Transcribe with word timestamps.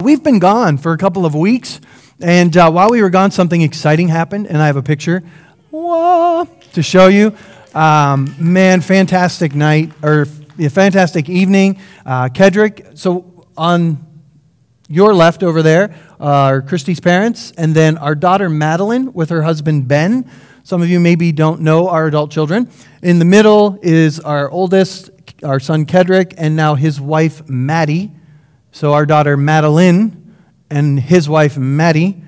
We've 0.00 0.22
been 0.22 0.38
gone 0.38 0.78
for 0.78 0.92
a 0.92 0.96
couple 0.96 1.26
of 1.26 1.34
weeks, 1.34 1.78
and 2.22 2.56
uh, 2.56 2.70
while 2.70 2.88
we 2.88 3.02
were 3.02 3.10
gone, 3.10 3.30
something 3.30 3.60
exciting 3.60 4.08
happened, 4.08 4.46
and 4.46 4.56
I 4.56 4.66
have 4.66 4.76
a 4.76 4.82
picture 4.82 5.22
to 5.70 6.82
show 6.82 7.08
you. 7.08 7.36
Um, 7.74 8.34
man, 8.38 8.80
fantastic 8.80 9.54
night, 9.54 9.92
or 10.02 10.26
a 10.58 10.70
fantastic 10.70 11.28
evening. 11.28 11.82
Uh, 12.06 12.30
Kedrick, 12.30 12.96
so 12.96 13.46
on 13.58 14.06
your 14.88 15.12
left 15.12 15.42
over 15.42 15.60
there 15.60 15.94
are 16.18 16.62
Christy's 16.62 17.00
parents, 17.00 17.52
and 17.58 17.74
then 17.74 17.98
our 17.98 18.14
daughter 18.14 18.48
Madeline 18.48 19.12
with 19.12 19.28
her 19.28 19.42
husband 19.42 19.86
Ben. 19.86 20.30
Some 20.62 20.80
of 20.80 20.88
you 20.88 20.98
maybe 20.98 21.30
don't 21.30 21.60
know 21.60 21.90
our 21.90 22.06
adult 22.06 22.30
children. 22.30 22.70
In 23.02 23.18
the 23.18 23.26
middle 23.26 23.78
is 23.82 24.18
our 24.18 24.50
oldest, 24.50 25.10
our 25.42 25.60
son 25.60 25.84
Kedrick, 25.84 26.32
and 26.38 26.56
now 26.56 26.74
his 26.74 26.98
wife 26.98 27.46
Maddie. 27.50 28.12
So 28.72 28.92
our 28.92 29.04
daughter 29.04 29.36
Madeline 29.36 30.36
and 30.70 30.98
his 31.00 31.28
wife 31.28 31.58
Maddie. 31.58 32.22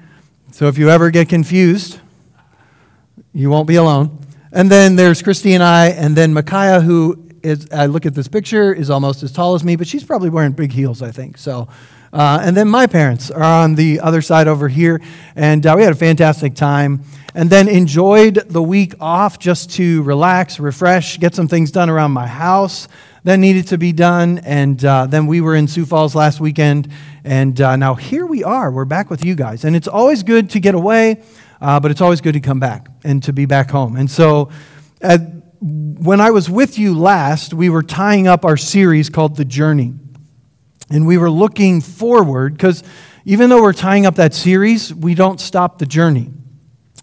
So 0.51 0.67
if 0.67 0.77
you 0.77 0.91
ever 0.91 1.11
get 1.11 1.29
confused, 1.29 2.01
you 3.33 3.49
won't 3.49 3.69
be 3.69 3.77
alone. 3.77 4.19
And 4.53 4.71
then 4.71 4.97
there's 4.97 5.23
Christy 5.23 5.55
and 5.55 5.63
I, 5.63 5.89
and 5.89 6.17
then 6.17 6.35
Micaiah, 6.35 6.81
who 6.81 7.29
is, 7.43 7.69
I 7.73 7.87
look 7.87 8.05
at 8.07 8.15
this 8.15 8.29
picture, 8.29 8.75
is 8.75 8.91
almost 8.91 9.23
as 9.23 9.33
tall 9.33 9.55
as 9.55 9.65
me, 9.65 9.77
but 9.77 9.87
she's 9.87 10.05
probably 10.05 10.31
wearing 10.31 10.53
big 10.53 10.73
heels, 10.73 11.01
I 11.01 11.11
think. 11.11 11.39
So, 11.39 11.69
uh, 12.13 12.41
and 12.43 12.57
then 12.57 12.69
my 12.69 12.87
parents 12.87 13.31
are 13.31 13.43
on 13.43 13.77
the 13.77 14.01
other 14.01 14.21
side 14.21 14.49
over 14.49 14.69
here, 14.69 15.01
and 15.35 15.65
uh, 15.65 15.75
we 15.77 15.85
had 15.85 15.93
a 15.93 15.97
fantastic 15.97 16.55
time. 16.55 17.05
And 17.35 17.49
then 17.49 17.67
enjoyed 17.67 18.35
the 18.51 18.63
week 18.63 18.93
off 19.01 19.39
just 19.39 19.71
to 19.73 20.03
relax, 20.03 20.61
refresh, 20.61 21.19
get 21.19 21.35
some 21.35 21.49
things 21.49 21.71
done 21.71 21.89
around 21.89 22.11
my 22.11 22.27
house 22.27 22.89
that 23.25 23.37
needed 23.37 23.69
to 23.69 23.79
be 23.79 23.93
done. 23.93 24.39
And 24.39 24.85
uh, 24.85 25.07
then 25.07 25.27
we 25.27 25.41
were 25.41 25.55
in 25.55 25.69
Sioux 25.69 25.87
Falls 25.87 26.15
last 26.15 26.41
weekend. 26.41 26.93
And 27.25 27.61
uh, 27.61 27.77
now 27.77 27.95
here 27.95 28.27
we 28.27 28.43
are. 28.43 28.71
We're 28.71 28.85
back 28.85 29.11
with 29.11 29.25
you 29.25 29.35
guys. 29.35 29.65
And 29.65 29.77
it's 29.77 29.89
always 29.89 30.23
good 30.23 30.51
to 30.51 30.61
get 30.61 30.75
away, 30.75 31.23
uh, 31.61 31.81
but 31.81 31.91
it's 31.91 32.01
always 32.01 32.21
good 32.21 32.35
to 32.35 32.41
come 32.41 32.61
back 32.61 32.89
and 33.05 33.23
to 33.23 33.33
be 33.33 33.47
back 33.47 33.71
home. 33.71 33.97
And 33.97 34.11
so 34.11 34.51
when 35.61 36.21
I 36.21 36.31
was 36.31 36.51
with 36.51 36.79
you 36.79 36.99
last, 36.99 37.55
we 37.55 37.71
were 37.71 37.83
tying 37.83 38.27
up 38.27 38.45
our 38.45 38.57
series 38.57 39.09
called 39.09 39.37
The 39.37 39.45
Journey. 39.45 39.95
And 40.91 41.07
we 41.07 41.17
were 41.17 41.31
looking 41.31 41.81
forward 41.81 42.55
because 42.55 42.83
even 43.25 43.49
though 43.49 43.63
we're 43.63 43.73
tying 43.73 44.05
up 44.05 44.17
that 44.17 44.35
series, 44.35 44.93
we 44.93 45.15
don't 45.15 45.41
stop 45.41 45.79
the 45.79 45.87
journey. 45.87 46.31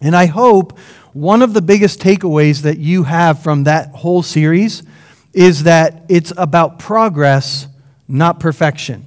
And 0.01 0.15
I 0.15 0.25
hope 0.25 0.77
one 1.13 1.41
of 1.41 1.53
the 1.53 1.61
biggest 1.61 1.99
takeaways 1.99 2.61
that 2.63 2.77
you 2.77 3.03
have 3.03 3.41
from 3.41 3.63
that 3.63 3.95
whole 3.95 4.21
series 4.21 4.83
is 5.33 5.63
that 5.63 6.05
it's 6.09 6.33
about 6.37 6.79
progress, 6.79 7.67
not 8.07 8.39
perfection. 8.39 9.05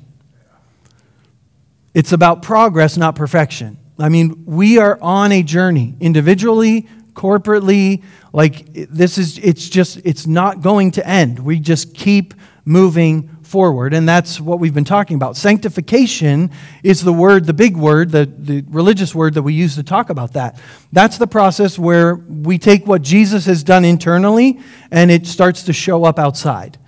It's 1.94 2.12
about 2.12 2.42
progress, 2.42 2.96
not 2.96 3.14
perfection. 3.14 3.78
I 3.98 4.08
mean, 4.08 4.44
we 4.46 4.78
are 4.78 4.98
on 5.02 5.32
a 5.32 5.42
journey 5.42 5.94
individually, 6.00 6.88
corporately. 7.12 8.02
Like, 8.32 8.72
this 8.72 9.18
is, 9.18 9.38
it's 9.38 9.68
just, 9.68 10.00
it's 10.04 10.26
not 10.26 10.62
going 10.62 10.92
to 10.92 11.06
end. 11.06 11.38
We 11.38 11.60
just 11.60 11.94
keep 11.94 12.34
moving 12.64 13.31
forward. 13.52 13.92
And 13.92 14.08
that's 14.08 14.40
what 14.40 14.60
we've 14.60 14.72
been 14.72 14.82
talking 14.82 15.14
about. 15.14 15.36
Sanctification 15.36 16.50
is 16.82 17.02
the 17.02 17.12
word, 17.12 17.44
the 17.44 17.52
big 17.52 17.76
word, 17.76 18.10
the, 18.10 18.24
the 18.24 18.64
religious 18.68 19.14
word 19.14 19.34
that 19.34 19.42
we 19.42 19.52
use 19.52 19.74
to 19.74 19.82
talk 19.82 20.08
about 20.08 20.32
that. 20.32 20.58
That's 20.90 21.18
the 21.18 21.26
process 21.26 21.78
where 21.78 22.14
we 22.14 22.56
take 22.56 22.86
what 22.86 23.02
Jesus 23.02 23.44
has 23.44 23.62
done 23.62 23.84
internally 23.84 24.58
and 24.90 25.10
it 25.10 25.26
starts 25.26 25.64
to 25.64 25.74
show 25.74 26.04
up 26.04 26.18
outside. 26.18 26.78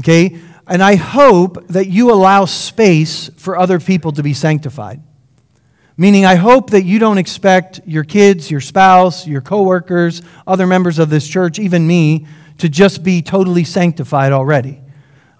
Okay? 0.00 0.38
And 0.66 0.82
I 0.82 0.96
hope 0.96 1.66
that 1.68 1.86
you 1.86 2.12
allow 2.12 2.44
space 2.44 3.30
for 3.38 3.56
other 3.56 3.80
people 3.80 4.12
to 4.12 4.22
be 4.22 4.34
sanctified. 4.34 5.02
Meaning, 5.96 6.26
I 6.26 6.34
hope 6.34 6.70
that 6.70 6.84
you 6.84 6.98
don't 6.98 7.18
expect 7.18 7.80
your 7.86 8.04
kids, 8.04 8.50
your 8.50 8.60
spouse, 8.60 9.26
your 9.26 9.40
coworkers, 9.40 10.20
other 10.46 10.66
members 10.66 10.98
of 10.98 11.08
this 11.08 11.26
church, 11.26 11.58
even 11.58 11.86
me, 11.86 12.26
to 12.58 12.68
just 12.68 13.02
be 13.02 13.22
totally 13.22 13.64
sanctified 13.64 14.32
already. 14.32 14.81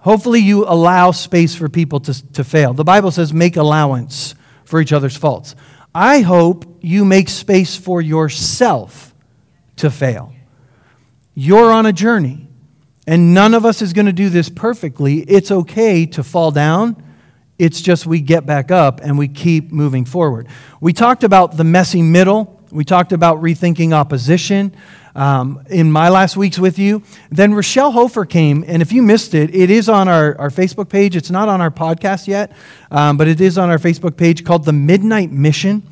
Hopefully, 0.03 0.41
you 0.41 0.65
allow 0.65 1.13
space 1.13 1.55
for 1.55 1.69
people 1.69 2.01
to, 2.01 2.33
to 2.33 2.45
fail. 2.45 2.75
The 2.75 2.85
Bible 2.85 3.11
says 3.11 3.33
make 3.33 3.57
allowance 3.57 4.35
for 4.65 4.81
each 4.81 4.93
other's 4.93 5.17
faults. 5.17 5.55
I 5.95 6.21
hope 6.21 6.79
you 6.81 7.05
make 7.05 7.29
space 7.29 7.77
for 7.77 8.03
yourself 8.03 9.15
to 9.77 9.91
fail. 9.91 10.33
You're 11.35 11.71
on 11.71 11.87
a 11.87 11.93
journey, 11.93 12.49
and 13.07 13.33
none 13.33 13.55
of 13.55 13.65
us 13.65 13.81
is 13.81 13.93
going 13.93 14.07
to 14.07 14.13
do 14.13 14.29
this 14.29 14.49
perfectly. 14.49 15.21
It's 15.21 15.51
okay 15.51 16.05
to 16.07 16.25
fall 16.25 16.51
down. 16.51 17.03
It's 17.59 17.81
just 17.81 18.05
we 18.05 18.21
get 18.21 18.45
back 18.45 18.73
up 18.73 19.01
and 19.03 19.17
we 19.17 19.29
keep 19.29 19.71
moving 19.71 20.05
forward. 20.05 20.49
We 20.81 20.93
talked 20.93 21.23
about 21.23 21.57
the 21.57 21.65
messy 21.65 22.03
middle. 22.03 22.61
We 22.73 22.85
talked 22.85 23.13
about 23.13 23.41
rethinking 23.41 23.93
opposition 23.93 24.75
um, 25.15 25.63
in 25.69 25.91
my 25.91 26.09
last 26.09 26.37
weeks 26.37 26.59
with 26.59 26.79
you. 26.79 27.03
Then 27.31 27.55
Rochelle 27.55 27.93
Hofer 27.93 28.25
came, 28.25 28.65
and 28.67 28.83
if 28.83 28.93
you 28.93 29.03
missed 29.03 29.35
it, 29.35 29.55
it 29.55 29.71
is 29.71 29.89
on 29.89 30.09
our, 30.09 30.39
our 30.39 30.51
Facebook 30.51 30.89
page. 30.89 31.17
It's 31.17 31.31
not 31.31 31.49
on 31.49 31.61
our 31.61 31.71
podcast 31.71 32.27
yet, 32.27 32.53
um, 32.91 33.17
but 33.17 33.29
it 33.29 33.41
is 33.41 33.59
on 33.59 33.71
our 33.71 33.79
Facebook 33.79 34.17
page 34.17 34.45
called 34.45 34.65
The 34.65 34.73
Midnight 34.73 35.31
Mission. 35.31 35.83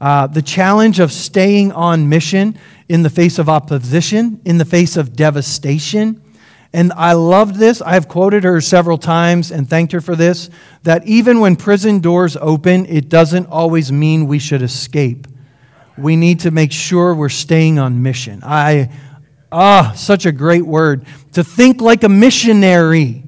Uh, 0.00 0.26
the 0.26 0.42
challenge 0.42 1.00
of 1.00 1.10
staying 1.10 1.72
on 1.72 2.08
mission 2.08 2.58
in 2.88 3.02
the 3.02 3.08
face 3.08 3.38
of 3.38 3.48
opposition, 3.48 4.40
in 4.44 4.58
the 4.58 4.64
face 4.64 4.96
of 4.96 5.16
devastation. 5.16 6.22
And 6.74 6.92
I 6.92 7.14
loved 7.14 7.56
this. 7.56 7.80
I 7.80 7.94
have 7.94 8.06
quoted 8.06 8.44
her 8.44 8.60
several 8.60 8.98
times 8.98 9.50
and 9.50 9.66
thanked 9.66 9.94
her 9.94 10.02
for 10.02 10.14
this 10.14 10.50
that 10.82 11.06
even 11.06 11.40
when 11.40 11.56
prison 11.56 12.00
doors 12.00 12.36
open, 12.36 12.84
it 12.86 13.08
doesn't 13.08 13.46
always 13.46 13.90
mean 13.90 14.26
we 14.26 14.38
should 14.38 14.60
escape 14.60 15.26
we 15.98 16.16
need 16.16 16.40
to 16.40 16.50
make 16.50 16.72
sure 16.72 17.14
we're 17.14 17.28
staying 17.28 17.78
on 17.78 18.02
mission. 18.02 18.40
I, 18.42 18.90
ah, 19.50 19.92
such 19.96 20.26
a 20.26 20.32
great 20.32 20.66
word. 20.66 21.06
To 21.32 21.44
think 21.44 21.80
like 21.80 22.04
a 22.04 22.08
missionary. 22.08 23.24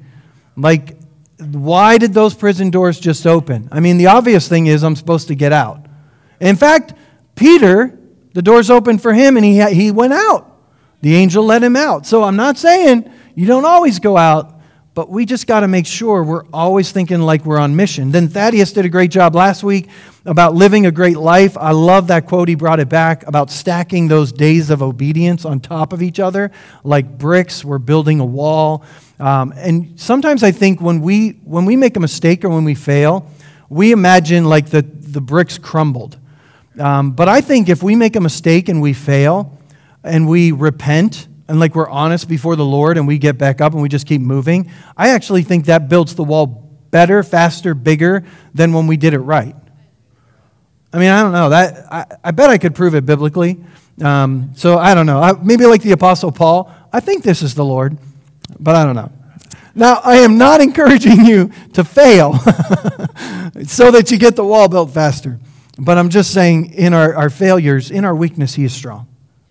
Like, 0.56 0.96
why 1.38 1.98
did 1.98 2.12
those 2.12 2.34
prison 2.34 2.70
doors 2.70 2.98
just 2.98 3.26
open? 3.26 3.68
I 3.70 3.80
mean, 3.80 3.96
the 3.96 4.06
obvious 4.06 4.48
thing 4.48 4.66
is 4.66 4.82
I'm 4.82 4.96
supposed 4.96 5.28
to 5.28 5.34
get 5.34 5.52
out. 5.52 5.86
In 6.40 6.56
fact, 6.56 6.94
Peter, 7.34 7.98
the 8.34 8.42
doors 8.42 8.70
opened 8.70 9.00
for 9.02 9.12
him 9.12 9.36
and 9.36 9.44
he, 9.44 9.62
he 9.74 9.90
went 9.90 10.12
out. 10.12 10.44
The 11.00 11.14
angel 11.14 11.44
let 11.44 11.62
him 11.62 11.76
out. 11.76 12.06
So 12.06 12.24
I'm 12.24 12.36
not 12.36 12.58
saying 12.58 13.10
you 13.34 13.46
don't 13.46 13.64
always 13.64 14.00
go 14.00 14.16
out, 14.16 14.57
but 14.98 15.10
we 15.10 15.24
just 15.24 15.46
got 15.46 15.60
to 15.60 15.68
make 15.68 15.86
sure 15.86 16.24
we're 16.24 16.44
always 16.52 16.90
thinking 16.90 17.20
like 17.20 17.44
we're 17.44 17.60
on 17.60 17.76
mission. 17.76 18.10
Then 18.10 18.26
Thaddeus 18.26 18.72
did 18.72 18.84
a 18.84 18.88
great 18.88 19.12
job 19.12 19.32
last 19.32 19.62
week 19.62 19.86
about 20.26 20.56
living 20.56 20.86
a 20.86 20.90
great 20.90 21.16
life. 21.16 21.56
I 21.56 21.70
love 21.70 22.08
that 22.08 22.26
quote. 22.26 22.48
He 22.48 22.56
brought 22.56 22.80
it 22.80 22.88
back 22.88 23.24
about 23.24 23.48
stacking 23.52 24.08
those 24.08 24.32
days 24.32 24.70
of 24.70 24.82
obedience 24.82 25.44
on 25.44 25.60
top 25.60 25.92
of 25.92 26.02
each 26.02 26.18
other 26.18 26.50
like 26.82 27.16
bricks. 27.16 27.64
We're 27.64 27.78
building 27.78 28.18
a 28.18 28.24
wall. 28.24 28.82
Um, 29.20 29.54
and 29.56 30.00
sometimes 30.00 30.42
I 30.42 30.50
think 30.50 30.80
when 30.80 31.00
we, 31.00 31.38
when 31.44 31.64
we 31.64 31.76
make 31.76 31.96
a 31.96 32.00
mistake 32.00 32.44
or 32.44 32.48
when 32.48 32.64
we 32.64 32.74
fail, 32.74 33.30
we 33.68 33.92
imagine 33.92 34.46
like 34.46 34.70
the, 34.70 34.82
the 34.82 35.20
bricks 35.20 35.58
crumbled. 35.58 36.18
Um, 36.76 37.12
but 37.12 37.28
I 37.28 37.40
think 37.40 37.68
if 37.68 37.84
we 37.84 37.94
make 37.94 38.16
a 38.16 38.20
mistake 38.20 38.68
and 38.68 38.82
we 38.82 38.94
fail 38.94 39.60
and 40.02 40.26
we 40.28 40.50
repent 40.50 41.28
and 41.48 41.58
like 41.58 41.74
we're 41.74 41.88
honest 41.88 42.28
before 42.28 42.56
the 42.56 42.64
Lord 42.64 42.98
and 42.98 43.08
we 43.08 43.18
get 43.18 43.38
back 43.38 43.60
up 43.60 43.72
and 43.72 43.82
we 43.82 43.88
just 43.88 44.06
keep 44.06 44.20
moving, 44.20 44.70
I 44.96 45.10
actually 45.10 45.42
think 45.42 45.64
that 45.66 45.88
builds 45.88 46.14
the 46.14 46.24
wall 46.24 46.46
better, 46.90 47.22
faster, 47.22 47.74
bigger 47.74 48.24
than 48.54 48.72
when 48.72 48.86
we 48.86 48.96
did 48.96 49.14
it 49.14 49.18
right. 49.18 49.56
I 50.92 50.98
mean, 50.98 51.10
I 51.10 51.22
don't 51.22 51.32
know. 51.32 51.48
That 51.50 51.92
I, 51.92 52.06
I 52.24 52.30
bet 52.30 52.50
I 52.50 52.58
could 52.58 52.74
prove 52.74 52.94
it 52.94 53.04
biblically. 53.04 53.58
Um, 54.02 54.52
so 54.54 54.78
I 54.78 54.94
don't 54.94 55.06
know. 55.06 55.20
I, 55.20 55.32
maybe 55.32 55.66
like 55.66 55.82
the 55.82 55.92
Apostle 55.92 56.32
Paul, 56.32 56.72
I 56.92 57.00
think 57.00 57.24
this 57.24 57.42
is 57.42 57.54
the 57.54 57.64
Lord, 57.64 57.98
but 58.58 58.76
I 58.76 58.84
don't 58.84 58.94
know. 58.94 59.12
Now, 59.74 60.00
I 60.04 60.16
am 60.18 60.38
not 60.38 60.60
encouraging 60.68 61.24
you 61.24 61.50
to 61.74 61.84
fail 61.84 62.34
so 63.64 63.90
that 63.90 64.10
you 64.10 64.18
get 64.18 64.36
the 64.36 64.44
wall 64.44 64.68
built 64.68 64.90
faster. 64.90 65.38
But 65.78 65.96
I'm 65.96 66.08
just 66.08 66.32
saying, 66.32 66.74
in 66.74 66.92
our, 66.92 67.14
our 67.14 67.30
failures, 67.30 67.90
in 67.90 68.04
our 68.04 68.14
weakness, 68.14 68.54
He 68.54 68.64
is 68.64 68.74
strong. 68.74 69.06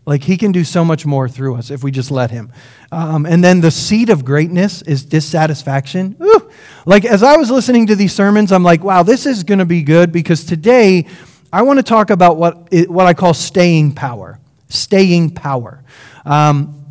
Like 0.07 0.23
he 0.23 0.37
can 0.37 0.53
do 0.53 0.63
so 0.63 0.85
much 0.85 1.05
more 1.05 1.27
through 1.27 1.55
us 1.55 1.69
if 1.69 1.83
we 1.83 1.91
just 1.91 2.11
let 2.11 2.31
him. 2.31 2.53
Um, 2.93 3.25
and 3.25 3.43
then 3.43 3.59
the 3.59 3.71
seed 3.71 4.09
of 4.09 4.23
greatness 4.23 4.81
is 4.83 5.03
dissatisfaction. 5.03 6.15
Ooh. 6.23 6.49
Like 6.85 7.03
as 7.03 7.23
I 7.23 7.35
was 7.35 7.51
listening 7.51 7.87
to 7.87 7.95
these 7.95 8.13
sermons, 8.13 8.53
I'm 8.53 8.63
like, 8.63 8.85
wow, 8.85 9.03
this 9.03 9.25
is 9.25 9.43
going 9.43 9.59
to 9.59 9.65
be 9.65 9.83
good 9.83 10.13
because 10.13 10.45
today 10.45 11.07
I 11.51 11.63
want 11.63 11.77
to 11.79 11.83
talk 11.83 12.09
about 12.09 12.37
what, 12.37 12.71
what 12.87 13.05
I 13.05 13.13
call 13.13 13.33
staying 13.33 13.95
power. 13.95 14.39
Staying 14.69 15.31
power. 15.31 15.83
Um, 16.23 16.85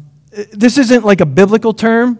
this 0.53 0.77
isn't 0.77 1.03
like 1.03 1.23
a 1.23 1.27
biblical 1.27 1.73
term, 1.73 2.19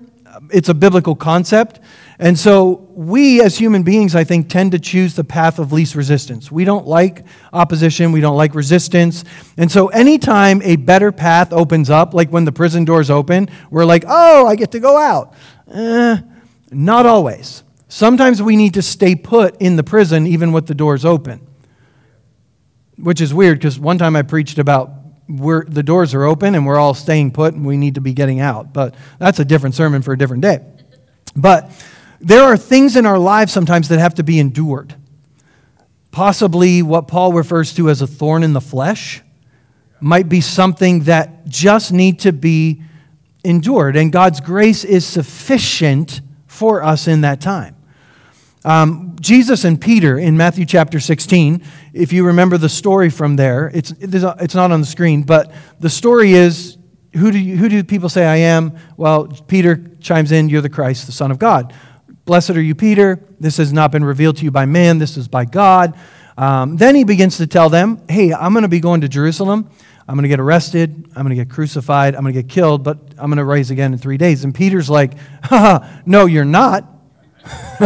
it's 0.51 0.71
a 0.71 0.75
biblical 0.75 1.15
concept. 1.15 1.79
And 2.19 2.39
so 2.39 2.87
we 2.95 3.43
as 3.43 3.59
human 3.59 3.83
beings, 3.83 4.15
I 4.15 4.25
think, 4.25 4.49
tend 4.49 4.73
to 4.73 4.79
choose 4.79 5.15
the 5.15 5.25
path 5.25 5.59
of 5.59 5.73
least 5.73 5.95
resistance. 5.95 6.51
We 6.51 6.65
don't 6.65 6.87
like 6.87 7.27
opposition, 7.53 8.11
we 8.13 8.23
don't 8.23 8.37
like 8.37 8.55
resistance. 8.55 9.25
And 9.59 9.71
so 9.71 9.89
anytime 9.89 10.63
a 10.63 10.77
better 10.77 11.13
path 11.13 11.53
opens 11.53 11.91
up, 11.91 12.15
like 12.15 12.31
when 12.31 12.47
the 12.47 12.53
prison 12.53 12.85
doors 12.87 13.11
open, 13.11 13.51
we're 13.71 13.85
like, 13.85 14.05
oh, 14.07 14.47
I 14.47 14.57
get 14.57 14.73
to 14.73 14.81
go 14.81 14.97
out. 14.97 15.35
Eh, 15.71 16.19
not 16.71 17.05
always. 17.05 17.63
Sometimes 17.89 18.43
we 18.43 18.57
need 18.57 18.75
to 18.75 18.83
stay 18.83 19.15
put 19.15 19.61
in 19.61 19.77
the 19.77 19.85
prison 19.85 20.27
even 20.27 20.53
with 20.53 20.67
the 20.67 20.75
doors 20.75 21.05
open. 21.05 21.47
Which 22.97 23.21
is 23.21 23.35
weird 23.35 23.59
because 23.59 23.79
one 23.79 23.99
time 23.99 24.17
I 24.17 24.23
preached 24.23 24.59
about 24.59 24.91
we're, 25.29 25.65
the 25.65 25.83
doors 25.83 26.15
are 26.15 26.25
open 26.25 26.55
and 26.55 26.67
we're 26.67 26.79
all 26.79 26.95
staying 26.95 27.33
put 27.33 27.53
and 27.53 27.67
we 27.67 27.77
need 27.77 27.97
to 27.97 28.01
be 28.01 28.15
getting 28.15 28.41
out. 28.41 28.73
But 28.73 28.95
that's 29.19 29.39
a 29.39 29.45
different 29.45 29.75
sermon 29.75 30.01
for 30.01 30.13
a 30.13 30.19
different 30.19 30.43
day. 30.43 30.65
But 31.35 31.71
there 32.21 32.43
are 32.43 32.57
things 32.57 32.97
in 32.97 33.07
our 33.07 33.19
lives 33.19 33.53
sometimes 33.53 33.89
that 33.89 33.99
have 33.99 34.15
to 34.15 34.23
be 34.23 34.39
endured. 34.39 34.95
Possibly 36.11 36.83
what 36.83 37.09
Paul 37.09 37.33
refers 37.33 37.75
to 37.75 37.91
as 37.91 38.01
a 38.01 38.07
thorn 38.07 38.43
in 38.43 38.53
the 38.53 38.61
flesh 38.61 39.23
might 40.01 40.29
be 40.29 40.41
something 40.41 41.05
that 41.05 41.47
just 41.47 41.93
need 41.93 42.21
to 42.21 42.33
be 42.33 42.83
endured. 43.45 43.97
And 43.97 44.13
God's 44.13 44.41
grace 44.41 44.85
is 44.85 45.07
sufficient 45.07 46.21
for 46.47 46.83
us 46.83 47.07
in 47.07 47.21
that 47.23 47.41
time. 47.41 47.77
Um, 48.65 49.17
Jesus 49.21 49.65
and 49.65 49.81
Peter 49.81 50.19
in 50.19 50.37
Matthew 50.37 50.67
chapter 50.67 50.99
16, 50.99 51.63
if 51.93 52.13
you 52.13 52.27
remember 52.27 52.59
the 52.59 52.69
story 52.69 53.11
from 53.11 53.37
there, 53.37 53.71
it's, 53.73 53.93
it's 54.01 54.55
not 54.55 54.73
on 54.73 54.81
the 54.81 54.87
screen, 54.87 55.23
but 55.23 55.53
the 55.79 55.89
story 55.89 56.33
is 56.33 56.77
who 57.15 57.31
do, 57.31 57.39
you, 57.39 57.57
who 57.57 57.69
do 57.69 57.83
people 57.85 58.09
say 58.09 58.27
I 58.27 58.37
am? 58.37 58.77
Well, 58.97 59.29
Peter 59.29 59.83
chimes 60.01 60.33
in, 60.33 60.49
You're 60.49 60.61
the 60.61 60.69
Christ, 60.69 61.07
the 61.07 61.13
Son 61.13 61.31
of 61.31 61.39
God. 61.39 61.73
Blessed 62.27 62.51
are 62.51 62.61
you, 62.61 62.75
Peter. 62.75 63.21
This 63.39 63.59
has 63.59 63.73
not 63.73 63.93
been 63.93 64.05
revealed 64.05 64.39
to 64.39 64.45
you 64.45 64.51
by 64.51 64.67
man, 64.67 64.99
this 64.99 65.17
is 65.17 65.29
by 65.29 65.45
God. 65.45 65.97
Um, 66.37 66.77
then 66.77 66.97
he 66.97 67.05
begins 67.05 67.37
to 67.37 67.47
tell 67.47 67.71
them, 67.71 68.03
Hey, 68.09 68.35
I'm 68.35 68.53
going 68.53 68.65
to 68.65 68.69
be 68.69 68.81
going 68.81 69.03
to 69.03 69.09
Jerusalem. 69.09 69.71
I'm 70.09 70.17
going 70.17 70.25
to 70.25 70.29
get 70.29 70.41
arrested. 70.41 71.09
I'm 71.15 71.23
going 71.23 71.37
to 71.37 71.45
get 71.45 71.49
crucified. 71.49 72.17
I'm 72.17 72.23
going 72.23 72.35
to 72.35 72.43
get 72.43 72.51
killed, 72.51 72.83
but 72.83 72.99
I'm 73.17 73.31
going 73.31 73.39
to 73.39 73.45
rise 73.45 73.71
again 73.71 73.93
in 73.93 74.01
three 74.01 74.17
days. 74.17 74.43
And 74.43 74.53
Peter's 74.53 74.91
like, 74.91 75.13
No, 76.05 76.27
you're 76.27 76.45
not. 76.45 76.83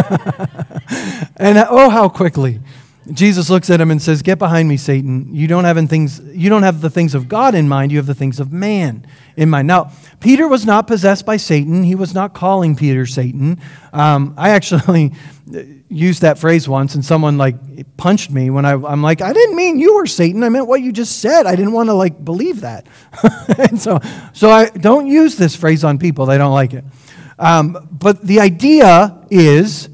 and 1.37 1.59
oh, 1.69 1.91
how 1.91 2.09
quickly. 2.09 2.61
Jesus 3.13 3.49
looks 3.49 3.69
at 3.69 3.81
him 3.81 3.91
and 3.91 4.01
says, 4.01 4.21
Get 4.21 4.39
behind 4.39 4.67
me, 4.69 4.77
Satan. 4.77 5.33
You 5.33 5.47
don't, 5.47 5.63
have 5.63 5.77
things, 5.89 6.19
you 6.33 6.49
don't 6.49 6.63
have 6.63 6.81
the 6.81 6.89
things 6.89 7.15
of 7.15 7.27
God 7.27 7.55
in 7.55 7.67
mind, 7.67 7.91
you 7.91 7.97
have 7.97 8.05
the 8.05 8.15
things 8.15 8.39
of 8.39 8.51
man 8.51 9.05
in 9.35 9.49
mind. 9.49 9.67
Now, 9.67 9.91
Peter 10.19 10.47
was 10.47 10.65
not 10.65 10.87
possessed 10.87 11.25
by 11.25 11.37
Satan. 11.37 11.83
He 11.83 11.95
was 11.95 12.13
not 12.13 12.33
calling 12.33 12.75
Peter 12.75 13.05
Satan. 13.05 13.59
Um, 13.93 14.33
I 14.37 14.51
actually 14.51 15.13
used 15.89 16.21
that 16.21 16.37
phrase 16.37 16.67
once, 16.67 16.95
and 16.95 17.03
someone 17.03 17.37
like 17.37 17.97
punched 17.97 18.31
me 18.31 18.49
when 18.49 18.65
I, 18.65 18.73
I'm 18.73 19.01
like, 19.01 19.21
I 19.21 19.33
didn't 19.33 19.55
mean 19.55 19.79
you 19.79 19.95
were 19.95 20.05
Satan. 20.05 20.43
I 20.43 20.49
meant 20.49 20.67
what 20.67 20.81
you 20.81 20.91
just 20.91 21.19
said. 21.19 21.45
I 21.45 21.55
didn't 21.55 21.73
want 21.73 21.89
to 21.89 21.93
like 21.93 22.23
believe 22.23 22.61
that. 22.61 22.87
and 23.57 23.79
so, 23.79 23.99
so 24.33 24.49
I 24.49 24.69
don't 24.69 25.07
use 25.07 25.35
this 25.37 25.55
phrase 25.55 25.83
on 25.83 25.97
people. 25.97 26.25
They 26.25 26.37
don't 26.37 26.53
like 26.53 26.73
it. 26.73 26.85
Um, 27.39 27.89
but 27.91 28.21
the 28.21 28.39
idea 28.39 29.25
is 29.29 29.89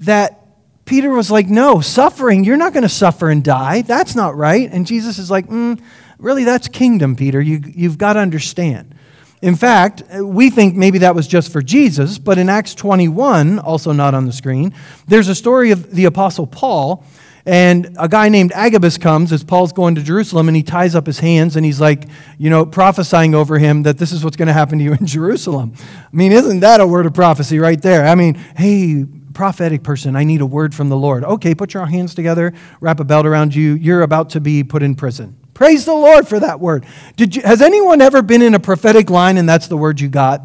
that 0.00 0.45
Peter 0.86 1.10
was 1.10 1.30
like, 1.30 1.48
No, 1.48 1.80
suffering, 1.80 2.44
you're 2.44 2.56
not 2.56 2.72
going 2.72 2.84
to 2.84 2.88
suffer 2.88 3.28
and 3.28 3.44
die. 3.44 3.82
That's 3.82 4.14
not 4.14 4.36
right. 4.36 4.70
And 4.72 4.86
Jesus 4.86 5.18
is 5.18 5.30
like, 5.30 5.46
mm, 5.48 5.78
Really, 6.18 6.44
that's 6.44 6.68
kingdom, 6.68 7.14
Peter. 7.14 7.40
You, 7.40 7.60
you've 7.66 7.98
got 7.98 8.14
to 8.14 8.20
understand. 8.20 8.94
In 9.42 9.54
fact, 9.54 10.02
we 10.18 10.48
think 10.48 10.76
maybe 10.76 10.98
that 10.98 11.14
was 11.14 11.28
just 11.28 11.52
for 11.52 11.60
Jesus, 11.60 12.16
but 12.16 12.38
in 12.38 12.48
Acts 12.48 12.74
21, 12.74 13.58
also 13.58 13.92
not 13.92 14.14
on 14.14 14.24
the 14.24 14.32
screen, 14.32 14.72
there's 15.06 15.28
a 15.28 15.34
story 15.34 15.72
of 15.72 15.90
the 15.90 16.06
Apostle 16.06 16.46
Paul. 16.46 17.04
And 17.44 17.94
a 17.96 18.08
guy 18.08 18.28
named 18.28 18.50
Agabus 18.52 18.98
comes 18.98 19.32
as 19.32 19.44
Paul's 19.44 19.72
going 19.72 19.94
to 19.94 20.02
Jerusalem 20.02 20.48
and 20.48 20.56
he 20.56 20.64
ties 20.64 20.96
up 20.96 21.06
his 21.06 21.20
hands 21.20 21.54
and 21.54 21.64
he's 21.64 21.80
like, 21.80 22.08
you 22.38 22.50
know, 22.50 22.66
prophesying 22.66 23.36
over 23.36 23.56
him 23.56 23.84
that 23.84 23.98
this 23.98 24.10
is 24.10 24.24
what's 24.24 24.36
going 24.36 24.48
to 24.48 24.52
happen 24.52 24.78
to 24.78 24.84
you 24.84 24.94
in 24.94 25.06
Jerusalem. 25.06 25.74
I 25.78 26.16
mean, 26.16 26.32
isn't 26.32 26.60
that 26.60 26.80
a 26.80 26.86
word 26.86 27.06
of 27.06 27.14
prophecy 27.14 27.60
right 27.60 27.80
there? 27.80 28.04
I 28.04 28.16
mean, 28.16 28.34
hey, 28.56 29.06
prophetic 29.36 29.82
person, 29.82 30.16
I 30.16 30.24
need 30.24 30.40
a 30.40 30.46
word 30.46 30.74
from 30.74 30.88
the 30.88 30.96
Lord. 30.96 31.22
Okay, 31.22 31.54
put 31.54 31.74
your 31.74 31.84
hands 31.84 32.14
together, 32.14 32.54
wrap 32.80 33.00
a 33.00 33.04
belt 33.04 33.26
around 33.26 33.54
you. 33.54 33.74
You're 33.74 34.00
about 34.00 34.30
to 34.30 34.40
be 34.40 34.64
put 34.64 34.82
in 34.82 34.94
prison. 34.94 35.36
Praise 35.52 35.84
the 35.84 35.92
Lord 35.92 36.26
for 36.26 36.40
that 36.40 36.58
word. 36.58 36.86
Did 37.16 37.36
you, 37.36 37.42
has 37.42 37.60
anyone 37.60 38.00
ever 38.00 38.22
been 38.22 38.40
in 38.40 38.54
a 38.54 38.58
prophetic 38.58 39.10
line 39.10 39.36
and 39.36 39.46
that's 39.46 39.68
the 39.68 39.76
word 39.76 40.00
you 40.00 40.08
got? 40.08 40.40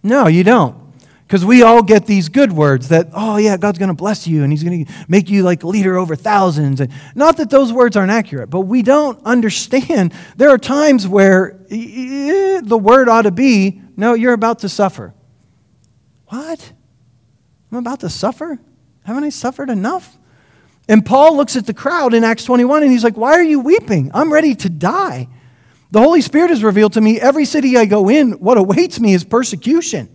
No, 0.00 0.28
you 0.28 0.44
don't. 0.44 0.76
Because 1.26 1.44
we 1.44 1.64
all 1.64 1.82
get 1.82 2.06
these 2.06 2.28
good 2.28 2.52
words 2.52 2.88
that, 2.88 3.08
oh, 3.12 3.36
yeah, 3.36 3.56
God's 3.56 3.80
going 3.80 3.88
to 3.88 3.94
bless 3.94 4.28
you 4.28 4.44
and 4.44 4.52
he's 4.52 4.62
going 4.62 4.84
to 4.84 4.92
make 5.08 5.28
you 5.28 5.42
like 5.42 5.64
leader 5.64 5.96
over 5.96 6.14
thousands. 6.14 6.80
And 6.80 6.92
not 7.16 7.36
that 7.38 7.50
those 7.50 7.72
words 7.72 7.96
aren't 7.96 8.12
accurate, 8.12 8.48
but 8.48 8.60
we 8.60 8.82
don't 8.82 9.20
understand. 9.24 10.14
There 10.36 10.50
are 10.50 10.58
times 10.58 11.08
where 11.08 11.58
eh, 11.68 12.60
the 12.62 12.78
word 12.78 13.08
ought 13.08 13.22
to 13.22 13.32
be, 13.32 13.82
no, 13.96 14.14
you're 14.14 14.34
about 14.34 14.60
to 14.60 14.68
suffer. 14.68 15.14
What? 16.28 16.74
I'm 17.70 17.78
about 17.78 18.00
to 18.00 18.08
suffer? 18.08 18.58
Haven't 19.04 19.24
I 19.24 19.30
suffered 19.30 19.70
enough? 19.70 20.18
And 20.88 21.04
Paul 21.04 21.36
looks 21.36 21.56
at 21.56 21.66
the 21.66 21.74
crowd 21.74 22.14
in 22.14 22.24
Acts 22.24 22.44
21 22.44 22.82
and 22.82 22.90
he's 22.90 23.04
like, 23.04 23.16
Why 23.16 23.32
are 23.32 23.42
you 23.42 23.60
weeping? 23.60 24.10
I'm 24.14 24.32
ready 24.32 24.54
to 24.56 24.68
die. 24.68 25.28
The 25.90 26.00
Holy 26.00 26.20
Spirit 26.20 26.50
has 26.50 26.62
revealed 26.62 26.94
to 26.94 27.00
me 27.00 27.20
every 27.20 27.44
city 27.44 27.76
I 27.76 27.86
go 27.86 28.08
in, 28.08 28.32
what 28.32 28.58
awaits 28.58 29.00
me 29.00 29.14
is 29.14 29.24
persecution. 29.24 30.14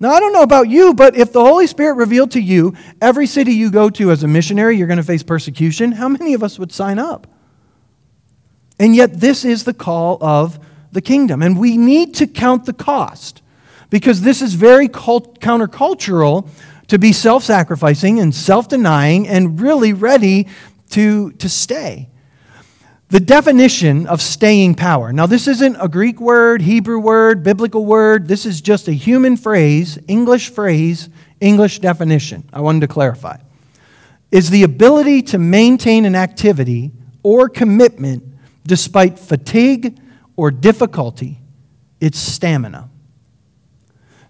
Now, 0.00 0.10
I 0.10 0.20
don't 0.20 0.32
know 0.32 0.42
about 0.42 0.68
you, 0.68 0.94
but 0.94 1.16
if 1.16 1.32
the 1.32 1.40
Holy 1.40 1.66
Spirit 1.66 1.94
revealed 1.94 2.32
to 2.32 2.40
you 2.40 2.74
every 3.00 3.26
city 3.26 3.52
you 3.52 3.70
go 3.70 3.88
to 3.90 4.10
as 4.10 4.22
a 4.24 4.28
missionary, 4.28 4.76
you're 4.76 4.88
going 4.88 4.96
to 4.96 5.04
face 5.04 5.22
persecution, 5.22 5.92
how 5.92 6.08
many 6.08 6.34
of 6.34 6.42
us 6.42 6.58
would 6.58 6.72
sign 6.72 6.98
up? 6.98 7.26
And 8.80 8.96
yet, 8.96 9.20
this 9.20 9.44
is 9.44 9.64
the 9.64 9.72
call 9.72 10.18
of 10.20 10.58
the 10.90 11.00
kingdom. 11.00 11.40
And 11.40 11.58
we 11.58 11.76
need 11.76 12.14
to 12.16 12.26
count 12.26 12.64
the 12.64 12.72
cost 12.72 13.41
because 13.92 14.22
this 14.22 14.40
is 14.40 14.54
very 14.54 14.88
cult- 14.88 15.38
countercultural 15.38 16.48
to 16.88 16.98
be 16.98 17.12
self 17.12 17.44
sacrificing 17.44 18.18
and 18.18 18.34
self 18.34 18.66
denying 18.66 19.28
and 19.28 19.60
really 19.60 19.92
ready 19.92 20.48
to, 20.90 21.30
to 21.32 21.48
stay. 21.48 22.08
The 23.10 23.20
definition 23.20 24.06
of 24.06 24.22
staying 24.22 24.76
power. 24.76 25.12
Now, 25.12 25.26
this 25.26 25.46
isn't 25.46 25.76
a 25.78 25.88
Greek 25.88 26.18
word, 26.18 26.62
Hebrew 26.62 26.98
word, 26.98 27.42
biblical 27.42 27.84
word. 27.84 28.28
This 28.28 28.46
is 28.46 28.62
just 28.62 28.88
a 28.88 28.92
human 28.92 29.36
phrase, 29.36 29.98
English 30.08 30.48
phrase, 30.48 31.10
English 31.38 31.80
definition. 31.80 32.48
I 32.50 32.62
wanted 32.62 32.80
to 32.80 32.88
clarify. 32.88 33.36
Is 34.30 34.48
the 34.48 34.62
ability 34.62 35.20
to 35.24 35.38
maintain 35.38 36.06
an 36.06 36.16
activity 36.16 36.92
or 37.22 37.50
commitment 37.50 38.24
despite 38.66 39.18
fatigue 39.18 40.00
or 40.34 40.50
difficulty. 40.50 41.40
It's 42.00 42.18
stamina. 42.18 42.88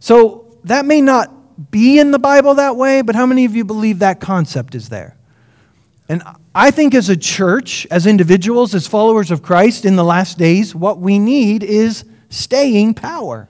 So 0.02 0.58
that 0.64 0.84
may 0.84 1.00
not 1.00 1.70
be 1.70 2.00
in 2.00 2.10
the 2.10 2.18
Bible 2.18 2.56
that 2.56 2.74
way, 2.74 3.02
but 3.02 3.14
how 3.14 3.24
many 3.24 3.44
of 3.44 3.54
you 3.54 3.64
believe 3.64 4.00
that 4.00 4.18
concept 4.18 4.74
is 4.74 4.88
there? 4.88 5.16
And 6.08 6.24
I 6.52 6.72
think 6.72 6.92
as 6.92 7.08
a 7.08 7.16
church, 7.16 7.86
as 7.88 8.04
individuals, 8.04 8.74
as 8.74 8.88
followers 8.88 9.30
of 9.30 9.42
Christ 9.42 9.84
in 9.84 9.94
the 9.94 10.02
last 10.02 10.38
days, 10.38 10.74
what 10.74 10.98
we 10.98 11.20
need 11.20 11.62
is 11.62 12.04
staying 12.30 12.94
power. 12.94 13.48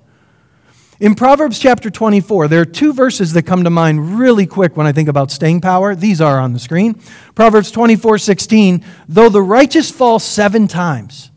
In 1.01 1.15
Proverbs 1.15 1.59
chapter 1.59 1.89
24, 1.89 2.49
there 2.49 2.61
are 2.61 2.67
two 2.67 2.93
verses 2.93 3.33
that 3.33 3.45
come 3.45 3.65
to 3.65 3.71
mind 3.71 4.19
really 4.19 4.45
quick 4.45 4.77
when 4.77 4.87
I 4.87 4.93
think 4.93 5.09
about 5.09 5.31
staying 5.31 5.63
power. 5.63 5.95
These 5.95 6.21
are 6.21 6.39
on 6.39 6.53
the 6.53 6.59
screen. 6.59 7.01
Proverbs 7.35 7.71
24, 7.71 8.19
16, 8.19 8.85
though 9.09 9.31
the 9.31 9.41
righteous 9.41 9.91
fall 9.91 10.19
seven 10.19 10.69
times, 10.69 11.31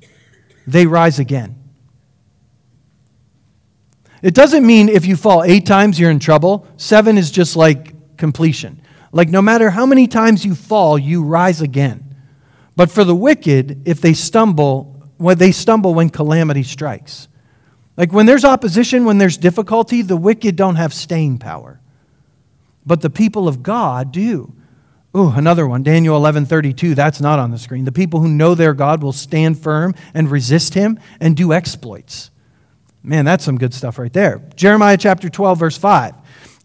they 0.67 0.85
rise 0.85 1.19
again. 1.19 1.64
It 4.25 4.33
doesn't 4.33 4.65
mean 4.65 4.89
if 4.89 5.05
you 5.05 5.17
fall 5.17 5.43
eight 5.43 5.67
times, 5.67 5.99
you're 5.99 6.09
in 6.09 6.17
trouble. 6.17 6.65
Seven 6.77 7.15
is 7.15 7.29
just 7.29 7.55
like 7.55 8.17
completion. 8.17 8.81
Like 9.11 9.29
no 9.29 9.39
matter 9.39 9.69
how 9.69 9.85
many 9.85 10.07
times 10.07 10.43
you 10.43 10.55
fall, 10.55 10.97
you 10.97 11.23
rise 11.23 11.61
again. 11.61 12.15
But 12.75 12.89
for 12.89 13.03
the 13.03 13.13
wicked, 13.13 13.87
if 13.87 14.01
they 14.01 14.15
stumble, 14.15 14.99
when 15.17 15.37
they 15.37 15.51
stumble 15.51 15.93
when 15.93 16.09
calamity 16.09 16.63
strikes. 16.63 17.27
Like 17.97 18.11
when 18.11 18.25
there's 18.25 18.43
opposition, 18.43 19.05
when 19.05 19.19
there's 19.19 19.37
difficulty, 19.37 20.01
the 20.01 20.17
wicked 20.17 20.55
don't 20.55 20.77
have 20.77 20.91
staying 20.91 21.37
power. 21.37 21.79
But 22.83 23.01
the 23.01 23.11
people 23.11 23.47
of 23.47 23.61
God 23.61 24.11
do. 24.11 24.55
Oh, 25.13 25.35
another 25.37 25.67
one, 25.67 25.83
Daniel 25.83 26.19
11:32, 26.19 26.95
that's 26.95 27.21
not 27.21 27.37
on 27.37 27.51
the 27.51 27.59
screen. 27.59 27.85
The 27.85 27.91
people 27.91 28.21
who 28.21 28.29
know 28.29 28.55
their 28.55 28.73
God 28.73 29.03
will 29.03 29.13
stand 29.13 29.59
firm 29.59 29.93
and 30.15 30.31
resist 30.31 30.73
him 30.73 30.97
and 31.19 31.37
do 31.37 31.53
exploits. 31.53 32.31
Man, 33.05 33.23
that's 33.23 33.45
some 33.45 33.57
good 33.57 33.73
stuff 33.73 33.99
right 33.99 34.11
there. 34.11 34.41
Jeremiah 34.55 34.97
chapter 34.97 35.29
12, 35.29 35.59
verse 35.59 35.77
5. 35.77 36.15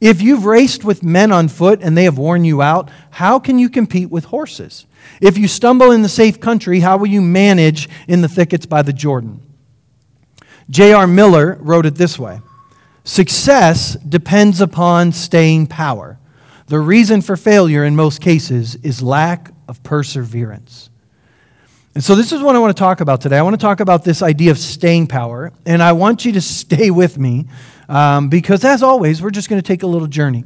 If 0.01 0.23
you've 0.23 0.47
raced 0.47 0.83
with 0.83 1.03
men 1.03 1.31
on 1.31 1.49
foot 1.49 1.81
and 1.83 1.97
they 1.97 2.05
have 2.05 2.17
worn 2.17 2.45
you 2.45 2.63
out, 2.63 2.91
how 3.11 3.39
can 3.39 3.59
you 3.59 3.69
compete 3.69 4.11
with 4.11 4.25
horses? 4.27 4.87
If 5.21 5.37
you 5.37 5.47
stumble 5.47 5.91
in 5.91 6.01
the 6.01 6.09
safe 6.09 6.41
country, 6.41 6.81
how 6.81 6.97
will 6.97 7.09
you 7.09 7.21
manage 7.21 7.89
in 8.09 8.23
the 8.23 8.29
thickets 8.29 8.65
by 8.65 8.81
the 8.81 8.95
Jordan? 8.95 9.43
J.R. 10.71 11.07
Miller 11.07 11.59
wrote 11.61 11.85
it 11.85 11.97
this 11.97 12.19
way 12.19 12.41
Success 13.05 13.95
depends 13.97 14.61
upon 14.61 15.13
staying 15.13 15.67
power. 15.67 16.19
The 16.69 16.79
reason 16.79 17.21
for 17.21 17.37
failure 17.37 17.85
in 17.85 17.97
most 17.97 18.21
cases 18.21 18.77
is 18.77 19.03
lack 19.03 19.51
of 19.69 19.83
perseverance. 19.83 20.90
And 21.93 22.05
so, 22.05 22.15
this 22.15 22.31
is 22.31 22.41
what 22.41 22.55
I 22.55 22.61
want 22.61 22.77
to 22.77 22.81
talk 22.81 23.01
about 23.01 23.21
today. 23.21 23.37
I 23.37 23.43
want 23.43 23.55
to 23.55 23.61
talk 23.61 23.81
about 23.81 24.05
this 24.05 24.23
idea 24.23 24.53
of 24.53 24.59
staying 24.59 25.09
power, 25.09 25.53
and 25.67 25.83
I 25.83 25.91
want 25.91 26.25
you 26.25 26.31
to 26.33 26.41
stay 26.41 26.91
with 26.91 27.19
me 27.19 27.47
um, 27.89 28.29
because, 28.29 28.65
as 28.65 28.85
always, 28.85 29.21
we're 29.21 29.31
just 29.31 29.49
going 29.49 29.61
to 29.61 29.67
take 29.67 29.83
a 29.83 29.89
little 29.89 30.07
journey. 30.07 30.45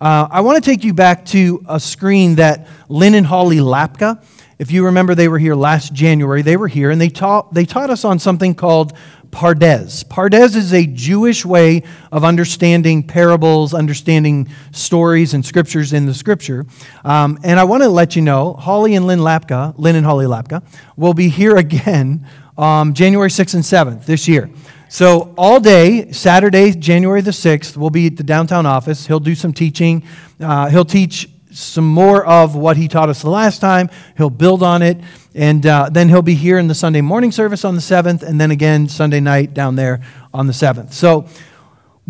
Uh, 0.00 0.26
I 0.28 0.40
want 0.40 0.62
to 0.62 0.68
take 0.68 0.82
you 0.82 0.92
back 0.92 1.26
to 1.26 1.62
a 1.68 1.78
screen 1.78 2.36
that 2.36 2.66
Lynn 2.88 3.14
and 3.14 3.24
Holly 3.24 3.58
Lapka, 3.58 4.20
if 4.58 4.72
you 4.72 4.86
remember, 4.86 5.14
they 5.14 5.28
were 5.28 5.38
here 5.38 5.54
last 5.54 5.92
January. 5.92 6.42
They 6.42 6.56
were 6.56 6.68
here 6.68 6.90
and 6.90 7.00
they 7.00 7.08
taught, 7.08 7.54
they 7.54 7.64
taught 7.64 7.88
us 7.88 8.04
on 8.04 8.18
something 8.18 8.54
called 8.54 8.92
Pardes. 9.30 10.04
Pardes 10.04 10.56
is 10.56 10.72
a 10.72 10.86
Jewish 10.86 11.44
way 11.44 11.82
of 12.10 12.24
understanding 12.24 13.02
parables, 13.02 13.74
understanding 13.74 14.48
stories 14.72 15.34
and 15.34 15.44
scriptures 15.44 15.92
in 15.92 16.06
the 16.06 16.14
scripture. 16.14 16.66
Um, 17.04 17.38
and 17.42 17.58
I 17.58 17.64
want 17.64 17.82
to 17.82 17.88
let 17.88 18.16
you 18.16 18.22
know, 18.22 18.54
Holly 18.54 18.94
and 18.94 19.06
Lynn 19.06 19.20
Lapka, 19.20 19.74
Lynn 19.78 19.96
and 19.96 20.04
Holly 20.04 20.26
Lapka, 20.26 20.62
will 20.96 21.14
be 21.14 21.28
here 21.28 21.56
again 21.64 22.26
um, 22.58 22.92
January 22.92 23.30
6th 23.30 23.54
and 23.54 23.62
7th 23.62 24.04
this 24.04 24.28
year. 24.28 24.50
So 24.88 25.32
all 25.38 25.60
day, 25.60 26.10
Saturday, 26.10 26.72
January 26.72 27.20
the 27.20 27.30
6th, 27.30 27.76
we'll 27.76 27.90
be 27.90 28.08
at 28.08 28.16
the 28.16 28.24
downtown 28.24 28.66
office. 28.66 29.06
He'll 29.06 29.20
do 29.20 29.36
some 29.36 29.52
teaching. 29.52 30.02
Uh, 30.40 30.68
he'll 30.68 30.84
teach 30.84 31.28
some 31.52 31.86
more 31.86 32.24
of 32.24 32.54
what 32.54 32.76
he 32.76 32.88
taught 32.88 33.08
us 33.08 33.22
the 33.22 33.30
last 33.30 33.60
time. 33.60 33.90
He'll 34.16 34.30
build 34.30 34.62
on 34.62 34.82
it. 34.82 34.98
And 35.34 35.64
uh, 35.64 35.90
then 35.90 36.08
he'll 36.08 36.22
be 36.22 36.34
here 36.34 36.58
in 36.58 36.68
the 36.68 36.74
Sunday 36.74 37.00
morning 37.00 37.30
service 37.30 37.64
on 37.64 37.76
the 37.76 37.80
7th, 37.80 38.22
and 38.22 38.40
then 38.40 38.50
again 38.50 38.88
Sunday 38.88 39.20
night 39.20 39.54
down 39.54 39.76
there 39.76 40.00
on 40.34 40.46
the 40.46 40.52
7th. 40.52 40.92
So 40.92 41.26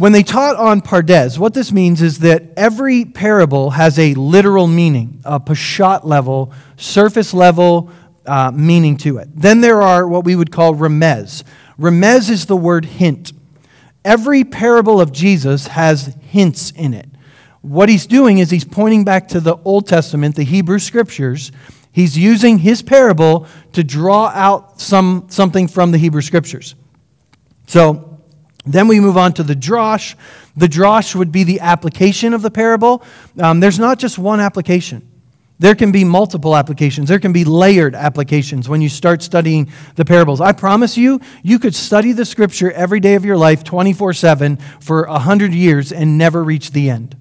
when 0.01 0.13
they 0.13 0.23
taught 0.23 0.57
on 0.57 0.81
Pardes, 0.81 1.39
what 1.39 1.53
this 1.53 1.71
means 1.71 2.01
is 2.01 2.21
that 2.21 2.45
every 2.57 3.05
parable 3.05 3.71
has 3.71 3.99
a 3.99 4.15
literal 4.15 4.67
meaning, 4.67 5.21
a 5.27 5.39
pashat 5.39 6.05
level, 6.05 6.55
surface 6.79 7.35
level 7.35 7.91
uh, 8.25 8.51
meaning 8.51 8.97
to 8.99 9.19
it. 9.19 9.29
Then 9.35 9.61
there 9.61 9.83
are 9.83 10.09
what 10.09 10.25
we 10.25 10.35
would 10.35 10.51
call 10.51 10.75
remez. 10.75 11.43
Remez 11.79 12.31
is 12.31 12.47
the 12.47 12.57
word 12.57 12.87
hint. 12.87 13.33
Every 14.03 14.45
parable 14.45 15.03
of 15.03 15.13
Jesus 15.13 15.67
has 15.67 16.17
hints 16.23 16.71
in 16.71 16.95
it. 16.95 17.10
What 17.63 17.89
he's 17.89 18.07
doing 18.07 18.39
is 18.39 18.51
he's 18.51 18.65
pointing 18.65 19.05
back 19.05 19.29
to 19.29 19.41
the 19.41 19.57
Old 19.65 19.87
Testament, 19.87 20.37
the 20.37 20.45
Hebrew 20.45 20.79
scriptures, 20.79 21.53
He's 21.93 22.17
using 22.17 22.59
his 22.59 22.83
parable 22.83 23.47
to 23.73 23.83
draw 23.83 24.29
out 24.29 24.81
some, 24.81 25.27
something 25.29 25.67
from 25.67 25.91
the 25.91 25.99
Hebrew 25.99 26.23
Scriptures. 26.23 26.77
So 27.67 28.21
then 28.65 28.87
we 28.89 29.01
move 29.01 29.17
on 29.17 29.33
to 29.35 29.43
the 29.43 29.55
drosh. 29.55 30.15
The 30.57 30.69
drosh 30.69 31.15
would 31.15 31.33
be 31.33 31.45
the 31.45 31.61
application 31.61 32.33
of 32.33 32.43
the 32.43 32.51
parable. 32.51 33.03
Um, 33.39 33.61
there's 33.61 33.79
not 33.79 33.99
just 33.99 34.19
one 34.19 34.39
application. 34.39 35.07
There 35.59 35.75
can 35.75 35.93
be 35.93 36.05
multiple 36.05 36.57
applications. 36.57 37.09
There 37.09 37.19
can 37.19 37.33
be 37.33 37.45
layered 37.45 37.95
applications 37.95 38.69
when 38.69 38.81
you 38.81 38.89
start 38.89 39.21
studying 39.21 39.71
the 39.97 40.05
parables. 40.05 40.41
I 40.41 40.53
promise 40.53 40.97
you, 40.97 41.21
you 41.43 41.59
could 41.59 41.75
study 41.75 42.13
the 42.13 42.25
scripture 42.25 42.73
every 42.73 43.01
day 43.01 43.15
of 43.15 43.25
your 43.27 43.37
life, 43.37 43.63
24 43.63 44.15
7, 44.15 44.57
for 44.81 45.07
100 45.07 45.53
years 45.53 45.93
and 45.93 46.17
never 46.17 46.43
reach 46.43 46.71
the 46.71 46.89
end. 46.89 47.20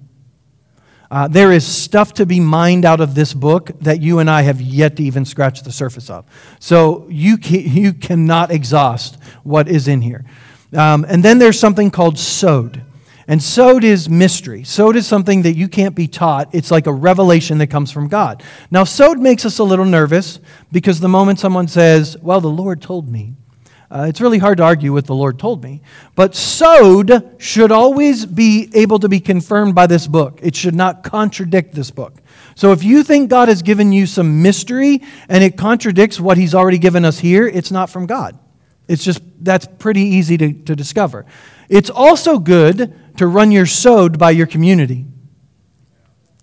Uh, 1.10 1.26
there 1.26 1.50
is 1.50 1.66
stuff 1.66 2.14
to 2.14 2.24
be 2.24 2.38
mined 2.38 2.84
out 2.84 3.00
of 3.00 3.14
this 3.14 3.34
book 3.34 3.72
that 3.80 4.00
you 4.00 4.20
and 4.20 4.30
I 4.30 4.42
have 4.42 4.60
yet 4.60 4.96
to 4.96 5.02
even 5.02 5.24
scratch 5.24 5.62
the 5.62 5.72
surface 5.72 6.08
of. 6.08 6.24
So 6.60 7.06
you, 7.08 7.36
you 7.42 7.92
cannot 7.92 8.52
exhaust 8.52 9.18
what 9.42 9.68
is 9.68 9.88
in 9.88 10.02
here. 10.02 10.24
Um, 10.72 11.04
and 11.08 11.24
then 11.24 11.38
there's 11.38 11.58
something 11.58 11.90
called 11.90 12.16
sod. 12.16 12.82
And 13.26 13.42
sod 13.42 13.84
is 13.84 14.08
mystery. 14.08 14.64
Sod 14.64 14.96
is 14.96 15.06
something 15.06 15.42
that 15.42 15.54
you 15.54 15.68
can't 15.68 15.94
be 15.94 16.06
taught. 16.06 16.52
It's 16.54 16.70
like 16.70 16.86
a 16.86 16.92
revelation 16.92 17.58
that 17.58 17.68
comes 17.68 17.90
from 17.90 18.08
God. 18.08 18.42
Now, 18.70 18.84
sod 18.84 19.18
makes 19.18 19.44
us 19.44 19.58
a 19.58 19.64
little 19.64 19.84
nervous 19.84 20.40
because 20.72 21.00
the 21.00 21.08
moment 21.08 21.38
someone 21.38 21.68
says, 21.68 22.16
Well, 22.18 22.40
the 22.40 22.48
Lord 22.48 22.82
told 22.82 23.08
me, 23.08 23.34
uh, 23.90 24.06
it's 24.08 24.20
really 24.20 24.38
hard 24.38 24.58
to 24.58 24.62
argue 24.62 24.92
with 24.92 25.06
the 25.06 25.14
Lord 25.14 25.38
told 25.38 25.64
me. 25.64 25.82
But 26.14 26.36
sod 26.36 27.34
should 27.38 27.72
always 27.72 28.24
be 28.24 28.70
able 28.72 29.00
to 29.00 29.08
be 29.08 29.18
confirmed 29.18 29.74
by 29.74 29.88
this 29.88 30.06
book. 30.06 30.38
It 30.42 30.54
should 30.54 30.76
not 30.76 31.02
contradict 31.02 31.74
this 31.74 31.90
book. 31.90 32.14
So 32.54 32.70
if 32.70 32.84
you 32.84 33.02
think 33.02 33.30
God 33.30 33.48
has 33.48 33.62
given 33.62 33.90
you 33.90 34.06
some 34.06 34.42
mystery 34.42 35.02
and 35.28 35.42
it 35.42 35.56
contradicts 35.56 36.20
what 36.20 36.36
he's 36.36 36.54
already 36.54 36.78
given 36.78 37.04
us 37.04 37.18
here, 37.18 37.48
it's 37.48 37.72
not 37.72 37.90
from 37.90 38.06
God. 38.06 38.38
It's 38.86 39.02
just, 39.02 39.22
that's 39.40 39.66
pretty 39.78 40.02
easy 40.02 40.36
to, 40.38 40.52
to 40.52 40.76
discover. 40.76 41.26
It's 41.68 41.90
also 41.90 42.38
good 42.38 42.96
to 43.16 43.26
run 43.26 43.50
your 43.50 43.66
sod 43.66 44.18
by 44.18 44.30
your 44.30 44.46
community. 44.46 45.06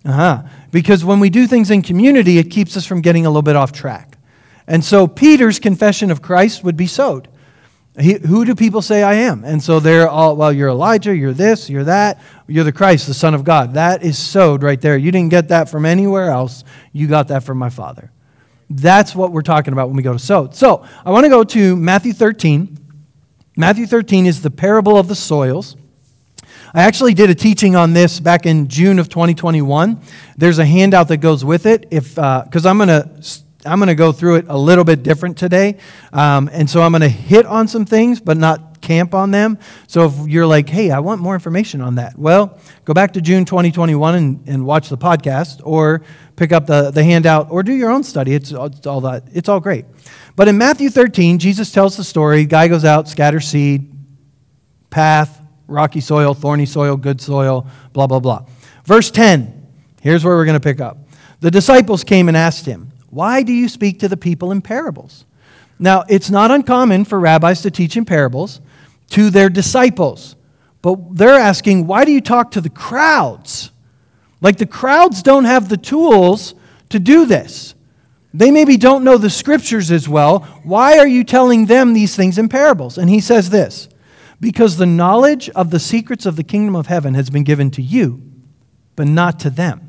Uh-huh. 0.04 0.44
Because 0.72 1.06
when 1.06 1.20
we 1.20 1.30
do 1.30 1.48
things 1.48 1.72
in 1.72 1.82
community, 1.82 2.40
it 2.40 2.52
keeps 2.52 2.76
us 2.76 2.86
from 2.86 3.02
getting 3.02 3.26
a 3.26 3.30
little 3.30 3.42
bit 3.42 3.56
off 3.56 3.72
track. 3.72 4.18
And 4.68 4.84
so 4.84 5.08
Peter's 5.08 5.60
confession 5.60 6.12
of 6.12 6.22
Christ 6.22 6.64
would 6.64 6.76
be 6.76 6.88
sod. 6.88 7.30
He, 8.00 8.14
who 8.14 8.46
do 8.46 8.54
people 8.54 8.84
say 8.84 9.02
I 9.02 9.16
am? 9.16 9.44
And 9.44 9.62
so 9.62 9.80
they're 9.80 10.08
all, 10.08 10.36
well, 10.36 10.54
you're 10.54 10.70
Elijah, 10.70 11.16
you're 11.16 11.34
this, 11.34 11.68
you're 11.70 11.86
that, 11.86 12.22
you're 12.48 12.64
the 12.64 12.72
Christ, 12.72 13.08
the 13.08 13.14
Son 13.14 13.34
of 13.34 13.44
God. 13.44 13.74
That 13.74 14.04
is 14.04 14.20
sod 14.20 14.62
right 14.62 14.80
there. 14.80 14.98
You 14.98 15.12
didn't 15.12 15.30
get 15.32 15.48
that 15.48 15.68
from 15.68 15.86
anywhere 15.86 16.30
else. 16.30 16.64
You 16.94 17.08
got 17.08 17.30
that 17.30 17.44
from 17.44 17.58
my 17.58 17.70
Father. 17.70 18.12
That's 18.70 19.16
what 19.16 19.32
we're 19.32 19.42
talking 19.42 19.74
about 19.74 19.88
when 19.88 19.98
we 19.98 20.04
go 20.04 20.14
to 20.14 20.20
sod. 20.20 20.56
So 20.56 20.86
I 21.06 21.10
want 21.10 21.26
to 21.26 21.30
go 21.30 21.44
to 21.44 21.76
Matthew 21.76 22.14
13. 22.14 22.78
Matthew 23.56 23.88
13 23.88 24.28
is 24.28 24.44
the 24.44 24.52
parable 24.52 24.98
of 24.98 25.08
the 25.08 25.16
soils. 25.16 25.76
I 26.76 26.84
actually 26.84 27.16
did 27.16 27.32
a 27.32 27.36
teaching 27.36 27.76
on 27.76 27.94
this 27.94 28.20
back 28.20 28.46
in 28.46 28.68
June 28.68 29.00
of 29.00 29.10
2021. 29.10 30.00
There's 30.36 30.60
a 30.60 30.66
handout 30.66 31.08
that 31.08 31.18
goes 31.18 31.44
with 31.44 31.66
it. 31.66 31.88
If 31.90 32.16
because 32.16 32.66
uh, 32.66 32.70
I'm 32.70 32.78
going 32.78 32.90
to 32.90 33.10
I'm 33.68 33.80
going 33.80 33.88
to 33.88 33.96
go 33.96 34.12
through 34.12 34.36
it 34.38 34.46
a 34.48 34.58
little 34.58 34.84
bit 34.84 35.04
different 35.04 35.38
today. 35.38 35.78
Um, 36.14 36.50
and 36.52 36.70
so 36.70 36.82
I'm 36.82 36.92
going 36.92 37.02
to 37.02 37.10
hit 37.10 37.46
on 37.46 37.68
some 37.68 37.86
things, 37.86 38.20
but 38.20 38.38
not 38.38 38.82
camp 38.82 39.14
on 39.14 39.32
them. 39.32 39.60
So 39.88 40.06
if 40.06 40.28
you're 40.28 40.48
like, 40.48 40.70
hey, 40.70 40.92
I 40.92 41.00
want 41.00 41.22
more 41.22 41.34
information 41.34 41.82
on 41.82 41.96
that, 41.96 42.18
well, 42.18 42.58
go 42.86 42.94
back 42.94 43.14
to 43.14 43.22
June 43.22 43.46
2021 43.46 44.16
and, 44.16 44.48
and 44.48 44.66
watch 44.66 44.90
the 44.90 44.98
podcast 44.98 45.62
or 45.64 46.04
pick 46.36 46.52
up 46.52 46.68
the, 46.68 46.92
the 46.92 47.04
handout 47.04 47.52
or 47.52 47.64
do 47.64 47.74
your 47.74 47.90
own 47.90 48.04
study. 48.04 48.34
It's, 48.34 48.52
it's, 48.52 48.88
all 48.88 49.02
that. 49.02 49.24
It's 49.34 49.50
all 49.50 49.60
great. 49.60 49.86
But 50.36 50.48
in 50.48 50.58
Matthew 50.58 50.90
13, 50.90 51.40
Jesus 51.40 51.72
tells 51.72 51.98
the 51.98 52.04
story. 52.04 52.46
Guy 52.46 52.68
goes 52.68 52.86
out, 52.86 53.08
scatters 53.08 53.48
seed, 53.48 53.92
path, 54.90 55.42
rocky 55.68 56.00
soil, 56.00 56.34
thorny 56.34 56.66
soil, 56.66 56.96
good 56.96 57.20
soil, 57.20 57.68
blah, 57.94 58.08
blah, 58.08 58.20
blah. 58.20 58.46
Verse 58.86 59.12
10, 59.12 59.68
here's 60.02 60.24
where 60.24 60.36
we're 60.36 60.46
going 60.46 60.60
to 60.60 60.64
pick 60.64 60.80
up. 60.80 60.98
The 61.40 61.52
disciples 61.52 62.04
came 62.04 62.30
and 62.30 62.38
asked 62.38 62.66
him, 62.66 62.87
why 63.10 63.44
do 63.44 63.54
you 63.54 63.70
speak 63.70 64.00
to 64.00 64.08
the 64.08 64.18
people 64.18 64.52
in 64.52 64.62
parables? 64.62 65.26
Now, 65.80 66.04
it's 66.10 66.30
not 66.30 66.52
uncommon 66.52 67.06
for 67.06 67.20
rabbis 67.20 67.62
to 67.62 67.72
teach 67.72 67.96
in 67.96 68.06
parables 68.06 68.62
to 69.12 69.30
their 69.30 69.50
disciples, 69.50 70.36
but 70.82 71.16
they're 71.16 71.40
asking, 71.40 71.88
why 71.88 72.06
do 72.06 72.12
you 72.12 72.22
talk 72.22 72.52
to 72.52 72.62
the 72.62 72.70
crowds? 72.70 73.72
Like 74.42 74.58
the 74.58 74.66
crowds 74.66 75.24
don't 75.24 75.46
have 75.46 75.70
the 75.70 75.78
tools 75.78 76.56
to 76.90 77.00
do 77.00 77.26
this. 77.26 77.76
They 78.34 78.52
maybe 78.52 78.78
don't 78.78 79.04
know 79.04 79.18
the 79.18 79.30
scriptures 79.30 79.90
as 79.90 80.08
well. 80.08 80.40
Why 80.64 80.98
are 81.00 81.08
you 81.08 81.24
telling 81.24 81.66
them 81.66 81.94
these 81.94 82.16
things 82.16 82.38
in 82.38 82.50
parables? 82.50 82.98
And 82.98 83.10
he 83.10 83.20
says 83.20 83.50
this 83.50 83.90
because 84.40 84.78
the 84.78 84.86
knowledge 84.86 85.50
of 85.52 85.72
the 85.72 85.80
secrets 85.80 86.26
of 86.26 86.36
the 86.36 86.44
kingdom 86.44 86.76
of 86.76 86.88
heaven 86.88 87.16
has 87.16 87.30
been 87.30 87.44
given 87.44 87.72
to 87.72 87.82
you, 87.82 88.22
but 88.96 89.08
not 89.08 89.40
to 89.40 89.50
them. 89.50 89.87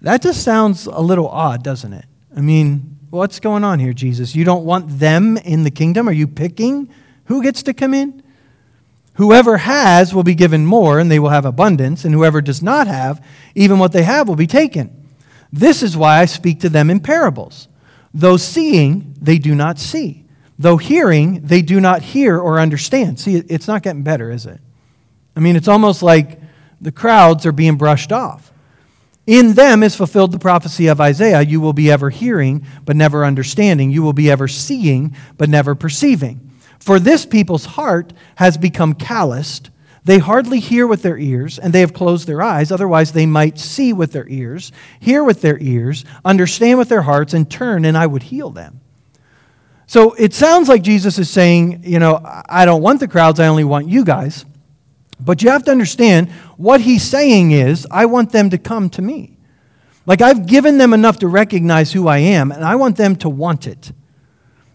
That 0.00 0.22
just 0.22 0.42
sounds 0.42 0.86
a 0.86 1.00
little 1.00 1.28
odd, 1.28 1.62
doesn't 1.62 1.92
it? 1.92 2.04
I 2.36 2.40
mean, 2.40 2.98
what's 3.10 3.40
going 3.40 3.64
on 3.64 3.78
here, 3.78 3.92
Jesus? 3.92 4.34
You 4.34 4.44
don't 4.44 4.64
want 4.64 4.98
them 4.98 5.36
in 5.36 5.64
the 5.64 5.70
kingdom? 5.70 6.08
Are 6.08 6.12
you 6.12 6.28
picking 6.28 6.88
who 7.24 7.42
gets 7.42 7.62
to 7.64 7.74
come 7.74 7.94
in? 7.94 8.22
Whoever 9.14 9.58
has 9.58 10.14
will 10.14 10.22
be 10.22 10.36
given 10.36 10.64
more, 10.64 11.00
and 11.00 11.10
they 11.10 11.18
will 11.18 11.30
have 11.30 11.44
abundance, 11.44 12.04
and 12.04 12.14
whoever 12.14 12.40
does 12.40 12.62
not 12.62 12.86
have, 12.86 13.24
even 13.56 13.80
what 13.80 13.92
they 13.92 14.04
have 14.04 14.28
will 14.28 14.36
be 14.36 14.46
taken. 14.46 14.94
This 15.52 15.82
is 15.82 15.96
why 15.96 16.20
I 16.20 16.26
speak 16.26 16.60
to 16.60 16.68
them 16.68 16.88
in 16.88 17.00
parables. 17.00 17.66
Though 18.14 18.36
seeing, 18.36 19.14
they 19.20 19.38
do 19.38 19.54
not 19.54 19.78
see. 19.80 20.24
Though 20.58 20.76
hearing, 20.76 21.40
they 21.42 21.62
do 21.62 21.80
not 21.80 22.02
hear 22.02 22.38
or 22.38 22.60
understand. 22.60 23.18
See, 23.18 23.36
it's 23.36 23.66
not 23.66 23.82
getting 23.82 24.02
better, 24.02 24.30
is 24.30 24.46
it? 24.46 24.60
I 25.36 25.40
mean, 25.40 25.56
it's 25.56 25.68
almost 25.68 26.02
like 26.02 26.40
the 26.80 26.92
crowds 26.92 27.44
are 27.44 27.52
being 27.52 27.76
brushed 27.76 28.12
off. 28.12 28.52
In 29.28 29.52
them 29.52 29.82
is 29.82 29.94
fulfilled 29.94 30.32
the 30.32 30.38
prophecy 30.38 30.86
of 30.86 31.02
Isaiah 31.02 31.42
you 31.42 31.60
will 31.60 31.74
be 31.74 31.90
ever 31.90 32.08
hearing, 32.08 32.64
but 32.86 32.96
never 32.96 33.26
understanding. 33.26 33.90
You 33.90 34.02
will 34.02 34.14
be 34.14 34.30
ever 34.30 34.48
seeing, 34.48 35.14
but 35.36 35.50
never 35.50 35.74
perceiving. 35.74 36.50
For 36.78 36.98
this 36.98 37.26
people's 37.26 37.66
heart 37.66 38.14
has 38.36 38.56
become 38.56 38.94
calloused. 38.94 39.68
They 40.02 40.16
hardly 40.16 40.60
hear 40.60 40.86
with 40.86 41.02
their 41.02 41.18
ears, 41.18 41.58
and 41.58 41.74
they 41.74 41.80
have 41.80 41.92
closed 41.92 42.26
their 42.26 42.40
eyes. 42.40 42.72
Otherwise, 42.72 43.12
they 43.12 43.26
might 43.26 43.58
see 43.58 43.92
with 43.92 44.12
their 44.12 44.26
ears, 44.30 44.72
hear 44.98 45.22
with 45.22 45.42
their 45.42 45.58
ears, 45.58 46.06
understand 46.24 46.78
with 46.78 46.88
their 46.88 47.02
hearts, 47.02 47.34
and 47.34 47.50
turn, 47.50 47.84
and 47.84 47.98
I 47.98 48.06
would 48.06 48.22
heal 48.22 48.48
them. 48.48 48.80
So 49.86 50.14
it 50.14 50.32
sounds 50.32 50.70
like 50.70 50.80
Jesus 50.80 51.18
is 51.18 51.28
saying, 51.28 51.82
you 51.84 51.98
know, 51.98 52.18
I 52.24 52.64
don't 52.64 52.80
want 52.80 53.00
the 53.00 53.08
crowds, 53.08 53.40
I 53.40 53.48
only 53.48 53.64
want 53.64 53.88
you 53.88 54.06
guys. 54.06 54.46
But 55.20 55.42
you 55.42 55.50
have 55.50 55.64
to 55.64 55.70
understand 55.70 56.30
what 56.58 56.80
he's 56.80 57.04
saying 57.04 57.52
is, 57.52 57.86
I 57.88 58.06
want 58.06 58.32
them 58.32 58.50
to 58.50 58.58
come 58.58 58.90
to 58.90 59.00
me. 59.00 59.38
Like 60.06 60.20
I've 60.20 60.46
given 60.46 60.76
them 60.76 60.92
enough 60.92 61.20
to 61.20 61.28
recognize 61.28 61.92
who 61.92 62.08
I 62.08 62.18
am, 62.18 62.50
and 62.50 62.64
I 62.64 62.74
want 62.74 62.96
them 62.96 63.14
to 63.16 63.28
want 63.28 63.68
it. 63.68 63.92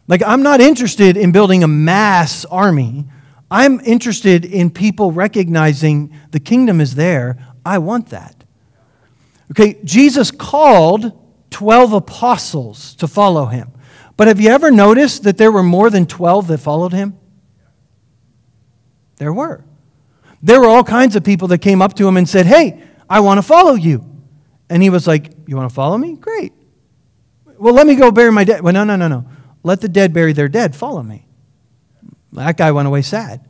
Like 0.08 0.24
I'm 0.25 0.44
not 0.44 0.62
interested 0.62 1.18
in 1.18 1.34
building 1.34 1.62
a 1.62 1.68
mass 1.68 2.46
army. 2.46 3.06
I'm 3.52 3.82
interested 3.82 4.46
in 4.46 4.70
people 4.70 5.12
recognizing 5.12 6.18
the 6.32 6.40
kingdom 6.40 6.80
is 6.80 6.96
there. 6.96 7.38
I 7.66 7.80
want 7.80 8.10
that. 8.10 8.46
Okay, 9.52 9.78
Jesus 9.84 10.32
called 10.32 11.12
12 11.50 11.94
apostles 11.94 12.96
to 12.96 13.08
follow 13.10 13.48
him. 13.48 13.74
But 14.16 14.30
have 14.30 14.40
you 14.40 14.50
ever 14.50 14.72
noticed 14.72 15.24
that 15.24 15.38
there 15.38 15.52
were 15.52 15.63
more 15.63 15.90
than 15.90 16.06
12 16.06 16.48
that 16.48 16.60
followed 16.60 16.94
him? 16.94 17.20
There 19.18 19.34
were. 19.34 19.66
There 20.44 20.60
were 20.60 20.68
all 20.68 20.84
kinds 20.84 21.16
of 21.16 21.24
people 21.24 21.48
that 21.48 21.60
came 21.60 21.82
up 21.82 21.96
to 21.96 22.08
him 22.08 22.18
and 22.18 22.28
said, 22.28 22.46
Hey, 22.46 22.84
I 23.10 23.22
want 23.22 23.38
to 23.38 23.42
follow 23.42 23.74
you. 23.74 24.06
And 24.70 24.84
he 24.84 24.90
was 24.90 25.08
like, 25.08 25.32
You 25.48 25.56
want 25.56 25.70
to 25.70 25.74
follow 25.74 25.98
me? 25.98 26.18
Great. 26.18 26.52
Well, 27.58 27.74
let 27.74 27.88
me 27.88 27.96
go 27.96 28.12
bury 28.12 28.32
my 28.32 28.44
dead. 28.44 28.62
Well, 28.62 28.74
no, 28.74 28.84
no, 28.84 28.98
no, 28.98 29.08
no. 29.08 29.26
Let 29.64 29.80
the 29.80 29.88
dead 29.88 30.12
bury 30.12 30.34
their 30.34 30.50
dead. 30.50 30.76
Follow 30.76 31.02
me. 31.02 31.26
That 32.34 32.58
guy 32.58 32.72
went 32.72 32.88
away 32.90 33.04
sad. 33.04 33.48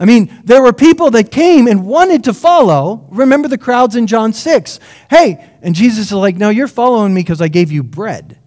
I 0.00 0.04
mean, 0.04 0.34
there 0.44 0.62
were 0.62 0.72
people 0.72 1.10
that 1.12 1.30
came 1.30 1.68
and 1.68 1.86
wanted 1.86 2.24
to 2.24 2.32
follow. 2.32 3.06
Remember 3.10 3.46
the 3.46 3.58
crowds 3.58 3.94
in 3.94 4.08
John 4.08 4.32
6. 4.32 4.80
Hey, 5.10 5.46
and 5.62 5.74
Jesus 5.76 6.06
is 6.06 6.12
like, 6.12 6.36
No, 6.36 6.50
you're 6.50 6.66
following 6.66 7.14
me 7.14 7.20
because 7.20 7.40
I 7.40 7.46
gave 7.46 7.70
you 7.70 7.84
bread. 7.84 8.40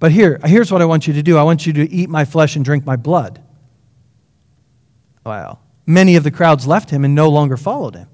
But 0.00 0.10
here, 0.10 0.40
here's 0.44 0.72
what 0.72 0.82
I 0.82 0.86
want 0.86 1.06
you 1.06 1.12
to 1.12 1.22
do 1.22 1.38
I 1.38 1.44
want 1.44 1.66
you 1.66 1.72
to 1.74 1.88
eat 1.88 2.10
my 2.10 2.24
flesh 2.24 2.56
and 2.56 2.64
drink 2.64 2.84
my 2.84 2.96
blood. 2.96 3.40
Well, 5.24 5.60
many 5.92 6.16
of 6.16 6.24
the 6.24 6.30
crowds 6.30 6.66
left 6.66 6.90
him 6.90 7.04
and 7.04 7.14
no 7.14 7.28
longer 7.28 7.56
followed 7.56 7.94
him. 7.94 8.08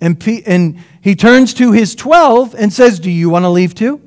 And, 0.00 0.18
P- 0.18 0.42
and 0.44 0.78
he 1.00 1.14
turns 1.14 1.54
to 1.54 1.72
his 1.72 1.94
12 1.94 2.54
and 2.54 2.72
says, 2.72 3.00
Do 3.00 3.10
you 3.10 3.30
want 3.30 3.44
to 3.44 3.48
leave 3.48 3.74
too? 3.74 4.00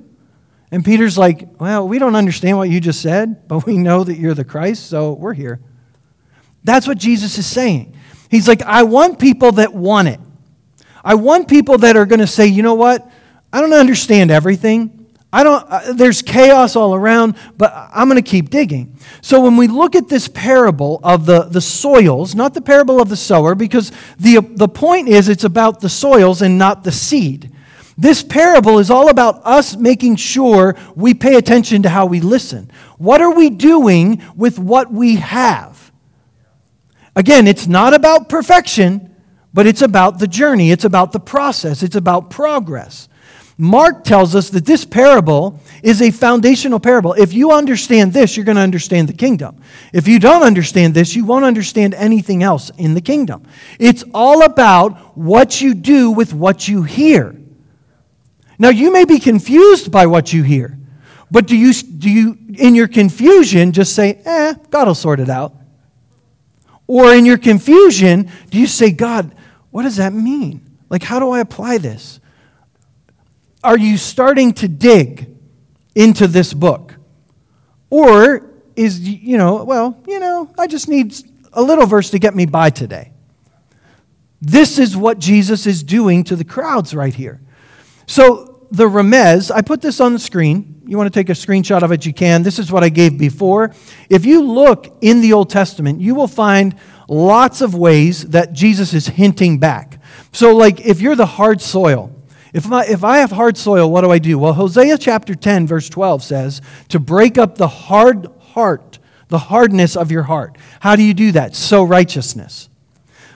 And 0.72 0.84
Peter's 0.84 1.18
like, 1.18 1.60
Well, 1.60 1.88
we 1.88 2.00
don't 2.00 2.16
understand 2.16 2.58
what 2.58 2.70
you 2.70 2.80
just 2.80 3.02
said, 3.02 3.48
but 3.48 3.66
we 3.66 3.78
know 3.78 4.04
that 4.04 4.18
you're 4.18 4.34
the 4.34 4.44
Christ, 4.44 4.88
so 4.88 5.14
we're 5.14 5.34
here. 5.34 5.60
That's 6.64 6.88
what 6.88 6.98
Jesus 6.98 7.38
is 7.38 7.46
saying. 7.46 7.96
He's 8.30 8.48
like, 8.48 8.62
I 8.62 8.84
want 8.84 9.20
people 9.20 9.54
that 9.54 9.74
want 9.74 10.10
it. 10.10 10.20
I 11.04 11.16
want 11.16 11.48
people 11.48 11.78
that 11.78 11.96
are 11.96 12.06
going 12.06 12.20
to 12.20 12.28
say, 12.28 12.48
you 12.48 12.62
know 12.62 12.74
what? 12.74 13.10
I 13.54 13.62
don't 13.62 13.74
understand 13.74 14.32
everything. 14.32 14.97
I 15.32 15.44
don't, 15.44 15.66
uh, 15.70 15.94
there's 15.94 16.22
chaos 16.22 16.76
all 16.76 16.96
around, 16.96 17.36
but 17.58 17.74
I'm 17.94 18.08
going 18.08 18.22
to 18.22 18.30
keep 18.30 18.50
digging. 18.50 18.98
So 19.22 19.42
when 19.42 19.58
we 19.58 19.68
look 19.68 19.96
at 19.96 20.08
this 20.08 20.28
parable 20.28 21.02
of 21.04 21.26
the, 21.26 21.44
the 21.44 21.60
soils, 21.60 22.34
not 22.34 22.54
the 22.54 22.62
parable 22.62 23.02
of 23.02 23.10
the 23.10 23.18
sower, 23.18 23.54
because 23.54 23.92
the, 24.18 24.40
the 24.40 24.70
point 24.70 25.10
is 25.10 25.28
it's 25.28 25.44
about 25.44 25.82
the 25.82 25.90
soils 25.90 26.42
and 26.42 26.58
not 26.58 26.84
the 26.84 26.94
seed. 26.94 27.52
This 27.98 28.24
parable 28.24 28.80
is 28.80 28.90
all 28.90 29.10
about 29.10 29.42
us 29.44 29.76
making 29.76 30.18
sure 30.18 30.76
we 30.96 31.14
pay 31.14 31.36
attention 31.36 31.82
to 31.82 31.90
how 31.90 32.06
we 32.06 32.22
listen. 32.22 32.72
What 32.98 33.22
are 33.22 33.34
we 33.34 33.50
doing 33.50 34.22
with 34.36 34.60
what 34.60 34.94
we 34.94 35.16
have? 35.16 35.92
Again, 37.16 37.48
it's 37.48 37.68
not 37.68 37.96
about 37.96 38.30
perfection, 38.30 39.16
but 39.52 39.66
it's 39.66 39.82
about 39.82 40.20
the 40.20 40.28
journey, 40.28 40.72
it's 40.72 40.86
about 40.86 41.12
the 41.12 41.20
process, 41.20 41.82
it's 41.82 41.96
about 41.96 42.30
progress. 42.30 43.10
Mark 43.60 44.04
tells 44.04 44.36
us 44.36 44.52
that 44.52 44.66
this 44.66 44.86
parable 44.86 45.60
is 45.82 46.00
a 46.02 46.12
foundational 46.12 46.80
parable. 46.80 47.14
If 47.14 47.34
you 47.34 47.52
understand 47.52 48.14
this, 48.14 48.38
you're 48.38 48.46
going 48.46 48.58
to 48.58 48.62
understand 48.62 49.10
the 49.10 49.14
kingdom. 49.14 49.60
If 49.92 50.08
you 50.08 50.20
don't 50.20 50.44
understand 50.44 50.94
this, 50.94 51.16
you 51.16 51.26
won't 51.26 51.44
understand 51.44 51.96
anything 51.96 52.44
else 52.44 52.70
in 52.78 52.94
the 52.94 53.02
kingdom. 53.02 53.44
It's 53.80 54.04
all 54.14 54.44
about 54.44 55.18
what 55.18 55.60
you 55.60 55.74
do 55.74 56.12
with 56.12 56.36
what 56.36 56.68
you 56.68 56.84
hear. 56.84 57.36
Now, 58.60 58.70
you 58.70 58.94
may 58.94 59.06
be 59.06 59.20
confused 59.20 59.92
by 59.92 60.06
what 60.06 60.34
you 60.34 60.44
hear, 60.44 60.78
but 61.32 61.48
do 61.48 61.56
you, 61.56 61.74
do 61.74 62.10
you 62.12 62.38
in 62.60 62.76
your 62.76 62.88
confusion, 62.88 63.72
just 63.72 63.96
say, 63.96 64.22
eh, 64.24 64.54
God 64.70 64.88
will 64.88 64.96
sort 64.96 65.20
it 65.20 65.30
out? 65.30 65.56
Or 66.86 67.14
in 67.14 67.26
your 67.26 67.38
confusion, 67.38 68.30
do 68.52 68.60
you 68.60 68.68
say, 68.68 68.92
God, 68.92 69.36
what 69.72 69.84
does 69.84 69.98
that 69.98 70.14
mean? 70.14 70.62
Like, 70.90 71.04
how 71.04 71.20
do 71.20 71.32
I 71.32 71.40
apply 71.40 71.80
this? 71.80 72.20
Are 73.64 73.78
you 73.78 73.98
starting 73.98 74.54
to 74.54 74.68
dig 74.68 75.30
into 75.96 76.28
this 76.28 76.54
book? 76.54 76.96
Or 77.90 78.52
is, 78.76 79.00
you 79.00 79.38
know, 79.38 79.64
well, 79.64 80.02
you 80.08 80.20
know, 80.20 80.54
I 80.58 80.68
just 80.68 80.88
need 80.88 81.16
a 81.54 81.62
little 81.62 81.86
verse 81.86 82.12
to 82.12 82.20
get 82.20 82.36
me 82.36 82.46
by 82.46 82.70
today. 82.70 83.12
This 84.42 84.78
is 84.78 84.96
what 84.96 85.18
Jesus 85.18 85.66
is 85.66 85.82
doing 85.82 86.24
to 86.26 86.36
the 86.36 86.44
crowds 86.44 86.94
right 86.94 87.14
here. 87.14 87.42
So, 88.06 88.54
the 88.70 88.86
remez, 88.86 89.50
I 89.50 89.62
put 89.62 89.82
this 89.82 90.00
on 90.02 90.14
the 90.14 90.20
screen 90.20 90.78
you 90.88 90.98
want 90.98 91.14
to 91.14 91.20
take 91.20 91.30
a 91.30 91.34
screenshot 91.34 91.84
of 91.84 91.92
it, 91.92 92.06
you 92.06 92.14
can. 92.14 92.44
This 92.44 92.60
is 92.60 92.72
what 92.72 92.82
I 92.82 92.90
gave 92.90 93.18
before. 93.18 93.74
If 94.10 94.26
you 94.26 94.42
look 94.42 94.98
in 95.02 95.20
the 95.20 95.34
Old 95.34 95.50
Testament, 95.50 96.00
you 96.00 96.16
will 96.16 96.30
find 96.30 96.76
lots 97.10 97.62
of 97.62 97.76
ways 97.76 98.30
that 98.30 98.54
Jesus 98.54 98.94
is 98.94 99.08
hinting 99.08 99.60
back. 99.60 100.02
So, 100.32 100.56
like, 100.56 100.86
if 100.86 101.02
you're 101.02 101.16
the 101.16 101.26
hard 101.26 101.62
soil, 101.62 102.16
if 102.54 102.72
I, 102.72 102.86
if 102.86 103.04
I 103.04 103.18
have 103.18 103.32
hard 103.32 103.58
soil, 103.58 103.92
what 103.92 104.02
do 104.02 104.12
I 104.12 104.20
do? 104.20 104.40
Well, 104.40 104.54
Hosea 104.54 104.98
chapter 104.98 105.36
10, 105.36 105.68
verse 105.68 105.90
12 105.90 106.24
says, 106.24 106.62
to 106.90 107.00
break 107.00 107.38
up 107.38 107.58
the 107.58 107.68
hard 107.68 108.28
heart, 108.40 109.00
the 109.28 109.38
hardness 109.38 109.96
of 109.96 110.12
your 110.12 110.24
heart. 110.24 110.58
How 110.80 110.96
do 110.96 111.04
you 111.04 111.14
do 111.14 111.32
that? 111.34 111.56
Sow 111.56 111.84
righteousness. 111.84 112.70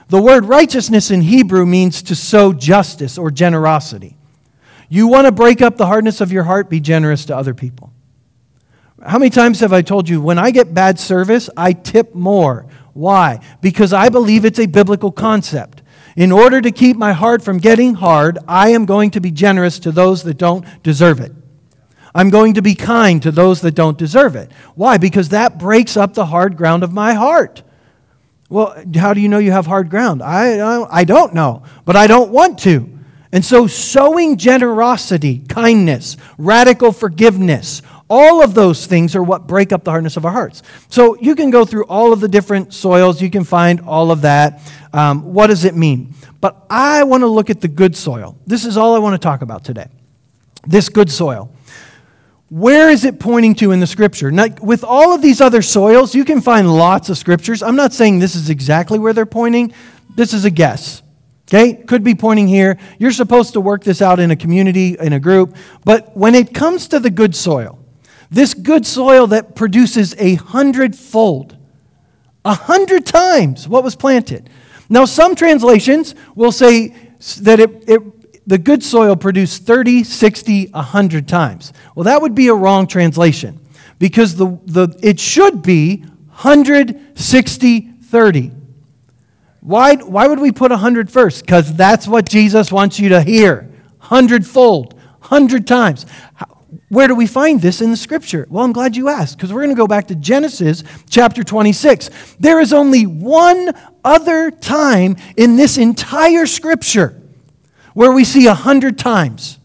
The 0.08 0.20
word 0.20 0.44
righteousness 0.44 1.10
in 1.10 1.22
Hebrew 1.22 1.64
means 1.64 2.02
to 2.02 2.14
sow 2.14 2.52
justice 2.52 3.16
or 3.16 3.30
generosity. 3.30 4.16
You 4.88 5.06
want 5.06 5.26
to 5.26 5.32
break 5.32 5.62
up 5.62 5.76
the 5.76 5.86
hardness 5.86 6.20
of 6.20 6.32
your 6.32 6.44
heart, 6.44 6.68
be 6.68 6.80
generous 6.80 7.24
to 7.26 7.36
other 7.36 7.54
people. 7.54 7.92
How 9.02 9.18
many 9.18 9.30
times 9.30 9.60
have 9.60 9.72
I 9.72 9.82
told 9.82 10.08
you 10.08 10.20
when 10.20 10.38
I 10.38 10.50
get 10.50 10.74
bad 10.74 10.98
service, 10.98 11.48
I 11.56 11.72
tip 11.72 12.14
more? 12.14 12.66
Why? 12.92 13.40
Because 13.60 13.92
I 13.92 14.10
believe 14.10 14.44
it's 14.44 14.58
a 14.58 14.66
biblical 14.66 15.10
concept. 15.10 15.81
In 16.16 16.30
order 16.30 16.60
to 16.60 16.70
keep 16.70 16.96
my 16.96 17.12
heart 17.12 17.42
from 17.42 17.58
getting 17.58 17.94
hard, 17.94 18.38
I 18.46 18.70
am 18.70 18.84
going 18.84 19.10
to 19.12 19.20
be 19.20 19.30
generous 19.30 19.78
to 19.80 19.92
those 19.92 20.22
that 20.24 20.38
don't 20.38 20.64
deserve 20.82 21.20
it. 21.20 21.32
I'm 22.14 22.28
going 22.28 22.54
to 22.54 22.62
be 22.62 22.74
kind 22.74 23.22
to 23.22 23.30
those 23.30 23.62
that 23.62 23.74
don't 23.74 23.96
deserve 23.96 24.36
it. 24.36 24.50
Why? 24.74 24.98
Because 24.98 25.30
that 25.30 25.58
breaks 25.58 25.96
up 25.96 26.12
the 26.12 26.26
hard 26.26 26.56
ground 26.56 26.82
of 26.82 26.92
my 26.92 27.14
heart. 27.14 27.62
Well, 28.50 28.76
how 28.96 29.14
do 29.14 29.20
you 29.20 29.30
know 29.30 29.38
you 29.38 29.52
have 29.52 29.64
hard 29.64 29.88
ground? 29.88 30.22
I, 30.22 30.82
I 30.90 31.04
don't 31.04 31.32
know, 31.32 31.62
but 31.86 31.96
I 31.96 32.06
don't 32.06 32.30
want 32.30 32.58
to. 32.60 32.98
And 33.34 33.42
so, 33.42 33.66
sowing 33.66 34.36
generosity, 34.36 35.38
kindness, 35.48 36.18
radical 36.36 36.92
forgiveness, 36.92 37.80
all 38.14 38.42
of 38.42 38.52
those 38.52 38.84
things 38.84 39.16
are 39.16 39.22
what 39.22 39.46
break 39.46 39.72
up 39.72 39.84
the 39.84 39.90
hardness 39.90 40.18
of 40.18 40.26
our 40.26 40.32
hearts. 40.32 40.62
So, 40.90 41.16
you 41.18 41.34
can 41.34 41.48
go 41.48 41.64
through 41.64 41.86
all 41.86 42.12
of 42.12 42.20
the 42.20 42.28
different 42.28 42.74
soils, 42.74 43.22
you 43.22 43.30
can 43.30 43.42
find 43.42 43.80
all 43.80 44.10
of 44.10 44.20
that. 44.20 44.60
Um, 44.92 45.32
what 45.32 45.46
does 45.46 45.64
it 45.64 45.74
mean? 45.74 46.12
But 46.38 46.66
I 46.68 47.04
want 47.04 47.22
to 47.22 47.26
look 47.26 47.48
at 47.48 47.62
the 47.62 47.68
good 47.68 47.96
soil. 47.96 48.36
This 48.46 48.66
is 48.66 48.76
all 48.76 48.94
I 48.94 48.98
want 48.98 49.14
to 49.14 49.18
talk 49.18 49.40
about 49.40 49.64
today. 49.64 49.86
This 50.66 50.90
good 50.90 51.10
soil. 51.10 51.50
Where 52.50 52.90
is 52.90 53.06
it 53.06 53.18
pointing 53.18 53.54
to 53.56 53.72
in 53.72 53.80
the 53.80 53.86
scripture? 53.86 54.30
Now, 54.30 54.48
with 54.60 54.84
all 54.84 55.14
of 55.14 55.22
these 55.22 55.40
other 55.40 55.62
soils, 55.62 56.14
you 56.14 56.26
can 56.26 56.42
find 56.42 56.70
lots 56.70 57.08
of 57.08 57.16
scriptures. 57.16 57.62
I'm 57.62 57.76
not 57.76 57.94
saying 57.94 58.18
this 58.18 58.34
is 58.36 58.50
exactly 58.50 58.98
where 58.98 59.14
they're 59.14 59.24
pointing, 59.24 59.72
this 60.16 60.34
is 60.34 60.44
a 60.44 60.50
guess. 60.50 61.02
Okay? 61.48 61.74
Could 61.74 62.04
be 62.04 62.14
pointing 62.14 62.48
here. 62.48 62.78
You're 62.98 63.12
supposed 63.12 63.54
to 63.54 63.60
work 63.62 63.84
this 63.84 64.02
out 64.02 64.20
in 64.20 64.30
a 64.30 64.36
community, 64.36 64.98
in 65.00 65.14
a 65.14 65.20
group. 65.20 65.56
But 65.86 66.14
when 66.14 66.34
it 66.34 66.52
comes 66.52 66.88
to 66.88 67.00
the 67.00 67.10
good 67.10 67.34
soil, 67.34 67.81
this 68.32 68.54
good 68.54 68.86
soil 68.86 69.26
that 69.28 69.54
produces 69.54 70.14
a 70.18 70.36
hundredfold, 70.36 71.56
a 72.44 72.54
hundred 72.54 73.04
times 73.04 73.68
what 73.68 73.84
was 73.84 73.94
planted. 73.94 74.48
Now, 74.88 75.04
some 75.04 75.34
translations 75.34 76.14
will 76.34 76.50
say 76.50 76.96
that 77.42 77.60
it, 77.60 77.88
it, 77.88 78.48
the 78.48 78.56
good 78.58 78.82
soil 78.82 79.16
produced 79.16 79.64
30, 79.64 80.02
60, 80.04 80.66
100 80.66 81.28
times. 81.28 81.74
Well, 81.94 82.04
that 82.04 82.22
would 82.22 82.34
be 82.34 82.48
a 82.48 82.54
wrong 82.54 82.86
translation 82.86 83.60
because 83.98 84.36
the, 84.36 84.58
the, 84.64 84.98
it 85.02 85.20
should 85.20 85.62
be 85.62 85.98
100, 85.98 87.18
60, 87.18 87.80
30. 87.80 88.52
Why, 89.60 89.94
why 89.96 90.26
would 90.26 90.40
we 90.40 90.52
put 90.52 90.72
a 90.72 90.76
hundred 90.78 91.10
first? 91.10 91.44
Because 91.44 91.74
that's 91.74 92.08
what 92.08 92.28
Jesus 92.28 92.72
wants 92.72 92.98
you 92.98 93.10
to 93.10 93.22
hear. 93.22 93.70
Hundredfold, 93.98 94.98
hundred 95.20 95.66
times. 95.66 96.06
Where 96.92 97.08
do 97.08 97.14
we 97.14 97.26
find 97.26 97.62
this 97.62 97.80
in 97.80 97.90
the 97.90 97.96
scripture? 97.96 98.46
Well, 98.50 98.62
I'm 98.62 98.72
glad 98.74 98.98
you 98.98 99.08
asked, 99.08 99.38
because 99.38 99.50
we're 99.50 99.62
going 99.62 99.74
to 99.74 99.80
go 99.80 99.86
back 99.86 100.08
to 100.08 100.14
Genesis 100.14 100.84
chapter 101.08 101.42
26. 101.42 102.10
There 102.38 102.60
is 102.60 102.74
only 102.74 103.06
one 103.06 103.70
other 104.04 104.50
time 104.50 105.16
in 105.34 105.56
this 105.56 105.78
entire 105.78 106.44
scripture 106.44 107.18
where 107.94 108.12
we 108.12 108.24
see 108.24 108.46
a 108.46 108.52
hundred 108.52 108.98
times. 108.98 109.58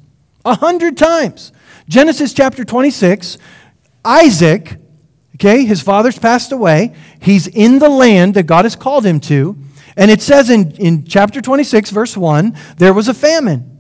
A 0.46 0.56
hundred 0.56 0.96
times. 0.96 1.52
Genesis 1.90 2.34
chapter 2.34 2.64
26, 2.64 3.38
Isaac, 4.06 4.78
okay, 5.36 5.66
his 5.66 5.82
father's 5.82 6.18
passed 6.18 6.54
away. 6.54 6.96
He's 7.20 7.48
in 7.48 7.80
the 7.80 7.90
land 7.90 8.36
that 8.36 8.44
God 8.44 8.64
has 8.64 8.78
called 8.78 9.06
him 9.06 9.20
to. 9.20 9.58
And 9.98 10.10
it 10.10 10.22
says 10.22 10.50
in, 10.50 10.72
in 10.78 11.04
chapter 11.04 11.42
26, 11.42 11.90
verse 11.90 12.16
1, 12.16 12.56
there 12.78 12.94
was 12.94 13.10
a 13.10 13.14
famine 13.14 13.77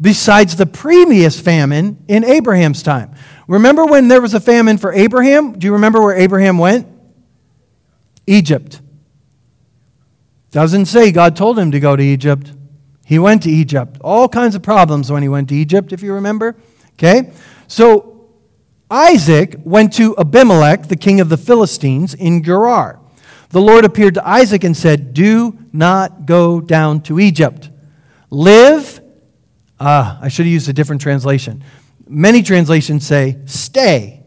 besides 0.00 0.56
the 0.56 0.66
previous 0.66 1.38
famine 1.38 2.02
in 2.08 2.24
Abraham's 2.24 2.82
time. 2.82 3.14
Remember 3.46 3.84
when 3.84 4.08
there 4.08 4.20
was 4.20 4.34
a 4.34 4.40
famine 4.40 4.78
for 4.78 4.92
Abraham? 4.92 5.58
Do 5.58 5.66
you 5.66 5.72
remember 5.74 6.00
where 6.00 6.16
Abraham 6.16 6.58
went? 6.58 6.86
Egypt. 8.26 8.80
Doesn't 10.50 10.86
say 10.86 11.12
God 11.12 11.36
told 11.36 11.58
him 11.58 11.70
to 11.72 11.80
go 11.80 11.96
to 11.96 12.02
Egypt. 12.02 12.52
He 13.04 13.18
went 13.18 13.42
to 13.42 13.50
Egypt. 13.50 13.98
All 14.02 14.28
kinds 14.28 14.54
of 14.54 14.62
problems 14.62 15.10
when 15.10 15.22
he 15.22 15.28
went 15.28 15.48
to 15.48 15.54
Egypt, 15.54 15.92
if 15.92 16.02
you 16.02 16.14
remember. 16.14 16.56
Okay? 16.92 17.32
So 17.66 18.28
Isaac 18.90 19.56
went 19.64 19.92
to 19.94 20.16
Abimelech, 20.16 20.88
the 20.88 20.96
king 20.96 21.20
of 21.20 21.28
the 21.28 21.36
Philistines, 21.36 22.14
in 22.14 22.42
Gerar. 22.42 23.00
The 23.50 23.60
Lord 23.60 23.84
appeared 23.84 24.14
to 24.14 24.28
Isaac 24.28 24.62
and 24.62 24.76
said, 24.76 25.12
Do 25.12 25.58
not 25.72 26.26
go 26.26 26.60
down 26.60 27.00
to 27.02 27.18
Egypt. 27.18 27.70
Live. 28.30 28.99
Ah, 29.80 30.18
I 30.20 30.28
should 30.28 30.44
have 30.44 30.52
used 30.52 30.68
a 30.68 30.74
different 30.74 31.00
translation. 31.00 31.64
Many 32.06 32.42
translations 32.42 33.06
say, 33.06 33.38
Stay. 33.46 34.22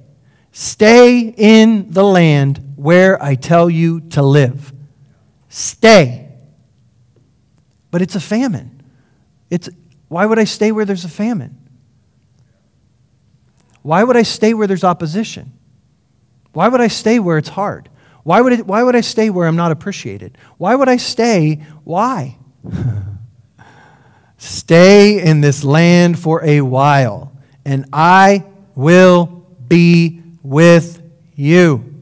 Stay 0.51 1.33
in 1.35 1.91
the 1.91 2.03
land 2.03 2.73
where 2.75 3.21
I 3.21 3.35
tell 3.35 3.69
you 3.69 4.01
to 4.11 4.21
live. 4.21 4.73
Stay. 5.49 6.29
But 7.91 8.01
it's 8.01 8.15
a 8.15 8.19
famine. 8.19 8.83
It's, 9.49 9.69
why 10.07 10.25
would 10.25 10.39
I 10.39 10.43
stay 10.43 10.71
where 10.71 10.85
there's 10.85 11.05
a 11.05 11.09
famine? 11.09 11.57
Why 13.83 14.03
would 14.03 14.15
I 14.15 14.23
stay 14.23 14.53
where 14.53 14.65
there's 14.67 14.83
opposition? 14.83 15.53
Why 16.53 16.67
would 16.67 16.81
I 16.81 16.87
stay 16.87 17.19
where 17.19 17.37
it's 17.37 17.49
hard? 17.49 17.89
Why 18.23 18.41
would, 18.41 18.53
it, 18.53 18.65
why 18.65 18.81
would 18.83 18.95
I 18.95 19.01
stay 19.01 19.29
where 19.29 19.47
I'm 19.47 19.55
not 19.55 19.71
appreciated? 19.71 20.37
Why 20.57 20.75
would 20.75 20.87
I 20.87 20.97
stay? 20.97 21.63
Why? 21.83 22.37
stay 24.43 25.21
in 25.21 25.41
this 25.41 25.63
land 25.63 26.19
for 26.19 26.43
a 26.43 26.61
while, 26.61 27.31
and 27.65 27.85
I 27.93 28.45
will 28.75 29.45
be 29.67 30.21
with 30.41 31.01
you. 31.35 31.93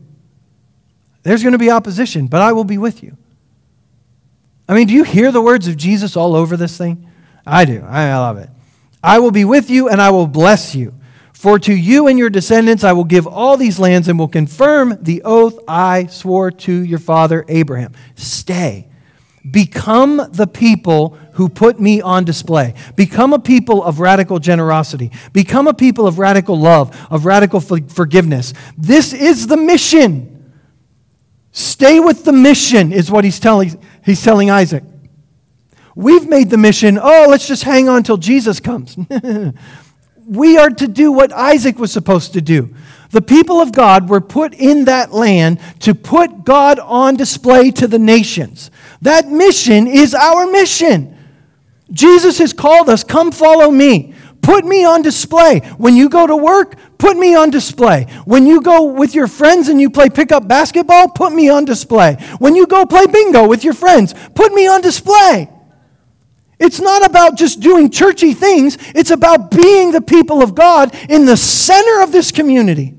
There's 1.23 1.43
going 1.43 1.53
to 1.53 1.59
be 1.59 1.69
opposition, 1.69 2.27
but 2.27 2.41
I 2.41 2.53
will 2.53 2.63
be 2.63 2.77
with 2.77 3.03
you. 3.03 3.15
I 4.67 4.73
mean, 4.73 4.87
do 4.87 4.93
you 4.93 5.03
hear 5.03 5.31
the 5.31 5.41
words 5.41 5.67
of 5.67 5.77
Jesus 5.77 6.15
all 6.15 6.35
over 6.35 6.57
this 6.57 6.77
thing? 6.77 7.07
I 7.45 7.65
do. 7.65 7.83
I 7.87 8.15
love 8.17 8.37
it. 8.37 8.49
I 9.03 9.19
will 9.19 9.31
be 9.31 9.45
with 9.45 9.69
you 9.69 9.89
and 9.89 10.01
I 10.01 10.11
will 10.11 10.27
bless 10.27 10.75
you. 10.75 10.93
For 11.33 11.57
to 11.59 11.73
you 11.73 12.07
and 12.07 12.19
your 12.19 12.29
descendants 12.29 12.83
I 12.83 12.93
will 12.93 13.03
give 13.03 13.25
all 13.25 13.57
these 13.57 13.79
lands 13.79 14.07
and 14.07 14.17
will 14.17 14.27
confirm 14.27 14.97
the 15.01 15.23
oath 15.23 15.57
I 15.67 16.05
swore 16.05 16.51
to 16.51 16.71
your 16.71 16.99
father 16.99 17.43
Abraham. 17.47 17.93
Stay. 18.15 18.87
Become 19.49 20.29
the 20.31 20.45
people 20.45 21.17
who 21.33 21.49
put 21.49 21.79
me 21.79 22.01
on 22.01 22.25
display. 22.25 22.75
Become 22.95 23.33
a 23.33 23.39
people 23.39 23.83
of 23.83 23.99
radical 23.99 24.37
generosity. 24.37 25.11
Become 25.33 25.67
a 25.67 25.73
people 25.73 26.05
of 26.05 26.19
radical 26.19 26.59
love, 26.59 26.95
of 27.09 27.25
radical 27.25 27.59
forgiveness. 27.59 28.53
This 28.77 29.13
is 29.13 29.47
the 29.47 29.57
mission. 29.57 30.53
Stay 31.51 31.99
with 31.99 32.23
the 32.23 32.31
mission, 32.31 32.93
is 32.93 33.09
what 33.09 33.23
he's 33.23 33.39
telling, 33.39 33.81
he's 34.05 34.23
telling 34.23 34.49
Isaac. 34.49 34.83
We've 35.95 36.27
made 36.27 36.49
the 36.49 36.57
mission, 36.57 36.97
oh, 37.01 37.27
let's 37.29 37.47
just 37.47 37.63
hang 37.63 37.89
on 37.89 38.03
till 38.03 38.17
Jesus 38.17 38.59
comes. 38.59 38.95
we 40.25 40.57
are 40.57 40.69
to 40.69 40.87
do 40.87 41.11
what 41.11 41.33
Isaac 41.33 41.77
was 41.77 41.91
supposed 41.91 42.33
to 42.33 42.41
do. 42.41 42.73
The 43.11 43.21
people 43.21 43.59
of 43.59 43.73
God 43.73 44.09
were 44.09 44.21
put 44.21 44.53
in 44.53 44.85
that 44.85 45.11
land 45.11 45.59
to 45.79 45.93
put 45.93 46.45
God 46.45 46.79
on 46.79 47.17
display 47.17 47.69
to 47.71 47.87
the 47.87 47.99
nations. 47.99 48.71
That 49.01 49.27
mission 49.27 49.85
is 49.85 50.13
our 50.13 50.47
mission. 50.47 51.17
Jesus 51.91 52.37
has 52.37 52.53
called 52.53 52.89
us, 52.89 53.03
come 53.03 53.31
follow 53.31 53.69
me. 53.69 54.13
Put 54.41 54.65
me 54.65 54.85
on 54.85 55.01
display. 55.01 55.59
When 55.77 55.95
you 55.95 56.09
go 56.09 56.25
to 56.25 56.35
work, 56.35 56.75
put 56.97 57.17
me 57.17 57.35
on 57.35 57.51
display. 57.51 58.07
When 58.25 58.47
you 58.47 58.61
go 58.61 58.85
with 58.85 59.13
your 59.13 59.27
friends 59.27 59.67
and 59.67 59.79
you 59.79 59.89
play 59.89 60.09
pickup 60.09 60.47
basketball, 60.47 61.09
put 61.09 61.31
me 61.31 61.49
on 61.49 61.65
display. 61.65 62.15
When 62.39 62.55
you 62.55 62.65
go 62.65 62.85
play 62.85 63.05
bingo 63.05 63.47
with 63.47 63.63
your 63.63 63.73
friends, 63.73 64.15
put 64.33 64.53
me 64.53 64.67
on 64.67 64.81
display. 64.81 65.49
It's 66.59 66.79
not 66.79 67.05
about 67.05 67.37
just 67.37 67.59
doing 67.59 67.91
churchy 67.91 68.33
things, 68.33 68.77
it's 68.95 69.11
about 69.11 69.51
being 69.51 69.91
the 69.91 70.01
people 70.01 70.41
of 70.41 70.55
God 70.55 70.95
in 71.09 71.25
the 71.25 71.37
center 71.37 72.01
of 72.01 72.11
this 72.11 72.31
community. 72.31 72.95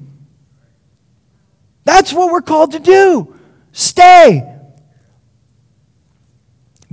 That's 1.84 2.12
what 2.12 2.32
we're 2.32 2.42
called 2.42 2.72
to 2.72 2.78
do. 2.78 3.36
Stay. 3.72 4.48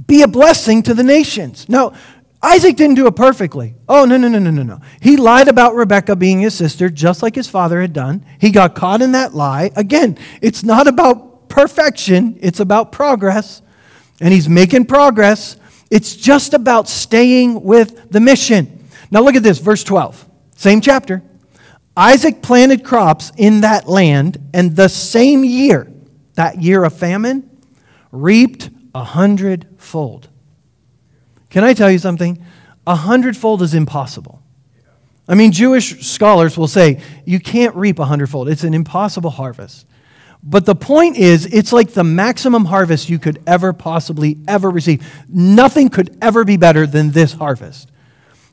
Be 0.07 0.21
a 0.23 0.27
blessing 0.27 0.81
to 0.83 0.93
the 0.93 1.03
nations. 1.03 1.67
Now, 1.69 1.93
Isaac 2.41 2.77
didn't 2.77 2.95
do 2.95 3.05
it 3.05 3.15
perfectly. 3.15 3.75
Oh, 3.87 4.05
no, 4.05 4.15
no, 4.15 4.29
no, 4.29 4.39
no, 4.39 4.49
no, 4.49 4.63
no. 4.63 4.79
He 5.01 5.17
lied 5.17 5.49
about 5.49 5.75
Rebekah 5.75 6.15
being 6.15 6.39
his 6.39 6.55
sister, 6.55 6.89
just 6.89 7.21
like 7.21 7.35
his 7.35 7.49
father 7.49 7.81
had 7.81 7.91
done. 7.91 8.25
He 8.39 8.49
got 8.49 8.75
caught 8.75 9.01
in 9.01 9.11
that 9.11 9.35
lie. 9.35 9.71
Again, 9.75 10.17
it's 10.41 10.63
not 10.63 10.87
about 10.87 11.49
perfection, 11.49 12.37
it's 12.41 12.59
about 12.59 12.91
progress. 12.91 13.61
And 14.21 14.33
he's 14.33 14.49
making 14.49 14.85
progress. 14.85 15.57
It's 15.91 16.15
just 16.15 16.53
about 16.53 16.87
staying 16.87 17.63
with 17.63 18.11
the 18.11 18.19
mission. 18.19 18.87
Now 19.11 19.21
look 19.21 19.35
at 19.35 19.43
this, 19.43 19.59
verse 19.59 19.83
12, 19.83 20.25
same 20.55 20.81
chapter. 20.81 21.23
Isaac 21.99 22.41
planted 22.41 22.85
crops 22.85 23.33
in 23.35 23.59
that 23.59 23.85
land, 23.85 24.37
and 24.53 24.73
the 24.73 24.87
same 24.87 25.43
year, 25.43 25.91
that 26.35 26.61
year 26.61 26.85
of 26.85 26.93
famine, 26.93 27.49
reaped 28.13 28.69
a 28.95 29.03
hundredfold. 29.03 30.29
Can 31.49 31.65
I 31.65 31.73
tell 31.73 31.91
you 31.91 31.99
something? 31.99 32.41
A 32.87 32.95
hundredfold 32.95 33.61
is 33.61 33.73
impossible. 33.73 34.41
I 35.27 35.35
mean, 35.35 35.51
Jewish 35.51 36.07
scholars 36.07 36.57
will 36.57 36.69
say 36.69 37.01
you 37.25 37.37
can't 37.37 37.75
reap 37.75 37.99
a 37.99 38.05
hundredfold, 38.05 38.47
it's 38.47 38.63
an 38.63 38.73
impossible 38.73 39.31
harvest. 39.31 39.85
But 40.41 40.65
the 40.65 40.75
point 40.75 41.17
is, 41.17 41.47
it's 41.47 41.73
like 41.73 41.89
the 41.89 42.05
maximum 42.05 42.63
harvest 42.63 43.09
you 43.09 43.19
could 43.19 43.43
ever 43.45 43.73
possibly 43.73 44.37
ever 44.47 44.69
receive. 44.69 45.05
Nothing 45.27 45.89
could 45.89 46.17
ever 46.21 46.45
be 46.45 46.55
better 46.55 46.87
than 46.87 47.11
this 47.11 47.33
harvest. 47.33 47.91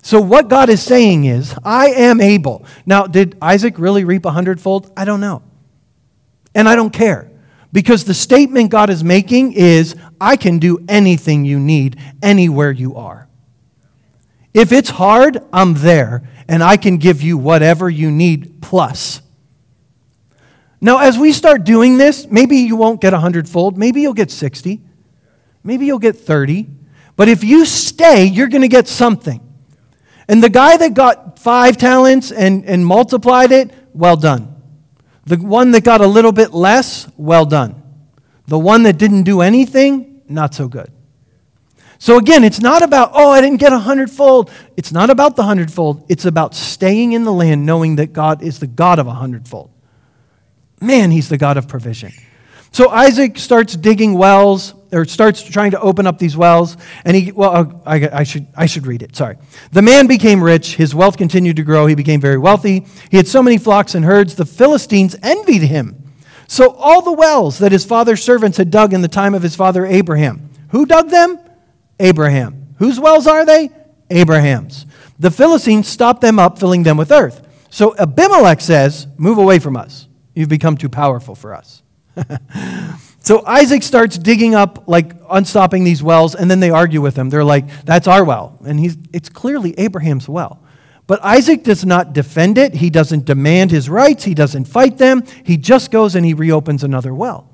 So, 0.06 0.20
what 0.20 0.46
God 0.46 0.68
is 0.68 0.80
saying 0.84 1.24
is, 1.24 1.52
I 1.64 1.88
am 1.88 2.20
able. 2.20 2.64
Now, 2.86 3.08
did 3.08 3.36
Isaac 3.42 3.76
really 3.76 4.04
reap 4.04 4.24
a 4.24 4.30
hundredfold? 4.30 4.92
I 4.96 5.04
don't 5.04 5.20
know. 5.20 5.42
And 6.54 6.68
I 6.68 6.76
don't 6.76 6.92
care. 6.92 7.28
Because 7.72 8.04
the 8.04 8.14
statement 8.14 8.70
God 8.70 8.88
is 8.88 9.02
making 9.02 9.54
is, 9.54 9.96
I 10.20 10.36
can 10.36 10.60
do 10.60 10.78
anything 10.88 11.44
you 11.44 11.58
need 11.58 11.98
anywhere 12.22 12.70
you 12.70 12.94
are. 12.94 13.26
If 14.54 14.70
it's 14.70 14.90
hard, 14.90 15.42
I'm 15.52 15.74
there, 15.74 16.22
and 16.46 16.62
I 16.62 16.76
can 16.76 16.98
give 16.98 17.20
you 17.20 17.36
whatever 17.36 17.90
you 17.90 18.08
need 18.08 18.62
plus. 18.62 19.20
Now, 20.80 20.98
as 20.98 21.18
we 21.18 21.32
start 21.32 21.64
doing 21.64 21.98
this, 21.98 22.28
maybe 22.28 22.58
you 22.58 22.76
won't 22.76 23.00
get 23.00 23.12
a 23.12 23.18
hundredfold. 23.18 23.76
Maybe 23.76 24.02
you'll 24.02 24.14
get 24.14 24.30
60. 24.30 24.80
Maybe 25.64 25.84
you'll 25.84 25.98
get 25.98 26.16
30. 26.16 26.68
But 27.16 27.28
if 27.28 27.42
you 27.42 27.64
stay, 27.66 28.24
you're 28.24 28.46
going 28.46 28.62
to 28.62 28.68
get 28.68 28.86
something. 28.86 29.42
And 30.28 30.42
the 30.42 30.48
guy 30.48 30.76
that 30.76 30.94
got 30.94 31.38
five 31.38 31.76
talents 31.76 32.32
and, 32.32 32.64
and 32.64 32.84
multiplied 32.84 33.52
it, 33.52 33.70
well 33.94 34.16
done. 34.16 34.54
The 35.24 35.36
one 35.36 35.72
that 35.72 35.84
got 35.84 36.00
a 36.00 36.06
little 36.06 36.32
bit 36.32 36.52
less, 36.52 37.08
well 37.16 37.44
done. 37.44 37.82
The 38.46 38.58
one 38.58 38.84
that 38.84 38.98
didn't 38.98 39.24
do 39.24 39.40
anything, 39.40 40.22
not 40.28 40.54
so 40.54 40.68
good. 40.68 40.90
So 41.98 42.18
again, 42.18 42.44
it's 42.44 42.60
not 42.60 42.82
about, 42.82 43.10
oh, 43.14 43.30
I 43.30 43.40
didn't 43.40 43.58
get 43.58 43.72
a 43.72 43.78
hundredfold. 43.78 44.50
It's 44.76 44.92
not 44.92 45.10
about 45.10 45.36
the 45.36 45.44
hundredfold. 45.44 46.04
It's 46.08 46.24
about 46.24 46.54
staying 46.54 47.12
in 47.12 47.24
the 47.24 47.32
land 47.32 47.64
knowing 47.64 47.96
that 47.96 48.12
God 48.12 48.42
is 48.42 48.58
the 48.58 48.66
God 48.66 48.98
of 48.98 49.06
a 49.06 49.14
hundredfold. 49.14 49.70
Man, 50.80 51.10
he's 51.10 51.28
the 51.28 51.38
God 51.38 51.56
of 51.56 51.68
provision. 51.68 52.12
So 52.70 52.90
Isaac 52.90 53.38
starts 53.38 53.74
digging 53.74 54.14
wells, 54.14 54.74
or 54.92 55.04
starts 55.04 55.42
trying 55.42 55.70
to 55.72 55.80
open 55.80 56.06
up 56.06 56.18
these 56.18 56.36
wells, 56.36 56.76
and 57.04 57.16
he, 57.16 57.32
well, 57.32 57.50
uh, 57.50 57.72
I, 57.86 58.20
I, 58.20 58.22
should, 58.22 58.46
I 58.56 58.66
should 58.66 58.86
read 58.86 59.02
it, 59.02 59.16
sorry. 59.16 59.36
The 59.72 59.82
man 59.82 60.06
became 60.06 60.42
rich, 60.42 60.76
his 60.76 60.94
wealth 60.94 61.16
continued 61.16 61.56
to 61.56 61.62
grow, 61.62 61.86
he 61.86 61.94
became 61.94 62.20
very 62.20 62.38
wealthy. 62.38 62.86
He 63.10 63.16
had 63.16 63.28
so 63.28 63.42
many 63.42 63.58
flocks 63.58 63.94
and 63.94 64.04
herds, 64.04 64.34
the 64.34 64.46
Philistines 64.46 65.16
envied 65.22 65.62
him. 65.62 66.02
So 66.48 66.72
all 66.74 67.02
the 67.02 67.12
wells 67.12 67.58
that 67.58 67.72
his 67.72 67.84
father's 67.84 68.22
servants 68.22 68.58
had 68.58 68.70
dug 68.70 68.92
in 68.92 69.02
the 69.02 69.08
time 69.08 69.34
of 69.34 69.42
his 69.42 69.56
father 69.56 69.84
Abraham, 69.84 70.48
who 70.70 70.86
dug 70.86 71.10
them? 71.10 71.38
Abraham. 71.98 72.74
Whose 72.78 73.00
wells 73.00 73.26
are 73.26 73.44
they? 73.44 73.70
Abraham's. 74.10 74.86
The 75.18 75.30
Philistines 75.30 75.88
stopped 75.88 76.20
them 76.20 76.38
up, 76.38 76.58
filling 76.58 76.82
them 76.82 76.96
with 76.96 77.10
earth. 77.10 77.46
So 77.70 77.96
Abimelech 77.96 78.60
says, 78.60 79.06
Move 79.16 79.38
away 79.38 79.58
from 79.58 79.76
us. 79.76 80.08
You've 80.34 80.48
become 80.48 80.76
too 80.76 80.88
powerful 80.88 81.34
for 81.34 81.54
us. 81.54 81.82
so 83.26 83.44
Isaac 83.44 83.82
starts 83.82 84.16
digging 84.16 84.54
up, 84.54 84.84
like 84.86 85.10
unstopping 85.28 85.82
these 85.82 86.00
wells, 86.00 86.36
and 86.36 86.48
then 86.48 86.60
they 86.60 86.70
argue 86.70 87.00
with 87.00 87.18
him. 87.18 87.28
They're 87.28 87.42
like, 87.42 87.84
that's 87.84 88.06
our 88.06 88.24
well. 88.24 88.56
And 88.64 88.78
he's, 88.78 88.96
it's 89.12 89.28
clearly 89.28 89.74
Abraham's 89.80 90.28
well. 90.28 90.62
But 91.08 91.24
Isaac 91.24 91.64
does 91.64 91.84
not 91.84 92.12
defend 92.12 92.56
it. 92.56 92.74
He 92.74 92.88
doesn't 92.88 93.24
demand 93.24 93.72
his 93.72 93.90
rights. 93.90 94.22
He 94.22 94.32
doesn't 94.32 94.66
fight 94.66 94.98
them. 94.98 95.24
He 95.42 95.56
just 95.56 95.90
goes 95.90 96.14
and 96.14 96.24
he 96.24 96.34
reopens 96.34 96.84
another 96.84 97.12
well. 97.12 97.50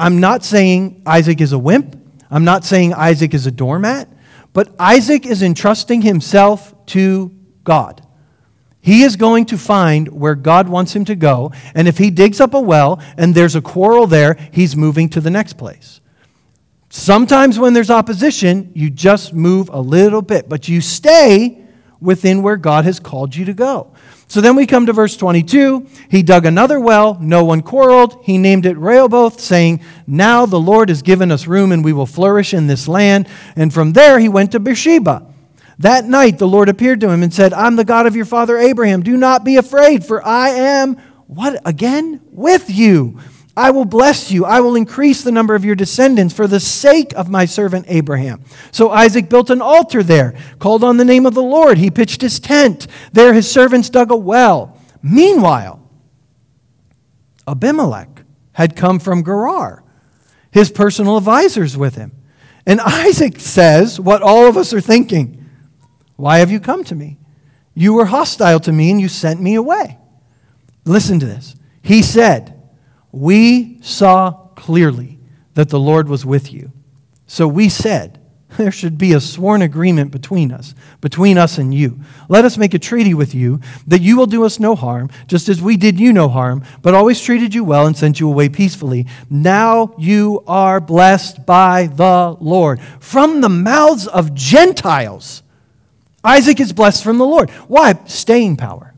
I'm 0.00 0.18
not 0.18 0.44
saying 0.44 1.00
Isaac 1.06 1.40
is 1.40 1.52
a 1.52 1.60
wimp. 1.60 1.96
I'm 2.28 2.44
not 2.44 2.64
saying 2.64 2.92
Isaac 2.92 3.34
is 3.34 3.46
a 3.46 3.52
doormat. 3.52 4.08
But 4.52 4.74
Isaac 4.80 5.26
is 5.26 5.44
entrusting 5.44 6.02
himself 6.02 6.74
to 6.86 7.32
God. 7.62 8.04
He 8.86 9.02
is 9.02 9.16
going 9.16 9.46
to 9.46 9.58
find 9.58 10.06
where 10.12 10.36
God 10.36 10.68
wants 10.68 10.94
him 10.94 11.04
to 11.06 11.16
go. 11.16 11.50
And 11.74 11.88
if 11.88 11.98
he 11.98 12.08
digs 12.08 12.40
up 12.40 12.54
a 12.54 12.60
well 12.60 13.02
and 13.16 13.34
there's 13.34 13.56
a 13.56 13.60
quarrel 13.60 14.06
there, 14.06 14.38
he's 14.52 14.76
moving 14.76 15.08
to 15.08 15.20
the 15.20 15.28
next 15.28 15.54
place. 15.54 16.00
Sometimes 16.88 17.58
when 17.58 17.72
there's 17.72 17.90
opposition, 17.90 18.70
you 18.76 18.88
just 18.88 19.34
move 19.34 19.68
a 19.70 19.80
little 19.80 20.22
bit, 20.22 20.48
but 20.48 20.68
you 20.68 20.80
stay 20.80 21.64
within 22.00 22.42
where 22.42 22.56
God 22.56 22.84
has 22.84 23.00
called 23.00 23.34
you 23.34 23.44
to 23.46 23.52
go. 23.52 23.90
So 24.28 24.40
then 24.40 24.54
we 24.54 24.66
come 24.66 24.86
to 24.86 24.92
verse 24.92 25.16
22. 25.16 25.88
He 26.08 26.22
dug 26.22 26.46
another 26.46 26.78
well, 26.78 27.18
no 27.20 27.42
one 27.42 27.62
quarreled. 27.62 28.22
He 28.22 28.38
named 28.38 28.66
it 28.66 28.76
Rehoboth, 28.76 29.40
saying, 29.40 29.80
Now 30.06 30.46
the 30.46 30.60
Lord 30.60 30.90
has 30.90 31.02
given 31.02 31.32
us 31.32 31.48
room 31.48 31.72
and 31.72 31.84
we 31.84 31.92
will 31.92 32.06
flourish 32.06 32.54
in 32.54 32.68
this 32.68 32.86
land. 32.86 33.26
And 33.56 33.74
from 33.74 33.94
there 33.94 34.20
he 34.20 34.28
went 34.28 34.52
to 34.52 34.60
Beersheba. 34.60 35.26
That 35.78 36.06
night 36.06 36.38
the 36.38 36.48
Lord 36.48 36.68
appeared 36.68 37.00
to 37.00 37.10
him 37.10 37.22
and 37.22 37.32
said, 37.32 37.52
I'm 37.52 37.76
the 37.76 37.84
God 37.84 38.06
of 38.06 38.16
your 38.16 38.24
father 38.24 38.56
Abraham. 38.56 39.02
Do 39.02 39.16
not 39.16 39.44
be 39.44 39.56
afraid, 39.56 40.04
for 40.04 40.24
I 40.24 40.50
am, 40.50 40.96
what 41.26 41.60
again? 41.66 42.20
With 42.30 42.70
you. 42.70 43.18
I 43.56 43.70
will 43.70 43.86
bless 43.86 44.30
you. 44.30 44.44
I 44.44 44.60
will 44.60 44.76
increase 44.76 45.22
the 45.22 45.32
number 45.32 45.54
of 45.54 45.64
your 45.64 45.74
descendants 45.74 46.34
for 46.34 46.46
the 46.46 46.60
sake 46.60 47.14
of 47.14 47.30
my 47.30 47.46
servant 47.46 47.86
Abraham. 47.88 48.44
So 48.70 48.90
Isaac 48.90 49.30
built 49.30 49.48
an 49.48 49.62
altar 49.62 50.02
there, 50.02 50.34
called 50.58 50.84
on 50.84 50.98
the 50.98 51.06
name 51.06 51.24
of 51.24 51.34
the 51.34 51.42
Lord. 51.42 51.78
He 51.78 51.90
pitched 51.90 52.20
his 52.20 52.38
tent. 52.38 52.86
There 53.12 53.32
his 53.32 53.50
servants 53.50 53.88
dug 53.88 54.10
a 54.10 54.16
well. 54.16 54.78
Meanwhile, 55.02 55.80
Abimelech 57.48 58.24
had 58.52 58.76
come 58.76 58.98
from 58.98 59.24
Gerar, 59.24 59.84
his 60.50 60.70
personal 60.70 61.16
advisors 61.16 61.76
with 61.76 61.94
him. 61.94 62.12
And 62.66 62.80
Isaac 62.80 63.40
says 63.40 63.98
what 63.98 64.22
all 64.22 64.46
of 64.46 64.56
us 64.56 64.74
are 64.74 64.80
thinking 64.80 65.45
Why 66.16 66.38
have 66.38 66.50
you 66.50 66.60
come 66.60 66.82
to 66.84 66.94
me? 66.94 67.18
You 67.74 67.92
were 67.92 68.06
hostile 68.06 68.60
to 68.60 68.72
me 68.72 68.90
and 68.90 69.00
you 69.00 69.08
sent 69.08 69.40
me 69.40 69.54
away. 69.54 69.98
Listen 70.84 71.20
to 71.20 71.26
this. 71.26 71.54
He 71.82 72.02
said, 72.02 72.54
we 73.12 73.80
saw 73.82 74.32
clearly 74.56 75.18
that 75.54 75.68
the 75.68 75.80
Lord 75.80 76.08
was 76.08 76.24
with 76.24 76.52
you. 76.52 76.72
So 77.26 77.46
we 77.46 77.68
said, 77.68 78.20
there 78.56 78.70
should 78.70 78.96
be 78.96 79.12
a 79.12 79.20
sworn 79.20 79.62
agreement 79.62 80.10
between 80.10 80.52
us, 80.52 80.74
between 81.00 81.36
us 81.36 81.58
and 81.58 81.74
you. 81.74 82.00
Let 82.28 82.44
us 82.44 82.56
make 82.56 82.74
a 82.74 82.78
treaty 82.78 83.14
with 83.14 83.34
you 83.34 83.60
that 83.86 84.00
you 84.00 84.16
will 84.16 84.26
do 84.26 84.44
us 84.44 84.58
no 84.58 84.74
harm, 84.74 85.10
just 85.26 85.48
as 85.48 85.60
we 85.60 85.76
did 85.76 86.00
you 86.00 86.12
no 86.12 86.28
harm, 86.28 86.64
but 86.82 86.94
always 86.94 87.20
treated 87.20 87.54
you 87.54 87.64
well 87.64 87.86
and 87.86 87.96
sent 87.96 88.20
you 88.20 88.28
away 88.28 88.48
peacefully. 88.48 89.06
Now 89.28 89.94
you 89.98 90.42
are 90.46 90.80
blessed 90.80 91.44
by 91.44 91.88
the 91.88 92.36
Lord. 92.40 92.80
From 93.00 93.40
the 93.40 93.48
mouths 93.48 94.06
of 94.06 94.34
Gentiles, 94.34 95.42
Isaac 96.24 96.60
is 96.60 96.72
blessed 96.72 97.04
from 97.04 97.18
the 97.18 97.26
Lord. 97.26 97.50
Why? 97.68 97.94
Staying 98.06 98.56
power. 98.56 98.94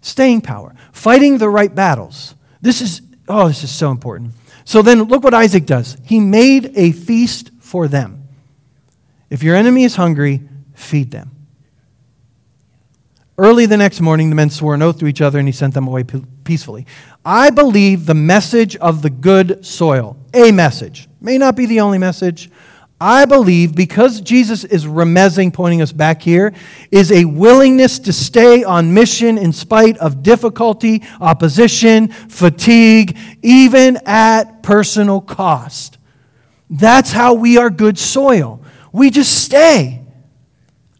Staying 0.00 0.40
power. 0.40 0.74
Fighting 0.92 1.38
the 1.38 1.48
right 1.48 1.74
battles 1.74 2.34
this 2.60 2.80
is, 2.80 3.02
oh, 3.28 3.48
this 3.48 3.64
is 3.64 3.70
so 3.70 3.90
important. 3.90 4.32
So 4.64 4.82
then 4.82 5.04
look 5.04 5.22
what 5.22 5.34
Isaac 5.34 5.66
does. 5.66 5.96
He 6.04 6.20
made 6.20 6.72
a 6.76 6.92
feast 6.92 7.50
for 7.60 7.88
them. 7.88 8.28
If 9.30 9.42
your 9.42 9.56
enemy 9.56 9.84
is 9.84 9.96
hungry, 9.96 10.42
feed 10.74 11.10
them. 11.10 11.30
Early 13.36 13.66
the 13.66 13.76
next 13.76 14.00
morning, 14.00 14.30
the 14.30 14.36
men 14.36 14.50
swore 14.50 14.74
an 14.74 14.82
oath 14.82 14.98
to 14.98 15.06
each 15.06 15.20
other 15.20 15.38
and 15.38 15.46
he 15.46 15.52
sent 15.52 15.74
them 15.74 15.86
away 15.86 16.02
peacefully. 16.42 16.86
I 17.24 17.50
believe 17.50 18.06
the 18.06 18.14
message 18.14 18.74
of 18.76 19.02
the 19.02 19.10
good 19.10 19.64
soil, 19.64 20.16
a 20.34 20.50
message, 20.50 21.08
may 21.20 21.38
not 21.38 21.54
be 21.54 21.66
the 21.66 21.80
only 21.80 21.98
message, 21.98 22.50
I 23.00 23.26
believe 23.26 23.76
because 23.76 24.20
Jesus 24.20 24.64
is 24.64 24.84
remezing, 24.84 25.52
pointing 25.52 25.82
us 25.82 25.92
back 25.92 26.20
here, 26.20 26.52
is 26.90 27.12
a 27.12 27.26
willingness 27.26 28.00
to 28.00 28.12
stay 28.12 28.64
on 28.64 28.92
mission 28.92 29.38
in 29.38 29.52
spite 29.52 29.96
of 29.98 30.24
difficulty, 30.24 31.04
opposition, 31.20 32.08
fatigue, 32.08 33.16
even 33.40 33.98
at 34.04 34.64
personal 34.64 35.20
cost. 35.20 35.98
That's 36.68 37.12
how 37.12 37.34
we 37.34 37.56
are 37.56 37.70
good 37.70 37.98
soil. 37.98 38.62
We 38.92 39.10
just 39.10 39.44
stay. 39.44 40.04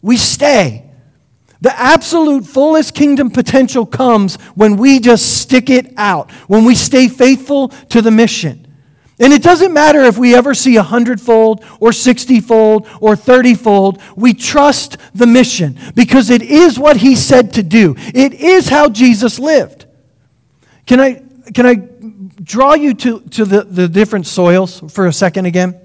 We 0.01 0.17
stay. 0.17 0.85
The 1.61 1.77
absolute 1.77 2.47
fullest 2.47 2.95
kingdom 2.95 3.31
potential 3.31 3.85
comes 3.85 4.37
when 4.55 4.77
we 4.77 5.01
just 5.01 5.41
stick 5.41 5.69
it 5.69 5.93
out, 5.97 6.31
when 6.47 6.65
we 6.65 6.77
stay 6.77 7.09
faithful 7.09 7.71
to 7.91 8.01
the 8.01 8.13
mission. 8.13 8.68
And 9.21 9.33
it 9.33 9.43
doesn't 9.43 9.73
matter 9.73 10.03
if 10.03 10.17
we 10.17 10.35
ever 10.35 10.55
see 10.55 10.77
a 10.77 10.83
hundredfold 10.83 11.65
or 11.81 11.93
sixtyfold 11.93 12.87
or 13.01 13.17
thirtyfold. 13.17 14.01
We 14.17 14.33
trust 14.33 14.97
the 15.13 15.27
mission 15.27 15.77
because 15.95 16.31
it 16.31 16.43
is 16.43 16.79
what 16.79 16.99
he 16.99 17.17
said 17.17 17.53
to 17.55 17.63
do. 17.63 17.97
It 17.99 18.35
is 18.35 18.69
how 18.69 18.89
Jesus 18.89 19.41
lived. 19.41 19.87
Can 20.87 21.01
I, 21.01 21.23
can 21.53 21.67
I 21.67 21.75
draw 22.43 22.75
you 22.75 22.95
to, 22.95 23.21
to 23.21 23.45
the, 23.45 23.65
the 23.65 23.89
different 23.89 24.27
soils 24.27 24.81
for 24.93 25.07
a 25.07 25.13
second 25.13 25.47
again? 25.47 25.81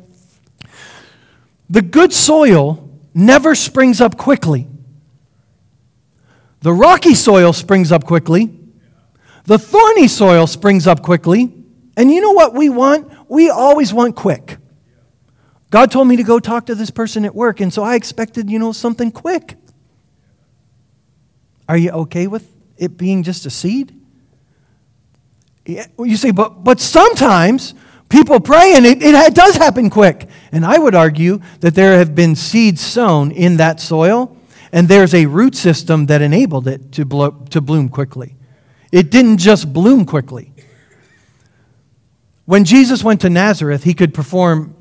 The 1.69 1.81
good 1.81 2.13
soil 2.13 2.87
never 3.15 3.55
springs 3.55 3.99
up 3.99 4.15
quickly. 4.15 4.67
The 6.61 6.71
rocky 6.71 7.15
soil 7.15 7.51
springs 7.51 7.91
up 7.91 8.05
quickly. 8.05 8.59
The 9.45 9.57
thorny 9.57 10.07
soil 10.07 10.45
springs 10.45 10.85
up 10.85 11.01
quickly. 11.01 11.62
And 11.95 12.11
you 12.11 12.21
know 12.21 12.31
what 12.31 12.53
we 12.53 12.69
want? 12.69 13.11
we 13.33 13.49
always 13.49 13.91
want 13.91 14.15
quick. 14.15 14.57
God 15.71 15.89
told 15.89 16.07
me 16.07 16.17
to 16.17 16.23
go 16.23 16.39
talk 16.39 16.67
to 16.67 16.75
this 16.75 16.91
person 16.91 17.25
at 17.25 17.33
work, 17.33 17.59
and 17.59 17.73
so 17.73 17.81
I 17.81 17.95
expected, 17.95 18.47
you 18.47 18.59
know, 18.59 18.71
something 18.71 19.11
quick. 19.11 19.55
Are 21.67 21.77
you 21.77 21.89
okay 21.91 22.27
with 22.27 22.47
it 22.77 22.95
being 22.95 23.23
just 23.23 23.47
a 23.47 23.49
seed? 23.49 23.99
Yeah, 25.65 25.87
you 25.97 26.15
say, 26.15 26.29
but, 26.29 26.63
but 26.63 26.79
sometimes 26.79 27.73
people 28.07 28.39
pray 28.39 28.75
and 28.75 28.85
it, 28.85 29.01
it 29.01 29.33
does 29.33 29.55
happen 29.55 29.89
quick. 29.89 30.29
And 30.51 30.63
I 30.63 30.77
would 30.77 30.93
argue 30.93 31.39
that 31.61 31.73
there 31.73 31.97
have 31.97 32.13
been 32.13 32.35
seeds 32.35 32.81
sown 32.81 33.31
in 33.31 33.57
that 33.57 33.79
soil, 33.79 34.37
and 34.71 34.87
there's 34.87 35.15
a 35.15 35.25
root 35.25 35.55
system 35.55 36.05
that 36.05 36.21
enabled 36.21 36.67
it 36.67 36.91
to, 36.91 37.03
to 37.49 37.61
bloom 37.61 37.89
quickly. 37.89 38.35
It 38.91 39.09
didn't 39.09 39.37
just 39.37 39.73
bloom 39.73 40.05
quickly. 40.05 40.52
When 42.45 42.65
Jesus 42.65 43.03
went 43.03 43.21
to 43.21 43.29
Nazareth, 43.29 43.83
he 43.83 43.93
could 43.93 44.13
perform 44.13 44.75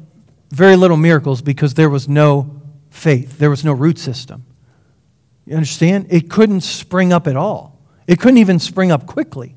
very 0.51 0.77
little 0.77 0.97
miracles 0.97 1.43
because 1.43 1.75
there 1.75 1.89
was 1.89 2.09
no 2.09 2.61
faith, 2.91 3.39
there 3.39 3.51
was 3.51 3.65
no 3.65 3.73
root 3.73 3.99
system. 3.99 4.45
You 5.47 5.57
understand? 5.57 6.07
It 6.11 6.29
couldn't 6.29 6.61
spring 6.63 7.13
up 7.13 7.27
at 7.27 7.37
all, 7.37 7.81
it 8.07 8.21
couldn't 8.21 8.39
even 8.39 8.59
spring 8.59 8.91
up 8.91 9.07
quickly. 9.07 9.55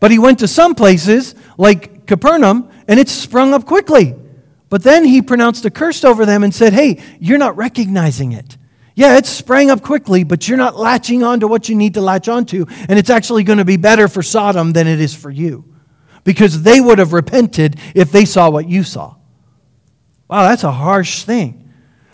But 0.00 0.10
he 0.10 0.18
went 0.18 0.40
to 0.40 0.48
some 0.48 0.74
places, 0.74 1.34
like 1.56 2.06
Capernaum, 2.06 2.68
and 2.86 3.00
it 3.00 3.08
sprung 3.08 3.54
up 3.54 3.64
quickly. 3.64 4.14
But 4.68 4.82
then 4.82 5.04
he 5.04 5.22
pronounced 5.22 5.64
a 5.64 5.70
curse 5.70 6.04
over 6.04 6.26
them 6.26 6.42
and 6.42 6.54
said, 6.54 6.72
Hey, 6.72 7.00
you're 7.20 7.38
not 7.38 7.56
recognizing 7.56 8.32
it. 8.32 8.58
Yeah, 8.96 9.16
it 9.16 9.24
sprang 9.24 9.70
up 9.70 9.82
quickly, 9.82 10.24
but 10.24 10.46
you're 10.46 10.58
not 10.58 10.76
latching 10.76 11.22
on 11.22 11.40
to 11.40 11.48
what 11.48 11.68
you 11.68 11.74
need 11.74 11.94
to 11.94 12.00
latch 12.00 12.28
onto, 12.28 12.66
and 12.88 12.98
it's 12.98 13.10
actually 13.10 13.44
going 13.44 13.58
to 13.58 13.64
be 13.64 13.76
better 13.76 14.08
for 14.08 14.22
Sodom 14.22 14.72
than 14.72 14.86
it 14.86 15.00
is 15.00 15.14
for 15.14 15.30
you 15.30 15.73
because 16.24 16.62
they 16.62 16.80
would 16.80 16.98
have 16.98 17.12
repented 17.12 17.78
if 17.94 18.10
they 18.10 18.24
saw 18.24 18.50
what 18.50 18.68
you 18.68 18.82
saw. 18.82 19.14
Wow, 20.28 20.48
that's 20.48 20.64
a 20.64 20.72
harsh 20.72 21.22
thing. 21.22 21.70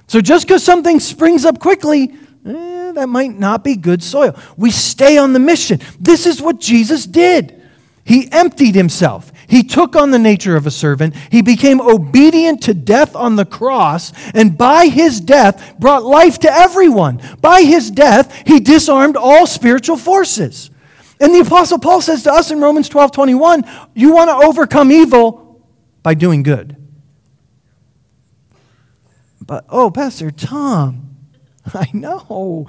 So 0.09 0.21
just 0.21 0.47
because 0.47 0.65
something 0.65 0.99
springs 0.99 1.45
up 1.45 1.61
quickly, 1.61 2.13
eh, 2.45 2.93
that 2.93 3.09
might 3.09 3.39
not 3.39 3.63
be 3.63 3.77
good 3.77 4.03
soil. 4.03 4.37
We 4.57 4.73
stay 4.73 5.17
on 5.17 5.33
the 5.33 5.39
mission. 5.39 5.81
This 6.01 6.27
is 6.27 6.43
what 6.43 6.59
Jesus 6.61 7.07
did. 7.07 7.57
He 8.05 8.31
emptied 8.33 8.75
himself. 8.75 9.31
He 9.47 9.63
took 9.63 9.95
on 9.95 10.11
the 10.11 10.19
nature 10.19 10.57
of 10.57 10.67
a 10.67 10.71
servant. 10.71 11.15
He 11.31 11.43
became 11.43 11.81
obedient 11.81 12.63
to 12.63 12.75
death 12.75 13.15
on 13.15 13.37
the 13.37 13.45
cross, 13.45 14.13
and 14.35 14.59
by 14.59 14.87
his 14.87 15.21
death 15.21 15.75
brought 15.79 16.05
life 16.05 16.39
to 16.41 16.53
everyone. 16.53 17.21
By 17.41 17.63
his 17.63 17.91
death, 17.91 18.43
he 18.47 18.59
disarmed 18.59 19.17
all 19.17 19.47
spiritual 19.47 19.97
forces. 19.97 20.70
And 21.21 21.35
the 21.35 21.41
Apostle 21.41 21.79
Paul 21.79 22.01
says 22.01 22.23
to 22.23 22.33
us 22.33 22.51
in 22.51 22.61
Romans 22.61 22.89
12 22.89 23.13
21, 23.13 23.65
you 23.95 24.13
want 24.15 24.31
to 24.31 24.47
overcome 24.47 24.91
evil 24.91 25.63
by 26.03 26.15
doing 26.15 26.43
good. 26.43 26.77
But, 29.45 29.65
oh, 29.69 29.91
Pastor 29.91 30.31
Tom, 30.31 31.17
I 31.75 31.89
know. 31.93 32.67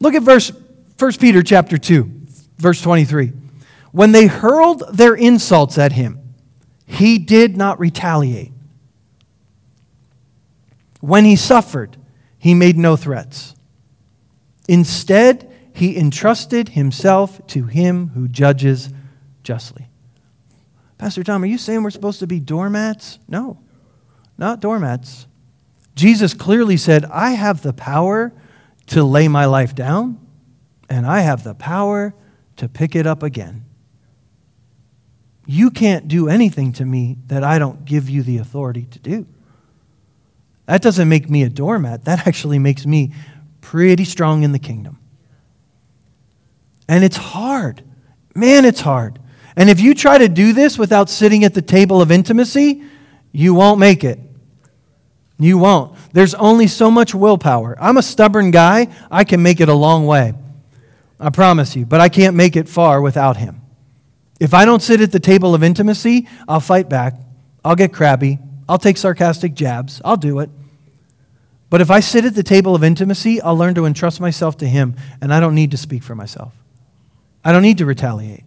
Look 0.00 0.14
at 0.14 0.22
verse 0.22 0.50
1 0.98 1.12
Peter 1.14 1.42
chapter 1.42 1.78
2, 1.78 2.10
verse 2.56 2.80
23. 2.82 3.32
When 3.92 4.12
they 4.12 4.26
hurled 4.26 4.82
their 4.92 5.14
insults 5.14 5.78
at 5.78 5.92
him, 5.92 6.20
he 6.86 7.18
did 7.18 7.56
not 7.56 7.78
retaliate. 7.78 8.52
When 11.00 11.24
he 11.24 11.36
suffered, 11.36 11.96
he 12.38 12.54
made 12.54 12.76
no 12.76 12.96
threats. 12.96 13.54
Instead, 14.68 15.52
he 15.76 15.98
entrusted 15.98 16.70
himself 16.70 17.46
to 17.48 17.64
him 17.64 18.08
who 18.08 18.28
judges 18.28 18.88
justly. 19.42 19.88
Pastor 20.96 21.22
Tom, 21.22 21.42
are 21.42 21.46
you 21.46 21.58
saying 21.58 21.82
we're 21.82 21.90
supposed 21.90 22.20
to 22.20 22.26
be 22.26 22.40
doormats? 22.40 23.18
No, 23.28 23.58
not 24.38 24.60
doormats. 24.60 25.26
Jesus 25.94 26.32
clearly 26.32 26.78
said, 26.78 27.04
I 27.04 27.32
have 27.32 27.60
the 27.60 27.74
power 27.74 28.32
to 28.86 29.04
lay 29.04 29.28
my 29.28 29.44
life 29.44 29.74
down, 29.74 30.18
and 30.88 31.06
I 31.06 31.20
have 31.20 31.44
the 31.44 31.54
power 31.54 32.14
to 32.56 32.68
pick 32.70 32.96
it 32.96 33.06
up 33.06 33.22
again. 33.22 33.66
you 35.46 35.70
can't 35.70 36.08
do 36.08 36.28
anything 36.28 36.72
to 36.72 36.84
me 36.84 37.18
that 37.26 37.44
I 37.44 37.58
don't 37.58 37.84
give 37.84 38.08
you 38.08 38.22
the 38.22 38.38
authority 38.38 38.86
to 38.90 38.98
do. 38.98 39.26
That 40.64 40.82
doesn't 40.82 41.08
make 41.08 41.30
me 41.30 41.42
a 41.44 41.48
doormat. 41.48 42.04
That 42.04 42.26
actually 42.26 42.58
makes 42.58 42.86
me 42.86 43.12
pretty 43.60 44.04
strong 44.04 44.42
in 44.42 44.52
the 44.52 44.58
kingdom. 44.58 44.98
And 46.88 47.04
it's 47.04 47.16
hard. 47.16 47.82
Man, 48.34 48.64
it's 48.64 48.80
hard. 48.80 49.18
And 49.56 49.70
if 49.70 49.80
you 49.80 49.94
try 49.94 50.18
to 50.18 50.28
do 50.28 50.52
this 50.52 50.78
without 50.78 51.08
sitting 51.08 51.44
at 51.44 51.54
the 51.54 51.62
table 51.62 52.02
of 52.02 52.10
intimacy, 52.10 52.82
you 53.32 53.54
won't 53.54 53.80
make 53.80 54.04
it. 54.04 54.18
You 55.38 55.58
won't. 55.58 55.96
There's 56.12 56.34
only 56.34 56.66
so 56.66 56.90
much 56.90 57.14
willpower. 57.14 57.76
I'm 57.80 57.96
a 57.96 58.02
stubborn 58.02 58.50
guy. 58.50 58.88
I 59.10 59.24
can 59.24 59.42
make 59.42 59.60
it 59.60 59.68
a 59.68 59.74
long 59.74 60.06
way. 60.06 60.34
I 61.18 61.30
promise 61.30 61.76
you. 61.76 61.86
But 61.86 62.00
I 62.00 62.08
can't 62.08 62.36
make 62.36 62.56
it 62.56 62.68
far 62.68 63.00
without 63.00 63.36
him. 63.36 63.62
If 64.38 64.52
I 64.52 64.64
don't 64.64 64.82
sit 64.82 65.00
at 65.00 65.12
the 65.12 65.20
table 65.20 65.54
of 65.54 65.62
intimacy, 65.62 66.28
I'll 66.46 66.60
fight 66.60 66.88
back. 66.88 67.14
I'll 67.64 67.76
get 67.76 67.92
crabby. 67.92 68.38
I'll 68.68 68.78
take 68.78 68.96
sarcastic 68.96 69.54
jabs. 69.54 70.00
I'll 70.04 70.16
do 70.16 70.40
it. 70.40 70.50
But 71.68 71.80
if 71.80 71.90
I 71.90 72.00
sit 72.00 72.24
at 72.24 72.34
the 72.34 72.42
table 72.42 72.74
of 72.74 72.84
intimacy, 72.84 73.40
I'll 73.40 73.56
learn 73.56 73.74
to 73.74 73.86
entrust 73.86 74.20
myself 74.20 74.56
to 74.58 74.68
him, 74.68 74.94
and 75.20 75.32
I 75.34 75.40
don't 75.40 75.54
need 75.54 75.72
to 75.72 75.76
speak 75.76 76.02
for 76.02 76.14
myself. 76.14 76.52
I 77.46 77.52
don't 77.52 77.62
need 77.62 77.78
to 77.78 77.86
retaliate. 77.86 78.42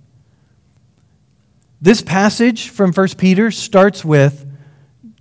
This 1.82 2.02
passage 2.02 2.68
from 2.68 2.92
1 2.92 3.08
Peter 3.18 3.50
starts 3.50 4.04
with 4.04 4.46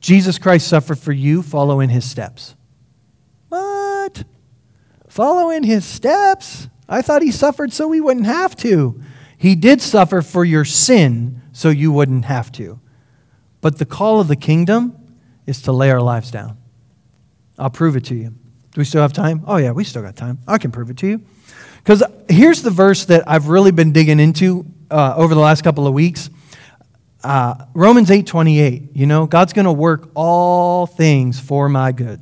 Jesus 0.00 0.36
Christ 0.36 0.66
suffered 0.66 0.98
for 0.98 1.12
you, 1.12 1.42
follow 1.42 1.78
in 1.78 1.88
his 1.88 2.04
steps. 2.04 2.56
What? 3.50 4.24
Follow 5.06 5.50
in 5.50 5.62
his 5.62 5.84
steps? 5.84 6.66
I 6.88 7.02
thought 7.02 7.22
he 7.22 7.30
suffered 7.30 7.72
so 7.72 7.86
we 7.86 8.00
wouldn't 8.00 8.26
have 8.26 8.56
to. 8.56 9.00
He 9.36 9.54
did 9.54 9.80
suffer 9.80 10.22
for 10.22 10.44
your 10.44 10.64
sin 10.64 11.40
so 11.52 11.68
you 11.68 11.92
wouldn't 11.92 12.24
have 12.24 12.50
to. 12.52 12.80
But 13.60 13.78
the 13.78 13.86
call 13.86 14.20
of 14.20 14.26
the 14.26 14.34
kingdom 14.34 14.96
is 15.46 15.62
to 15.62 15.70
lay 15.70 15.92
our 15.92 16.02
lives 16.02 16.32
down. 16.32 16.58
I'll 17.56 17.70
prove 17.70 17.94
it 17.94 18.04
to 18.06 18.16
you. 18.16 18.30
Do 18.30 18.78
we 18.78 18.84
still 18.84 19.02
have 19.02 19.12
time? 19.12 19.44
Oh, 19.46 19.58
yeah, 19.58 19.70
we 19.70 19.84
still 19.84 20.02
got 20.02 20.16
time. 20.16 20.40
I 20.48 20.58
can 20.58 20.72
prove 20.72 20.90
it 20.90 20.96
to 20.96 21.06
you. 21.06 21.22
Because 21.88 22.02
here's 22.28 22.60
the 22.60 22.70
verse 22.70 23.06
that 23.06 23.26
I've 23.26 23.48
really 23.48 23.70
been 23.70 23.92
digging 23.92 24.20
into 24.20 24.66
uh, 24.90 25.14
over 25.16 25.34
the 25.34 25.40
last 25.40 25.64
couple 25.64 25.86
of 25.86 25.94
weeks. 25.94 26.28
Uh, 27.24 27.64
Romans 27.72 28.10
8:28, 28.10 28.90
you 28.92 29.06
know, 29.06 29.24
God's 29.24 29.54
going 29.54 29.64
to 29.64 29.72
work 29.72 30.10
all 30.14 30.86
things 30.86 31.40
for 31.40 31.66
my 31.66 31.92
good. 31.92 32.20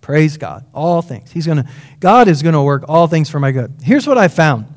Praise 0.00 0.38
God. 0.38 0.64
All 0.72 1.02
things. 1.02 1.30
He's 1.30 1.44
going 1.44 1.58
to, 1.58 1.68
God 2.00 2.28
is 2.28 2.42
going 2.42 2.54
to 2.54 2.62
work 2.62 2.86
all 2.88 3.06
things 3.06 3.28
for 3.28 3.38
my 3.38 3.52
good. 3.52 3.74
Here's 3.82 4.06
what 4.06 4.16
I 4.16 4.28
found. 4.28 4.72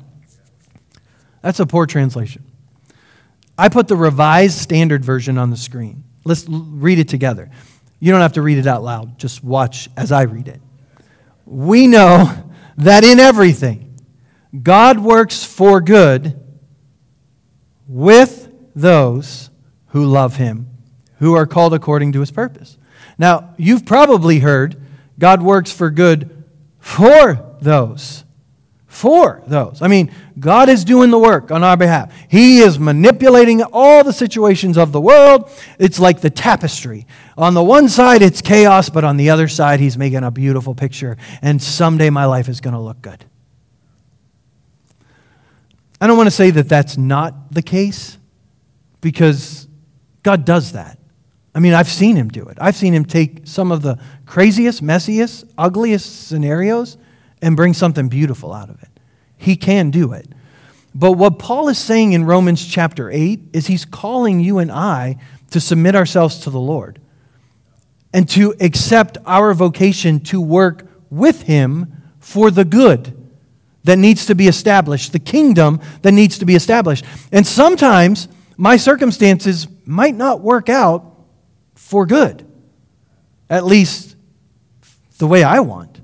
That's 1.40 1.60
a 1.60 1.64
poor 1.64 1.86
translation. 1.86 2.44
I 3.56 3.70
put 3.70 3.88
the 3.88 3.96
revised 3.96 4.58
standard 4.58 5.06
version 5.06 5.38
on 5.38 5.48
the 5.48 5.56
screen. 5.56 6.04
Let's 6.26 6.44
read 6.46 6.98
it 6.98 7.08
together. 7.08 7.50
You 7.98 8.12
don't 8.12 8.20
have 8.20 8.34
to 8.34 8.42
read 8.42 8.58
it 8.58 8.66
out 8.66 8.82
loud, 8.82 9.18
just 9.18 9.42
watch 9.42 9.88
as 9.96 10.12
I 10.12 10.24
read 10.24 10.48
it. 10.48 10.60
We 11.46 11.86
know 11.86 12.30
that 12.76 13.04
in 13.04 13.20
everything, 13.20 13.87
God 14.62 14.98
works 14.98 15.44
for 15.44 15.80
good 15.80 16.38
with 17.86 18.50
those 18.74 19.50
who 19.88 20.04
love 20.04 20.36
him, 20.36 20.68
who 21.18 21.34
are 21.34 21.46
called 21.46 21.74
according 21.74 22.12
to 22.12 22.20
his 22.20 22.30
purpose. 22.30 22.78
Now, 23.18 23.54
you've 23.56 23.84
probably 23.84 24.38
heard 24.38 24.80
God 25.18 25.42
works 25.42 25.72
for 25.72 25.90
good 25.90 26.44
for 26.78 27.56
those 27.60 28.24
for 28.98 29.42
those. 29.46 29.80
I 29.80 29.86
mean, 29.86 30.10
God 30.40 30.68
is 30.68 30.84
doing 30.84 31.10
the 31.10 31.18
work 31.18 31.52
on 31.52 31.62
our 31.62 31.76
behalf. 31.76 32.12
He 32.28 32.58
is 32.58 32.80
manipulating 32.80 33.62
all 33.62 34.02
the 34.02 34.12
situations 34.12 34.76
of 34.76 34.90
the 34.90 35.00
world. 35.00 35.50
It's 35.78 36.00
like 36.00 36.20
the 36.20 36.30
tapestry. 36.30 37.06
On 37.36 37.54
the 37.54 37.62
one 37.62 37.88
side, 37.88 38.22
it's 38.22 38.42
chaos, 38.42 38.88
but 38.88 39.04
on 39.04 39.16
the 39.16 39.30
other 39.30 39.46
side, 39.46 39.78
He's 39.78 39.96
making 39.96 40.24
a 40.24 40.32
beautiful 40.32 40.74
picture. 40.74 41.16
And 41.42 41.62
someday 41.62 42.10
my 42.10 42.24
life 42.24 42.48
is 42.48 42.60
going 42.60 42.74
to 42.74 42.80
look 42.80 43.00
good. 43.00 43.24
I 46.00 46.06
don't 46.06 46.16
want 46.16 46.28
to 46.28 46.34
say 46.34 46.50
that 46.50 46.68
that's 46.68 46.96
not 46.96 47.52
the 47.52 47.62
case 47.62 48.18
because 49.00 49.66
God 50.22 50.44
does 50.44 50.72
that. 50.72 50.98
I 51.54 51.60
mean, 51.60 51.74
I've 51.74 51.88
seen 51.88 52.16
Him 52.16 52.28
do 52.28 52.44
it. 52.44 52.58
I've 52.60 52.76
seen 52.76 52.92
Him 52.92 53.04
take 53.04 53.46
some 53.46 53.72
of 53.72 53.82
the 53.82 53.98
craziest, 54.26 54.82
messiest, 54.82 55.50
ugliest 55.58 56.28
scenarios 56.28 56.96
and 57.42 57.56
bring 57.56 57.74
something 57.74 58.08
beautiful 58.08 58.52
out 58.52 58.70
of 58.70 58.80
it. 58.82 58.88
He 59.36 59.56
can 59.56 59.90
do 59.90 60.12
it. 60.12 60.28
But 60.94 61.12
what 61.12 61.38
Paul 61.38 61.68
is 61.68 61.78
saying 61.78 62.12
in 62.12 62.24
Romans 62.24 62.64
chapter 62.64 63.10
8 63.10 63.50
is 63.52 63.66
he's 63.66 63.84
calling 63.84 64.40
you 64.40 64.58
and 64.58 64.70
I 64.70 65.16
to 65.50 65.60
submit 65.60 65.94
ourselves 65.94 66.38
to 66.40 66.50
the 66.50 66.60
Lord 66.60 67.00
and 68.12 68.28
to 68.30 68.54
accept 68.60 69.18
our 69.26 69.52
vocation 69.54 70.20
to 70.20 70.40
work 70.40 70.86
with 71.10 71.42
him 71.42 71.92
for 72.18 72.50
the 72.50 72.64
good 72.64 73.17
that 73.88 73.96
needs 73.96 74.26
to 74.26 74.34
be 74.34 74.48
established, 74.48 75.12
the 75.12 75.18
kingdom 75.18 75.80
that 76.02 76.12
needs 76.12 76.36
to 76.36 76.44
be 76.44 76.54
established. 76.54 77.06
And 77.32 77.46
sometimes 77.46 78.28
my 78.58 78.76
circumstances 78.76 79.66
might 79.86 80.14
not 80.14 80.42
work 80.42 80.68
out 80.68 81.06
for 81.74 82.04
good, 82.04 82.46
at 83.48 83.64
least 83.64 84.14
the 85.16 85.26
way 85.26 85.42
I 85.42 85.60
want. 85.60 86.02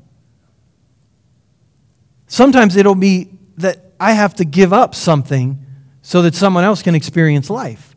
Sometimes 2.27 2.75
it'll 2.75 2.95
be 2.95 3.29
that 3.59 3.93
I 4.01 4.13
have 4.13 4.35
to 4.37 4.47
give 4.47 4.73
up 4.73 4.95
something 4.95 5.63
so 6.01 6.23
that 6.23 6.35
someone 6.35 6.65
else 6.65 6.81
can 6.81 6.95
experience 6.95 7.51
life. 7.51 7.95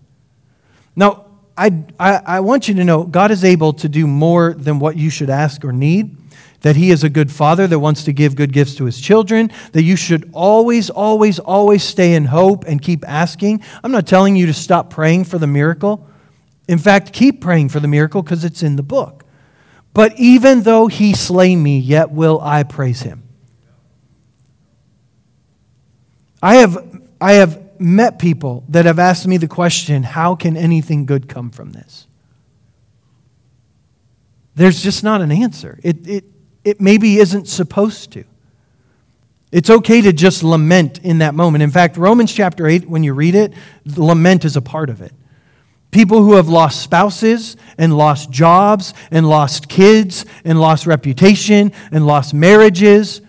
Now, 0.97 1.27
I, 1.57 1.85
I, 1.97 2.21
I, 2.25 2.39
want 2.41 2.67
you 2.67 2.75
to 2.75 2.83
know 2.83 3.05
God 3.05 3.31
is 3.31 3.45
able 3.45 3.71
to 3.71 3.87
do 3.87 4.05
more 4.05 4.53
than 4.53 4.79
what 4.79 4.97
you 4.97 5.09
should 5.09 5.29
ask 5.29 5.63
or 5.63 5.71
need. 5.71 6.17
That 6.61 6.75
He 6.75 6.91
is 6.91 7.03
a 7.03 7.09
good 7.09 7.31
father 7.31 7.67
that 7.67 7.79
wants 7.79 8.03
to 8.05 8.13
give 8.13 8.35
good 8.35 8.51
gifts 8.51 8.75
to 8.75 8.85
His 8.85 8.99
children. 8.99 9.51
That 9.73 9.83
you 9.83 9.95
should 9.95 10.29
always, 10.33 10.89
always, 10.89 11.39
always 11.39 11.83
stay 11.83 12.13
in 12.15 12.25
hope 12.25 12.65
and 12.65 12.81
keep 12.81 13.07
asking. 13.07 13.61
I'm 13.83 13.91
not 13.91 14.07
telling 14.07 14.35
you 14.35 14.45
to 14.47 14.53
stop 14.53 14.89
praying 14.89 15.25
for 15.25 15.37
the 15.37 15.47
miracle. 15.47 16.07
In 16.67 16.79
fact, 16.79 17.13
keep 17.13 17.41
praying 17.41 17.69
for 17.69 17.79
the 17.79 17.87
miracle 17.87 18.21
because 18.21 18.43
it's 18.43 18.63
in 18.63 18.75
the 18.75 18.83
book. 18.83 19.23
But 19.93 20.17
even 20.19 20.63
though 20.63 20.87
He 20.87 21.13
slay 21.13 21.55
me, 21.55 21.79
yet 21.79 22.11
will 22.11 22.39
I 22.41 22.63
praise 22.63 23.01
Him. 23.01 23.23
I 26.41 26.55
have, 26.55 27.01
I 27.19 27.33
have 27.33 27.79
met 27.79 28.19
people 28.19 28.63
that 28.69 28.85
have 28.85 28.99
asked 28.99 29.27
me 29.27 29.37
the 29.37 29.47
question 29.47 30.03
how 30.03 30.35
can 30.35 30.55
anything 30.55 31.05
good 31.05 31.27
come 31.27 31.49
from 31.49 31.71
this? 31.71 32.07
There's 34.55 34.81
just 34.81 35.03
not 35.03 35.21
an 35.21 35.31
answer. 35.31 35.79
It, 35.83 36.07
it, 36.07 36.25
it 36.67 36.81
maybe 36.81 37.17
isn't 37.17 37.47
supposed 37.47 38.11
to. 38.11 38.25
It's 39.53 39.69
okay 39.69 40.01
to 40.01 40.11
just 40.11 40.43
lament 40.43 40.99
in 40.99 41.19
that 41.19 41.33
moment. 41.33 41.63
In 41.63 41.71
fact, 41.71 41.95
Romans 41.95 42.33
chapter 42.33 42.67
8, 42.67 42.89
when 42.89 43.03
you 43.03 43.13
read 43.13 43.35
it, 43.35 43.53
lament 43.85 44.43
is 44.43 44.57
a 44.57 44.61
part 44.61 44.89
of 44.89 45.01
it. 45.01 45.13
People 45.91 46.21
who 46.21 46.33
have 46.33 46.49
lost 46.49 46.81
spouses 46.81 47.55
and 47.77 47.97
lost 47.97 48.29
jobs 48.29 48.93
and 49.09 49.29
lost 49.29 49.69
kids 49.69 50.25
and 50.43 50.59
lost 50.59 50.85
reputation 50.85 51.71
and 51.93 52.05
lost 52.05 52.33
marriages. 52.33 53.21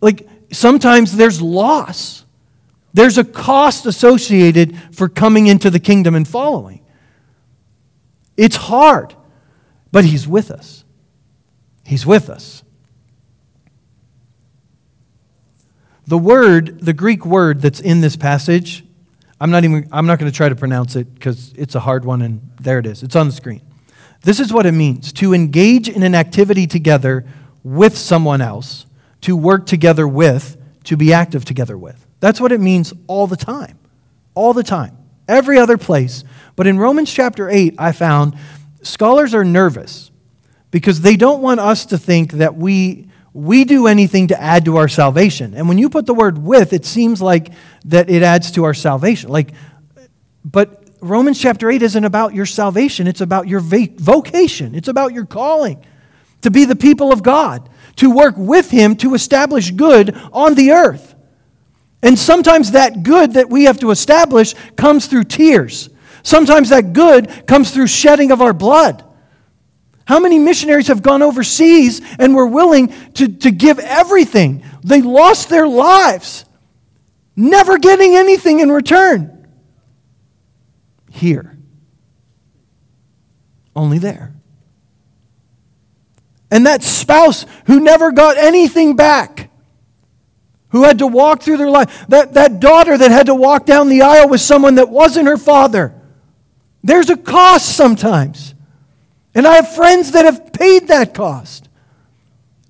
Like, 0.00 0.28
sometimes 0.52 1.16
there's 1.16 1.42
loss. 1.42 2.24
There's 2.94 3.18
a 3.18 3.24
cost 3.24 3.86
associated 3.86 4.78
for 4.92 5.08
coming 5.08 5.48
into 5.48 5.70
the 5.70 5.80
kingdom 5.80 6.14
and 6.14 6.28
following. 6.28 6.84
It's 8.36 8.56
hard, 8.56 9.14
but 9.90 10.04
He's 10.04 10.28
with 10.28 10.52
us. 10.52 10.81
He's 11.84 12.06
with 12.06 12.30
us. 12.30 12.62
The 16.06 16.18
word, 16.18 16.80
the 16.80 16.92
Greek 16.92 17.24
word 17.24 17.60
that's 17.60 17.80
in 17.80 18.00
this 18.00 18.16
passage, 18.16 18.84
I'm 19.40 19.50
not 19.50 19.64
even 19.64 19.88
I'm 19.90 20.06
not 20.06 20.18
going 20.18 20.30
to 20.30 20.36
try 20.36 20.48
to 20.48 20.56
pronounce 20.56 20.94
it 20.94 21.12
because 21.14 21.52
it's 21.56 21.74
a 21.74 21.80
hard 21.80 22.04
one 22.04 22.22
and 22.22 22.52
there 22.60 22.78
it 22.78 22.86
is. 22.86 23.02
It's 23.02 23.16
on 23.16 23.26
the 23.26 23.32
screen. 23.32 23.62
This 24.20 24.38
is 24.38 24.52
what 24.52 24.66
it 24.66 24.72
means 24.72 25.12
to 25.14 25.34
engage 25.34 25.88
in 25.88 26.02
an 26.04 26.14
activity 26.14 26.66
together 26.66 27.24
with 27.64 27.98
someone 27.98 28.40
else 28.40 28.86
to 29.22 29.36
work 29.36 29.66
together 29.66 30.06
with, 30.06 30.56
to 30.84 30.96
be 30.96 31.12
active 31.12 31.44
together 31.44 31.76
with. 31.76 32.06
That's 32.20 32.40
what 32.40 32.52
it 32.52 32.60
means 32.60 32.92
all 33.08 33.26
the 33.26 33.36
time. 33.36 33.78
All 34.34 34.52
the 34.52 34.62
time. 34.62 34.96
Every 35.26 35.58
other 35.58 35.76
place. 35.76 36.22
But 36.54 36.68
in 36.68 36.78
Romans 36.78 37.12
chapter 37.12 37.48
8, 37.48 37.74
I 37.78 37.92
found 37.92 38.36
scholars 38.82 39.34
are 39.34 39.44
nervous 39.44 40.11
because 40.72 41.02
they 41.02 41.16
don't 41.16 41.40
want 41.40 41.60
us 41.60 41.86
to 41.86 41.98
think 41.98 42.32
that 42.32 42.56
we 42.56 43.06
we 43.32 43.64
do 43.64 43.86
anything 43.86 44.26
to 44.26 44.38
add 44.38 44.66
to 44.66 44.76
our 44.76 44.88
salvation. 44.88 45.54
And 45.54 45.66
when 45.66 45.78
you 45.78 45.88
put 45.88 46.04
the 46.04 46.12
word 46.12 46.36
with, 46.36 46.74
it 46.74 46.84
seems 46.84 47.22
like 47.22 47.50
that 47.86 48.10
it 48.10 48.22
adds 48.22 48.50
to 48.52 48.64
our 48.64 48.74
salvation. 48.74 49.30
Like 49.30 49.52
but 50.44 50.82
Romans 51.00 51.40
chapter 51.40 51.70
8 51.70 51.82
isn't 51.82 52.04
about 52.04 52.34
your 52.34 52.46
salvation, 52.46 53.06
it's 53.06 53.20
about 53.20 53.46
your 53.48 53.60
vocation. 53.60 54.74
It's 54.74 54.88
about 54.88 55.12
your 55.12 55.24
calling 55.24 55.84
to 56.42 56.50
be 56.50 56.64
the 56.64 56.76
people 56.76 57.12
of 57.12 57.22
God 57.22 57.68
to 57.96 58.10
work 58.10 58.34
with 58.36 58.70
him 58.70 58.96
to 58.96 59.14
establish 59.14 59.70
good 59.70 60.16
on 60.32 60.54
the 60.54 60.72
earth. 60.72 61.14
And 62.02 62.18
sometimes 62.18 62.72
that 62.72 63.02
good 63.02 63.34
that 63.34 63.48
we 63.48 63.64
have 63.64 63.78
to 63.80 63.90
establish 63.90 64.54
comes 64.76 65.06
through 65.06 65.24
tears. 65.24 65.88
Sometimes 66.22 66.70
that 66.70 66.92
good 66.92 67.46
comes 67.46 67.70
through 67.70 67.86
shedding 67.86 68.30
of 68.30 68.40
our 68.40 68.52
blood. 68.52 69.04
How 70.04 70.18
many 70.18 70.38
missionaries 70.38 70.88
have 70.88 71.02
gone 71.02 71.22
overseas 71.22 72.00
and 72.18 72.34
were 72.34 72.46
willing 72.46 72.92
to, 73.14 73.28
to 73.28 73.50
give 73.50 73.78
everything? 73.78 74.64
They 74.82 75.02
lost 75.02 75.48
their 75.48 75.66
lives, 75.66 76.44
never 77.36 77.78
getting 77.78 78.16
anything 78.16 78.60
in 78.60 78.70
return. 78.70 79.46
Here. 81.10 81.56
Only 83.76 83.98
there. 83.98 84.34
And 86.50 86.66
that 86.66 86.82
spouse 86.82 87.46
who 87.66 87.80
never 87.80 88.12
got 88.12 88.36
anything 88.36 88.96
back 88.96 89.50
who 90.72 90.84
had 90.84 90.98
to 90.98 91.06
walk 91.06 91.42
through 91.42 91.58
their 91.58 91.70
life. 91.70 92.06
That, 92.08 92.34
that 92.34 92.58
daughter 92.58 92.96
that 92.96 93.10
had 93.10 93.26
to 93.26 93.34
walk 93.34 93.66
down 93.66 93.88
the 93.88 94.02
aisle 94.02 94.28
with 94.28 94.40
someone 94.40 94.76
that 94.76 94.88
wasn't 94.88 95.28
her 95.28 95.36
father. 95.36 95.94
There's 96.82 97.10
a 97.10 97.16
cost 97.16 97.76
sometimes. 97.76 98.54
And 99.34 99.46
I 99.46 99.56
have 99.56 99.74
friends 99.74 100.12
that 100.12 100.24
have 100.24 100.52
paid 100.52 100.88
that 100.88 101.14
cost. 101.14 101.68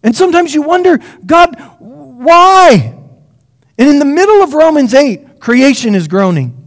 And 0.03 0.15
sometimes 0.15 0.55
you 0.55 0.63
wonder, 0.63 0.99
God, 1.25 1.57
why? 1.79 2.99
And 3.79 3.89
in 3.89 3.99
the 3.99 4.05
middle 4.05 4.43
of 4.43 4.55
Romans 4.55 4.95
8, 4.95 5.41
creation 5.41 5.95
is 5.95 6.09
groaning. 6.09 6.59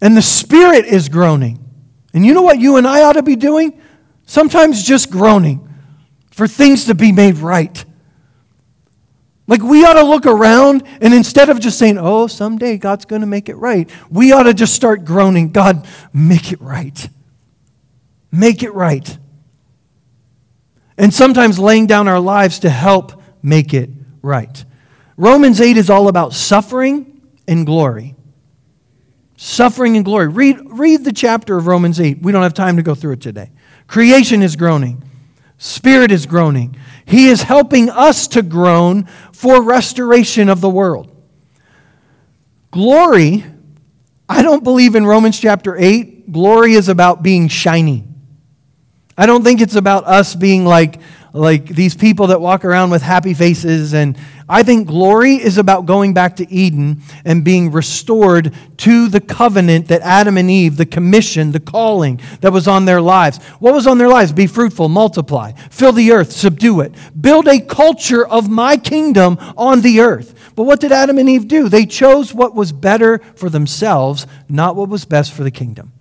And 0.00 0.16
the 0.16 0.22
Spirit 0.22 0.86
is 0.86 1.08
groaning. 1.08 1.64
And 2.14 2.24
you 2.24 2.34
know 2.34 2.42
what 2.42 2.58
you 2.58 2.76
and 2.76 2.86
I 2.86 3.02
ought 3.02 3.14
to 3.14 3.22
be 3.22 3.36
doing? 3.36 3.80
Sometimes 4.26 4.82
just 4.82 5.10
groaning 5.10 5.68
for 6.30 6.46
things 6.46 6.86
to 6.86 6.94
be 6.94 7.12
made 7.12 7.38
right. 7.38 7.84
Like 9.46 9.62
we 9.62 9.84
ought 9.84 9.94
to 9.94 10.02
look 10.02 10.26
around 10.26 10.82
and 11.00 11.14
instead 11.14 11.48
of 11.48 11.58
just 11.58 11.78
saying, 11.78 11.98
oh, 11.98 12.26
someday 12.26 12.76
God's 12.76 13.06
going 13.06 13.22
to 13.22 13.26
make 13.26 13.48
it 13.48 13.56
right, 13.56 13.90
we 14.10 14.32
ought 14.32 14.42
to 14.42 14.54
just 14.54 14.74
start 14.74 15.04
groaning, 15.04 15.50
God, 15.50 15.86
make 16.12 16.52
it 16.52 16.60
right. 16.60 17.08
Make 18.30 18.62
it 18.62 18.74
right. 18.74 19.18
And 20.96 21.14
sometimes 21.14 21.58
laying 21.58 21.86
down 21.86 22.08
our 22.08 22.20
lives 22.20 22.58
to 22.60 22.70
help 22.70 23.22
make 23.42 23.72
it 23.72 23.90
right. 24.20 24.64
Romans 25.16 25.60
8 25.60 25.76
is 25.76 25.90
all 25.90 26.08
about 26.08 26.32
suffering 26.32 27.20
and 27.46 27.64
glory. 27.64 28.16
Suffering 29.36 29.96
and 29.96 30.04
glory. 30.04 30.28
Read, 30.28 30.58
read 30.64 31.04
the 31.04 31.12
chapter 31.12 31.56
of 31.56 31.66
Romans 31.66 32.00
8. 32.00 32.22
We 32.22 32.32
don't 32.32 32.42
have 32.42 32.54
time 32.54 32.76
to 32.76 32.82
go 32.82 32.94
through 32.94 33.12
it 33.12 33.20
today. 33.20 33.50
Creation 33.86 34.42
is 34.42 34.56
groaning, 34.56 35.02
Spirit 35.56 36.10
is 36.10 36.26
groaning. 36.26 36.76
He 37.04 37.28
is 37.28 37.42
helping 37.42 37.88
us 37.88 38.28
to 38.28 38.42
groan 38.42 39.04
for 39.32 39.62
restoration 39.62 40.48
of 40.48 40.60
the 40.60 40.68
world. 40.68 41.10
Glory, 42.70 43.44
I 44.28 44.42
don't 44.42 44.62
believe 44.62 44.94
in 44.94 45.06
Romans 45.06 45.40
chapter 45.40 45.74
8, 45.76 46.30
glory 46.30 46.74
is 46.74 46.88
about 46.88 47.22
being 47.22 47.48
shiny. 47.48 48.07
I 49.18 49.26
don't 49.26 49.42
think 49.42 49.60
it's 49.60 49.74
about 49.74 50.04
us 50.04 50.34
being 50.34 50.64
like, 50.64 51.00
like 51.34 51.66
these 51.66 51.94
people 51.94 52.28
that 52.28 52.40
walk 52.40 52.64
around 52.64 52.90
with 52.90 53.02
happy 53.02 53.34
faces 53.34 53.92
and, 53.92 54.16
I 54.50 54.62
think 54.62 54.88
glory 54.88 55.34
is 55.34 55.58
about 55.58 55.84
going 55.84 56.14
back 56.14 56.36
to 56.36 56.50
Eden 56.50 57.02
and 57.26 57.44
being 57.44 57.70
restored 57.70 58.54
to 58.78 59.08
the 59.08 59.20
covenant 59.20 59.88
that 59.88 60.00
Adam 60.00 60.38
and 60.38 60.50
Eve, 60.50 60.78
the 60.78 60.86
commission, 60.86 61.52
the 61.52 61.60
calling 61.60 62.18
that 62.40 62.50
was 62.50 62.66
on 62.66 62.86
their 62.86 63.02
lives. 63.02 63.36
What 63.58 63.74
was 63.74 63.86
on 63.86 63.98
their 63.98 64.08
lives? 64.08 64.32
Be 64.32 64.46
fruitful, 64.46 64.88
multiply, 64.88 65.52
fill 65.70 65.92
the 65.92 66.12
earth, 66.12 66.32
subdue 66.32 66.80
it, 66.80 66.94
build 67.20 67.46
a 67.46 67.60
culture 67.60 68.26
of 68.26 68.48
my 68.48 68.78
kingdom 68.78 69.36
on 69.54 69.82
the 69.82 70.00
earth. 70.00 70.34
But 70.56 70.62
what 70.62 70.80
did 70.80 70.90
Adam 70.90 71.18
and 71.18 71.28
Eve 71.28 71.46
do? 71.46 71.68
They 71.68 71.84
chose 71.84 72.32
what 72.32 72.54
was 72.54 72.72
better 72.72 73.18
for 73.34 73.50
themselves, 73.50 74.26
not 74.48 74.76
what 74.76 74.88
was 74.88 75.04
best 75.04 75.34
for 75.34 75.44
the 75.44 75.50
kingdom. 75.50 75.92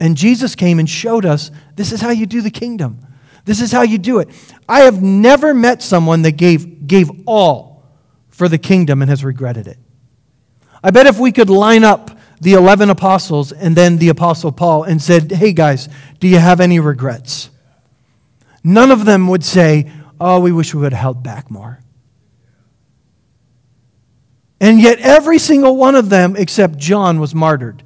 And 0.00 0.16
Jesus 0.16 0.54
came 0.54 0.78
and 0.78 0.88
showed 0.88 1.26
us 1.26 1.50
this 1.76 1.92
is 1.92 2.00
how 2.00 2.10
you 2.10 2.26
do 2.26 2.40
the 2.40 2.50
kingdom. 2.50 3.06
This 3.44 3.60
is 3.60 3.70
how 3.70 3.82
you 3.82 3.98
do 3.98 4.18
it. 4.18 4.28
I 4.68 4.80
have 4.80 5.02
never 5.02 5.52
met 5.54 5.82
someone 5.82 6.22
that 6.22 6.32
gave, 6.32 6.86
gave 6.86 7.10
all 7.26 7.84
for 8.28 8.48
the 8.48 8.58
kingdom 8.58 9.02
and 9.02 9.10
has 9.10 9.22
regretted 9.22 9.66
it. 9.66 9.78
I 10.82 10.90
bet 10.90 11.06
if 11.06 11.18
we 11.18 11.30
could 11.30 11.50
line 11.50 11.84
up 11.84 12.18
the 12.40 12.54
11 12.54 12.88
apostles 12.88 13.52
and 13.52 13.76
then 13.76 13.98
the 13.98 14.08
apostle 14.08 14.50
Paul 14.50 14.84
and 14.84 15.00
said, 15.00 15.30
hey 15.30 15.52
guys, 15.52 15.90
do 16.18 16.26
you 16.26 16.38
have 16.38 16.60
any 16.60 16.80
regrets? 16.80 17.50
None 18.64 18.90
of 18.90 19.04
them 19.04 19.28
would 19.28 19.44
say, 19.44 19.90
oh, 20.18 20.40
we 20.40 20.52
wish 20.52 20.74
we 20.74 20.80
would 20.80 20.92
have 20.92 21.00
held 21.00 21.22
back 21.22 21.50
more. 21.50 21.80
And 24.62 24.80
yet, 24.80 24.98
every 24.98 25.38
single 25.38 25.76
one 25.76 25.94
of 25.94 26.10
them, 26.10 26.36
except 26.36 26.76
John, 26.76 27.18
was 27.18 27.34
martyred. 27.34 27.82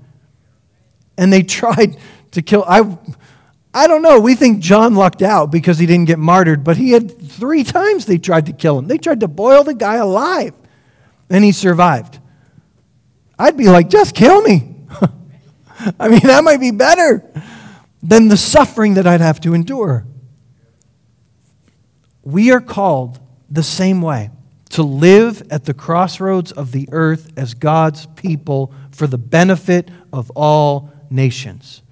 And 1.17 1.33
they 1.33 1.43
tried 1.61 1.97
to 2.33 2.43
kill. 2.43 2.65
I, 2.67 2.97
I 3.73 3.87
don't 3.87 4.03
know. 4.03 4.21
We 4.21 4.35
think 4.35 4.61
John 4.61 4.95
lucked 4.95 5.23
out 5.23 5.51
because 5.51 5.79
he 5.79 5.87
didn't 5.87 6.07
get 6.07 6.19
martyred, 6.19 6.63
but 6.63 6.77
he 6.77 6.93
had 6.93 7.21
three 7.21 7.65
times 7.65 8.07
they 8.07 8.19
tried 8.19 8.47
to 8.47 8.53
kill 8.53 8.79
him. 8.79 8.87
They 8.87 8.99
tried 8.99 9.21
to 9.21 9.29
boil 9.29 9.65
the 9.65 9.75
guy 9.75 9.97
alive, 9.97 10.55
and 11.29 11.45
he 11.45 11.51
survived. 11.51 12.21
I'd 13.39 13.57
be 13.57 13.69
like, 13.69 13.91
just 13.91 14.15
kill 14.15 14.43
me. 14.43 14.77
I 15.99 16.09
mean, 16.09 16.21
that 16.21 16.45
might 16.45 16.61
be 16.61 16.71
better 16.71 17.29
than 18.01 18.29
the 18.29 18.37
suffering 18.37 18.95
that 18.95 19.07
I'd 19.07 19.21
have 19.21 19.41
to 19.41 19.55
endure. 19.55 20.07
We 22.23 22.53
are 22.53 22.61
called 22.61 23.19
the 23.51 23.63
same 23.63 24.01
way 24.01 24.31
to 24.71 24.83
live 24.83 25.43
at 25.51 25.65
the 25.65 25.75
crossroads 25.75 26.53
of 26.53 26.73
the 26.73 26.89
earth 26.93 27.33
as 27.37 27.55
God's 27.55 28.07
people 28.15 28.73
for 28.93 29.07
the 29.07 29.19
benefit 29.19 29.91
of 30.13 30.31
all 30.31 30.91
nations. 31.15 31.83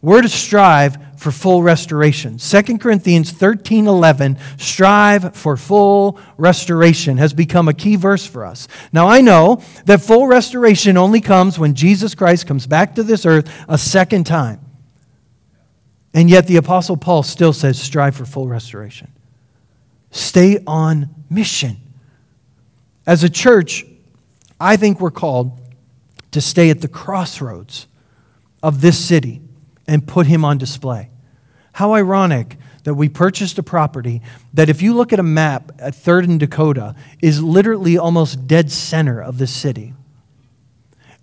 We're 0.00 0.22
to 0.22 0.28
strive 0.28 0.96
for 1.18 1.32
full 1.32 1.62
restoration. 1.62 2.38
2 2.38 2.78
Corinthians 2.78 3.32
13 3.32 3.88
11, 3.88 4.38
strive 4.56 5.34
for 5.34 5.56
full 5.56 6.20
restoration, 6.36 7.16
has 7.16 7.32
become 7.32 7.66
a 7.66 7.74
key 7.74 7.96
verse 7.96 8.24
for 8.24 8.46
us. 8.46 8.68
Now, 8.92 9.08
I 9.08 9.20
know 9.20 9.60
that 9.86 10.00
full 10.00 10.28
restoration 10.28 10.96
only 10.96 11.20
comes 11.20 11.58
when 11.58 11.74
Jesus 11.74 12.14
Christ 12.14 12.46
comes 12.46 12.68
back 12.68 12.94
to 12.94 13.02
this 13.02 13.26
earth 13.26 13.50
a 13.68 13.76
second 13.76 14.24
time. 14.24 14.60
And 16.14 16.30
yet, 16.30 16.46
the 16.46 16.56
Apostle 16.56 16.96
Paul 16.96 17.24
still 17.24 17.52
says, 17.52 17.80
strive 17.80 18.14
for 18.14 18.24
full 18.24 18.46
restoration. 18.46 19.10
Stay 20.10 20.62
on 20.66 21.24
mission. 21.28 21.76
As 23.04 23.24
a 23.24 23.28
church, 23.28 23.84
I 24.60 24.76
think 24.76 25.00
we're 25.00 25.10
called 25.10 25.60
to 26.30 26.40
stay 26.40 26.70
at 26.70 26.80
the 26.80 26.88
crossroads 26.88 27.87
of 28.62 28.80
this 28.80 28.98
city 28.98 29.40
and 29.86 30.06
put 30.06 30.26
him 30.26 30.44
on 30.44 30.58
display. 30.58 31.10
How 31.72 31.94
ironic 31.94 32.56
that 32.84 32.94
we 32.94 33.08
purchased 33.08 33.58
a 33.58 33.62
property 33.62 34.22
that, 34.54 34.68
if 34.68 34.82
you 34.82 34.94
look 34.94 35.12
at 35.12 35.20
a 35.20 35.24
map 35.24 35.72
at 35.78 35.94
3rd 35.94 36.24
and 36.24 36.40
Dakota, 36.40 36.94
is 37.20 37.42
literally 37.42 37.98
almost 37.98 38.46
dead 38.46 38.70
center 38.70 39.20
of 39.20 39.38
the 39.38 39.46
city. 39.46 39.94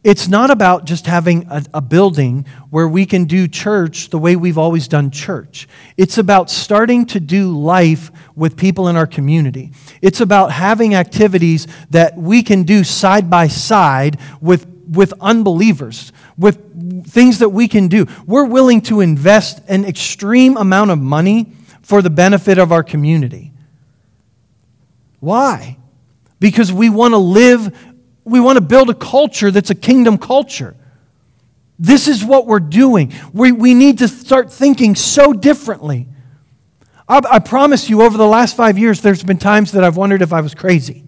It's 0.03 0.27
not 0.27 0.51
about 0.51 0.85
just 0.85 1.07
having 1.07 1.47
a, 1.49 1.65
a, 1.73 1.81
building 1.81 2.45
where 2.69 2.87
we 2.87 3.07
can 3.07 3.25
do 3.25 3.47
church 3.47 4.11
the 4.11 4.19
way 4.19 4.35
we've 4.35 4.59
always 4.59 4.87
done 4.87 5.09
church. 5.09 5.67
It's 5.97 6.19
about 6.19 6.51
starting 6.51 7.07
to 7.07 7.19
do 7.19 7.57
life 7.57 8.11
with 8.35 8.55
people 8.55 8.87
in 8.87 8.95
our 8.95 9.07
community. 9.07 9.71
It's 10.03 10.21
about 10.21 10.51
having 10.51 10.93
activities 10.93 11.65
that 11.89 12.15
we 12.15 12.43
can 12.43 12.61
do 12.61 12.83
side 12.83 13.31
by 13.31 13.47
side 13.47 14.19
with, 14.39 14.67
with 14.87 15.11
unbelievers 15.19 16.11
with 16.37 17.07
things 17.07 17.39
that 17.39 17.49
we 17.49 17.67
can 17.67 17.87
do. 17.87 18.07
We're 18.25 18.45
willing 18.45 18.81
to 18.81 19.01
invest 19.01 19.61
an 19.67 19.85
extreme 19.85 20.57
amount 20.57 20.91
of 20.91 20.99
money 20.99 21.53
for 21.81 22.01
the 22.01 22.09
benefit 22.09 22.57
of 22.57 22.71
our 22.71 22.83
community. 22.83 23.51
Why? 25.19 25.77
Because 26.39 26.71
we 26.73 26.89
want 26.89 27.13
to 27.13 27.17
live, 27.17 27.77
we 28.25 28.39
want 28.39 28.57
to 28.57 28.61
build 28.61 28.89
a 28.89 28.93
culture 28.93 29.51
that's 29.51 29.69
a 29.69 29.75
kingdom 29.75 30.17
culture. 30.17 30.75
This 31.77 32.07
is 32.07 32.23
what 32.23 32.47
we're 32.47 32.59
doing. 32.59 33.13
We, 33.33 33.51
we 33.51 33.73
need 33.73 33.99
to 33.99 34.07
start 34.07 34.51
thinking 34.51 34.95
so 34.95 35.33
differently. 35.33 36.07
I, 37.07 37.21
I 37.29 37.39
promise 37.39 37.89
you, 37.89 38.01
over 38.01 38.17
the 38.17 38.27
last 38.27 38.55
five 38.55 38.77
years, 38.77 39.01
there's 39.01 39.23
been 39.23 39.37
times 39.37 39.71
that 39.73 39.83
I've 39.83 39.97
wondered 39.97 40.21
if 40.21 40.33
I 40.33 40.41
was 40.41 40.55
crazy. 40.55 41.03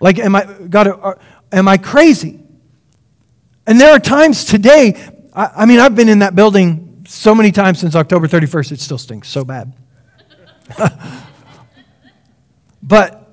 Like, 0.00 0.18
am 0.18 0.36
I, 0.36 0.44
God, 0.44 0.88
uh, 0.88 1.14
am 1.52 1.68
I 1.68 1.78
crazy? 1.78 2.45
And 3.66 3.80
there 3.80 3.90
are 3.90 3.98
times 3.98 4.44
today, 4.44 4.94
I, 5.34 5.50
I 5.56 5.66
mean, 5.66 5.80
I've 5.80 5.96
been 5.96 6.08
in 6.08 6.20
that 6.20 6.34
building 6.34 7.04
so 7.08 7.34
many 7.34 7.52
times 7.52 7.80
since 7.80 7.94
October 7.94 8.28
31st, 8.28 8.72
it 8.72 8.80
still 8.80 8.98
stinks 8.98 9.28
so 9.28 9.44
bad. 9.44 9.72
but 12.82 13.28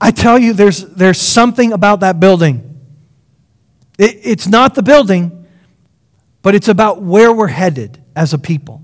I 0.00 0.10
tell 0.10 0.38
you, 0.38 0.52
there's, 0.52 0.84
there's 0.84 1.20
something 1.20 1.72
about 1.72 2.00
that 2.00 2.20
building. 2.20 2.80
It, 3.98 4.18
it's 4.22 4.46
not 4.46 4.74
the 4.74 4.82
building, 4.82 5.46
but 6.42 6.54
it's 6.54 6.68
about 6.68 7.02
where 7.02 7.32
we're 7.32 7.48
headed 7.48 8.02
as 8.16 8.32
a 8.32 8.38
people. 8.38 8.82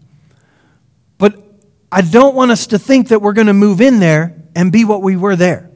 But 1.18 1.42
I 1.90 2.02
don't 2.02 2.34
want 2.34 2.50
us 2.50 2.66
to 2.68 2.78
think 2.78 3.08
that 3.08 3.22
we're 3.22 3.32
going 3.32 3.46
to 3.46 3.54
move 3.54 3.80
in 3.80 3.98
there 3.98 4.42
and 4.54 4.70
be 4.70 4.84
what 4.84 5.02
we 5.02 5.16
were 5.16 5.36
there. 5.36 5.70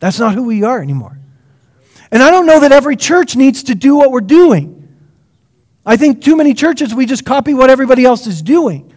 That's 0.00 0.18
not 0.18 0.34
who 0.34 0.44
we 0.44 0.62
are 0.62 0.82
anymore. 0.82 1.18
And 2.10 2.22
I 2.22 2.30
don't 2.30 2.46
know 2.46 2.60
that 2.60 2.72
every 2.72 2.96
church 2.96 3.36
needs 3.36 3.64
to 3.64 3.74
do 3.74 3.96
what 3.96 4.10
we're 4.10 4.20
doing. 4.20 4.76
I 5.84 5.96
think 5.96 6.22
too 6.22 6.36
many 6.36 6.54
churches, 6.54 6.94
we 6.94 7.06
just 7.06 7.24
copy 7.24 7.54
what 7.54 7.70
everybody 7.70 8.04
else 8.04 8.26
is 8.26 8.42
doing. 8.42 8.92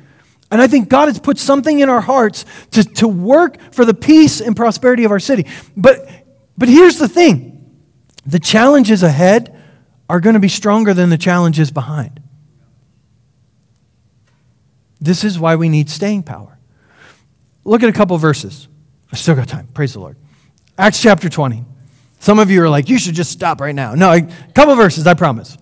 And 0.52 0.62
I 0.62 0.68
think 0.68 0.90
God 0.90 1.08
has 1.08 1.20
put 1.20 1.38
something 1.38 1.80
in 1.80 1.90
our 1.90 2.02
hearts 2.02 2.46
to, 2.72 2.84
to 2.84 3.08
work 3.08 3.58
for 3.72 3.86
the 3.86 3.94
peace 3.94 4.42
and 4.42 4.56
prosperity 4.56 5.04
of 5.04 5.12
our 5.12 5.20
city. 5.20 5.46
But, 5.78 6.10
but 6.58 6.70
here's 6.70 6.98
the 6.98 7.08
thing 7.08 7.56
the 8.26 8.40
challenges 8.40 9.04
ahead 9.04 9.56
are 10.10 10.20
going 10.20 10.34
to 10.34 10.40
be 10.40 10.50
stronger 10.50 10.94
than 10.94 11.10
the 11.10 11.18
challenges 11.18 11.70
behind. 11.70 12.20
This 15.00 15.24
is 15.24 15.40
why 15.40 15.56
we 15.56 15.70
need 15.70 15.90
staying 15.90 16.24
power. 16.24 16.58
Look 17.64 17.84
at 17.84 17.90
a 17.90 17.94
couple 17.94 18.18
verses. 18.18 18.68
I 19.12 19.16
still 19.16 19.36
got 19.36 19.48
time. 19.48 19.68
Praise 19.74 19.94
the 19.94 20.00
Lord. 20.00 20.18
Acts 20.78 21.02
chapter 21.02 21.30
20. 21.30 21.64
Some 22.20 22.38
of 22.38 22.52
you 22.52 22.62
are 22.62 22.70
like, 22.70 22.90
you 22.90 23.00
should 23.00 23.16
just 23.16 23.32
stop 23.32 23.62
right 23.62 23.74
now. 23.74 23.96
No, 23.96 24.12
a 24.12 24.22
couple 24.54 24.76
verses, 24.76 25.08
I 25.08 25.14
promise. 25.14 25.58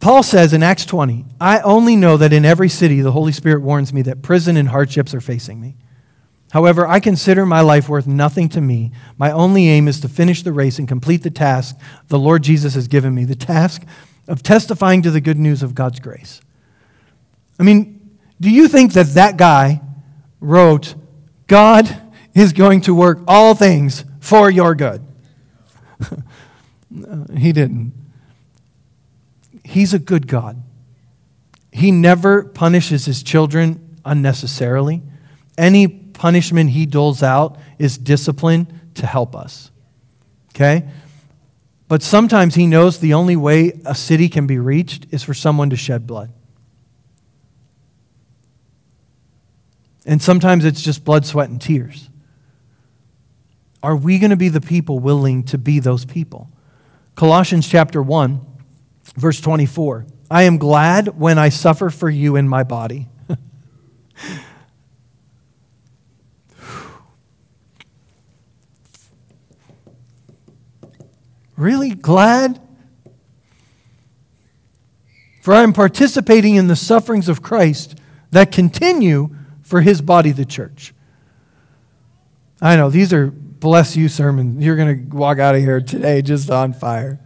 Paul 0.00 0.22
says 0.22 0.52
in 0.52 0.62
Acts 0.62 0.84
20, 0.84 1.24
I 1.40 1.60
only 1.60 1.96
know 1.96 2.16
that 2.16 2.32
in 2.32 2.44
every 2.44 2.68
city 2.68 3.00
the 3.00 3.12
Holy 3.12 3.32
Spirit 3.32 3.62
warns 3.62 3.92
me 3.92 4.02
that 4.02 4.20
prison 4.20 4.56
and 4.56 4.68
hardships 4.68 5.14
are 5.14 5.20
facing 5.20 5.60
me. 5.60 5.76
However, 6.50 6.86
I 6.86 7.00
consider 7.00 7.46
my 7.46 7.62
life 7.62 7.88
worth 7.88 8.06
nothing 8.06 8.48
to 8.50 8.60
me. 8.60 8.92
My 9.16 9.30
only 9.30 9.68
aim 9.68 9.88
is 9.88 10.00
to 10.00 10.08
finish 10.08 10.42
the 10.42 10.52
race 10.52 10.78
and 10.78 10.86
complete 10.86 11.22
the 11.22 11.30
task 11.30 11.78
the 12.08 12.18
Lord 12.18 12.42
Jesus 12.42 12.74
has 12.74 12.88
given 12.88 13.14
me 13.14 13.24
the 13.24 13.34
task 13.34 13.84
of 14.28 14.42
testifying 14.42 15.00
to 15.02 15.10
the 15.10 15.20
good 15.20 15.38
news 15.38 15.62
of 15.62 15.74
God's 15.74 16.00
grace. 16.00 16.42
I 17.58 17.62
mean, 17.62 18.18
do 18.40 18.50
you 18.50 18.68
think 18.68 18.92
that 18.92 19.14
that 19.14 19.36
guy 19.36 19.80
wrote, 20.40 20.94
God 21.46 22.02
is 22.34 22.52
going 22.52 22.82
to 22.82 22.94
work 22.94 23.20
all 23.26 23.54
things 23.54 24.04
for 24.22 24.48
your 24.48 24.76
good? 24.76 25.04
he 27.36 27.52
didn't. 27.52 27.92
He's 29.64 29.92
a 29.92 29.98
good 29.98 30.28
God. 30.28 30.62
He 31.72 31.90
never 31.90 32.44
punishes 32.44 33.04
his 33.04 33.24
children 33.24 33.98
unnecessarily. 34.04 35.02
Any 35.58 35.88
punishment 35.88 36.70
he 36.70 36.86
doles 36.86 37.22
out 37.22 37.58
is 37.80 37.98
discipline 37.98 38.92
to 38.94 39.06
help 39.06 39.34
us. 39.34 39.72
Okay? 40.54 40.88
But 41.88 42.02
sometimes 42.02 42.54
he 42.54 42.68
knows 42.68 43.00
the 43.00 43.14
only 43.14 43.34
way 43.34 43.72
a 43.84 43.94
city 43.94 44.28
can 44.28 44.46
be 44.46 44.58
reached 44.58 45.06
is 45.10 45.24
for 45.24 45.34
someone 45.34 45.68
to 45.70 45.76
shed 45.76 46.06
blood. 46.06 46.32
And 50.06 50.22
sometimes 50.22 50.64
it's 50.64 50.80
just 50.80 51.04
blood, 51.04 51.26
sweat, 51.26 51.48
and 51.48 51.60
tears. 51.60 52.08
Are 53.82 53.96
we 53.96 54.18
going 54.18 54.30
to 54.30 54.36
be 54.36 54.48
the 54.48 54.60
people 54.60 54.98
willing 54.98 55.42
to 55.44 55.58
be 55.58 55.80
those 55.80 56.04
people? 56.04 56.50
Colossians 57.14 57.68
chapter 57.68 58.02
1 58.02 58.52
Verse 59.16 59.40
24 59.40 60.06
I 60.30 60.44
am 60.44 60.58
glad 60.58 61.18
when 61.18 61.38
I 61.38 61.48
suffer 61.50 61.90
for 61.90 62.08
you 62.08 62.36
in 62.36 62.48
my 62.48 62.62
body. 62.62 63.08
really 71.56 71.90
glad? 71.90 72.58
For 75.42 75.52
I 75.52 75.62
am 75.62 75.74
participating 75.74 76.54
in 76.54 76.68
the 76.68 76.76
sufferings 76.76 77.28
of 77.28 77.42
Christ 77.42 77.98
that 78.30 78.50
continue 78.52 79.36
for 79.60 79.82
his 79.82 80.00
body, 80.00 80.30
the 80.30 80.46
church. 80.46 80.94
I 82.62 82.76
know, 82.76 82.88
these 82.88 83.12
are 83.12 83.34
bless 83.62 83.94
you 83.96 84.08
sermon. 84.08 84.60
You're 84.60 84.74
going 84.74 85.08
to 85.08 85.16
walk 85.16 85.38
out 85.38 85.54
of 85.54 85.60
here 85.60 85.80
today 85.80 86.20
just 86.20 86.50
on 86.50 86.72
fire. 86.72 87.20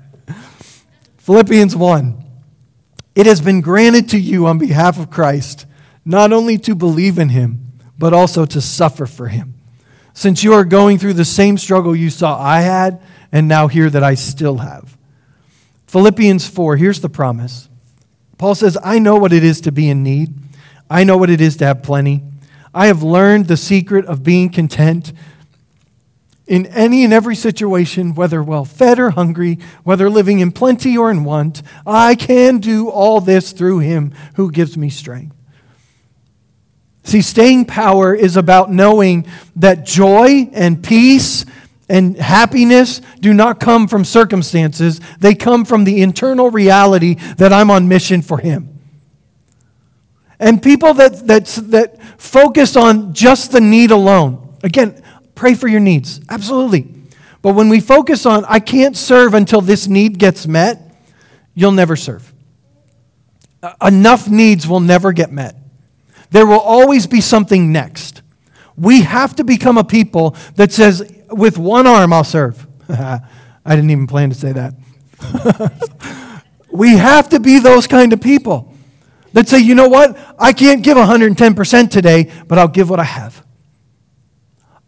Philippians 1.16 1.74
1. 1.74 2.24
It 3.14 3.24
has 3.24 3.40
been 3.40 3.62
granted 3.62 4.10
to 4.10 4.18
you 4.18 4.46
on 4.46 4.58
behalf 4.58 4.98
of 4.98 5.10
Christ 5.10 5.64
not 6.04 6.34
only 6.34 6.58
to 6.58 6.74
believe 6.74 7.18
in 7.18 7.30
him, 7.30 7.72
but 7.98 8.12
also 8.12 8.44
to 8.44 8.60
suffer 8.60 9.06
for 9.06 9.28
him. 9.28 9.54
Since 10.12 10.44
you 10.44 10.52
are 10.52 10.66
going 10.66 10.98
through 10.98 11.14
the 11.14 11.24
same 11.24 11.56
struggle 11.56 11.96
you 11.96 12.10
saw 12.10 12.38
I 12.38 12.60
had, 12.60 13.00
and 13.32 13.48
now 13.48 13.66
hear 13.66 13.88
that 13.88 14.04
I 14.04 14.14
still 14.14 14.58
have. 14.58 14.98
Philippians 15.86 16.46
4, 16.46 16.76
here's 16.76 17.00
the 17.00 17.08
promise. 17.08 17.70
Paul 18.36 18.54
says, 18.54 18.76
I 18.84 18.98
know 18.98 19.16
what 19.16 19.32
it 19.32 19.42
is 19.42 19.62
to 19.62 19.72
be 19.72 19.88
in 19.88 20.02
need. 20.02 20.34
I 20.90 21.02
know 21.02 21.16
what 21.16 21.30
it 21.30 21.40
is 21.40 21.56
to 21.56 21.64
have 21.64 21.82
plenty. 21.82 22.22
I 22.74 22.88
have 22.88 23.02
learned 23.02 23.48
the 23.48 23.56
secret 23.56 24.04
of 24.04 24.22
being 24.22 24.50
content 24.50 25.14
in 26.46 26.66
any 26.66 27.02
and 27.02 27.12
every 27.12 27.34
situation, 27.34 28.14
whether 28.14 28.42
well 28.42 28.64
fed 28.64 28.98
or 28.98 29.10
hungry, 29.10 29.58
whether 29.82 30.08
living 30.08 30.38
in 30.38 30.52
plenty 30.52 30.96
or 30.96 31.10
in 31.10 31.24
want, 31.24 31.62
I 31.84 32.14
can 32.14 32.58
do 32.58 32.88
all 32.88 33.20
this 33.20 33.52
through 33.52 33.80
him 33.80 34.14
who 34.36 34.50
gives 34.50 34.76
me 34.76 34.88
strength. 34.88 35.34
See, 37.02 37.22
staying 37.22 37.66
power 37.66 38.14
is 38.14 38.36
about 38.36 38.70
knowing 38.70 39.26
that 39.56 39.84
joy 39.84 40.50
and 40.52 40.82
peace 40.82 41.44
and 41.88 42.16
happiness 42.16 43.00
do 43.20 43.32
not 43.32 43.60
come 43.60 43.86
from 43.86 44.04
circumstances, 44.04 45.00
they 45.20 45.34
come 45.34 45.64
from 45.64 45.84
the 45.84 46.02
internal 46.02 46.50
reality 46.50 47.14
that 47.36 47.52
I'm 47.52 47.70
on 47.70 47.86
mission 47.86 48.22
for 48.22 48.38
him. 48.38 48.76
And 50.38 50.62
people 50.62 50.94
that, 50.94 51.26
that, 51.28 51.46
that 51.70 52.02
focus 52.20 52.76
on 52.76 53.14
just 53.14 53.52
the 53.52 53.60
need 53.60 53.90
alone, 53.90 54.56
again, 54.62 55.00
Pray 55.36 55.54
for 55.54 55.68
your 55.68 55.80
needs. 55.80 56.20
Absolutely. 56.28 56.92
But 57.42 57.54
when 57.54 57.68
we 57.68 57.78
focus 57.78 58.26
on, 58.26 58.44
I 58.46 58.58
can't 58.58 58.96
serve 58.96 59.34
until 59.34 59.60
this 59.60 59.86
need 59.86 60.18
gets 60.18 60.48
met, 60.48 60.82
you'll 61.54 61.70
never 61.70 61.94
serve. 61.94 62.32
Uh, 63.62 63.74
enough 63.86 64.28
needs 64.28 64.66
will 64.66 64.80
never 64.80 65.12
get 65.12 65.30
met. 65.30 65.54
There 66.30 66.46
will 66.46 66.58
always 66.58 67.06
be 67.06 67.20
something 67.20 67.70
next. 67.70 68.22
We 68.76 69.02
have 69.02 69.36
to 69.36 69.44
become 69.44 69.78
a 69.78 69.84
people 69.84 70.36
that 70.56 70.72
says, 70.72 71.08
with 71.30 71.56
one 71.56 71.86
arm, 71.86 72.12
I'll 72.12 72.24
serve. 72.24 72.66
I 72.88 73.20
didn't 73.64 73.90
even 73.90 74.06
plan 74.06 74.30
to 74.30 74.34
say 74.34 74.52
that. 74.52 74.74
we 76.70 76.96
have 76.96 77.28
to 77.28 77.40
be 77.40 77.58
those 77.58 77.86
kind 77.86 78.12
of 78.12 78.20
people 78.20 78.74
that 79.34 79.48
say, 79.48 79.58
you 79.58 79.74
know 79.74 79.88
what? 79.88 80.18
I 80.38 80.52
can't 80.52 80.82
give 80.82 80.96
110% 80.96 81.90
today, 81.90 82.32
but 82.48 82.58
I'll 82.58 82.68
give 82.68 82.90
what 82.90 82.98
I 82.98 83.04
have. 83.04 83.45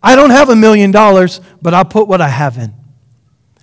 I 0.09 0.17
don't 0.17 0.31
have 0.31 0.49
a 0.49 0.57
million 0.57 0.91
dollars, 0.91 1.43
but 1.61 1.75
I'll 1.75 1.85
put 1.85 2.09
what 2.09 2.23
I 2.23 2.29
have 2.29 2.57
in. 2.57 2.73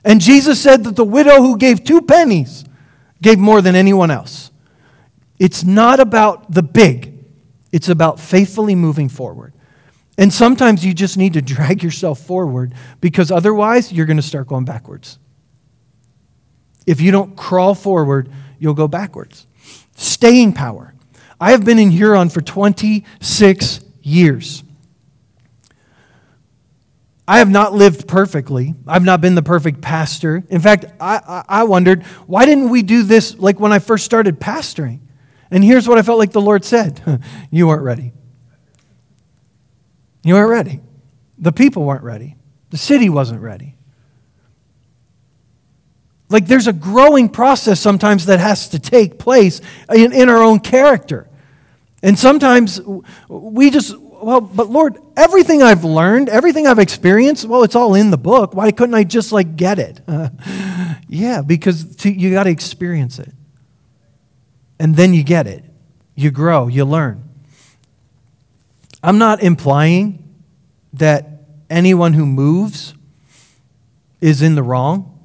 And 0.04 0.22
Jesus 0.22 0.62
said 0.62 0.84
that 0.84 0.96
the 0.96 1.04
widow 1.04 1.42
who 1.42 1.58
gave 1.58 1.84
two 1.84 2.04
pennies 2.04 2.64
gave 3.20 3.40
more 3.40 3.64
than 3.64 3.74
anyone 3.74 4.12
else. 4.12 4.52
It's 5.40 5.64
not 5.64 6.00
about 6.00 6.52
the 6.52 6.62
big, 6.62 7.26
it's 7.72 7.90
about 7.90 8.20
faithfully 8.20 8.76
moving 8.76 9.10
forward. 9.10 9.54
And 10.20 10.32
sometimes 10.32 10.86
you 10.86 10.94
just 10.94 11.18
need 11.18 11.34
to 11.34 11.42
drag 11.42 11.82
yourself 11.88 12.20
forward 12.20 12.76
because 13.02 13.32
otherwise 13.32 13.92
you're 13.92 14.06
going 14.06 14.18
to 14.18 14.24
start 14.24 14.46
going 14.46 14.66
backwards. 14.66 15.18
If 16.86 17.02
you 17.02 17.10
don't 17.10 17.36
crawl 17.36 17.74
forward, 17.74 18.30
you'll 18.60 18.76
go 18.76 18.88
backwards. 18.88 19.48
Staying 19.96 20.54
power. 20.54 20.94
I 21.42 21.50
have 21.50 21.66
been 21.66 21.80
in 21.80 21.90
Huron 21.90 22.30
for 22.30 22.42
26 22.42 23.80
years. 24.04 24.62
I 27.28 27.40
have 27.40 27.50
not 27.50 27.74
lived 27.74 28.08
perfectly. 28.08 28.76
I've 28.86 29.04
not 29.04 29.20
been 29.20 29.34
the 29.34 29.42
perfect 29.42 29.82
pastor. 29.82 30.44
In 30.50 30.62
fact, 30.62 30.86
I, 31.00 31.44
I, 31.48 31.64
wondered, 31.64 32.04
why 32.28 32.46
didn't 32.46 32.70
we 32.70 32.84
do 32.84 33.02
this 33.02 33.38
like 33.40 33.60
when 33.60 33.74
I 33.74 33.80
first 33.80 34.06
started 34.06 34.40
pastoring? 34.40 35.00
And 35.50 35.64
here's 35.64 35.88
what 35.88 35.98
I 35.98 36.04
felt 36.04 36.20
like 36.20 36.32
the 36.32 36.42
Lord 36.42 36.64
said 36.64 37.02
You 37.52 37.68
weren't 37.68 37.82
ready. 37.82 38.14
You 40.24 40.36
weren't 40.36 40.52
ready. 40.52 40.82
The 41.38 41.52
people 41.52 41.84
weren't 41.84 42.04
ready. 42.04 42.36
The 42.70 42.78
city 42.78 43.10
wasn't 43.10 43.42
ready. 43.42 43.76
Like 46.30 46.48
there's 46.48 46.68
a 46.68 46.74
growing 46.74 47.30
process 47.30 47.80
sometimes 47.80 48.26
that 48.28 48.40
has 48.40 48.70
to 48.70 48.80
take 48.80 49.18
place 49.20 49.62
in, 49.94 50.12
in 50.14 50.30
our 50.30 50.44
own 50.44 50.60
character. 50.60 51.28
And 52.02 52.18
sometimes 52.20 52.82
we 53.28 53.70
just 53.70 53.96
well, 54.22 54.42
but 54.42 54.70
Lord, 54.70 54.98
everything 55.16 55.64
I've 55.64 55.84
learned, 55.84 56.30
everything 56.30 56.68
I've 56.68 56.80
experienced, 56.80 57.46
well, 57.46 57.64
it's 57.64 57.76
all 57.76 57.96
in 57.96 58.12
the 58.12 58.18
book. 58.18 58.54
Why 58.54 58.72
couldn't 58.72 58.96
I 58.96 59.04
just 59.04 59.32
like 59.32 59.56
get 59.56 59.80
it? 59.80 60.02
Uh, 60.08 60.30
yeah, 61.08 61.42
because 61.42 61.96
to, 61.98 62.12
you 62.12 62.32
got 62.32 62.44
to 62.44 62.50
experience 62.50 63.20
it. 63.20 63.32
And 64.80 64.96
then 64.96 65.14
you 65.14 65.24
get 65.24 65.48
it. 65.48 65.64
You 66.16 66.32
grow, 66.32 66.68
you 66.68 66.86
learn. 66.86 67.24
I'm 69.04 69.18
not 69.18 69.44
implying 69.44 70.36
that 70.94 71.44
anyone 71.70 72.14
who 72.14 72.26
moves 72.26 72.94
is 74.22 74.42
in 74.42 74.56
the 74.56 74.64
wrong, 74.64 75.20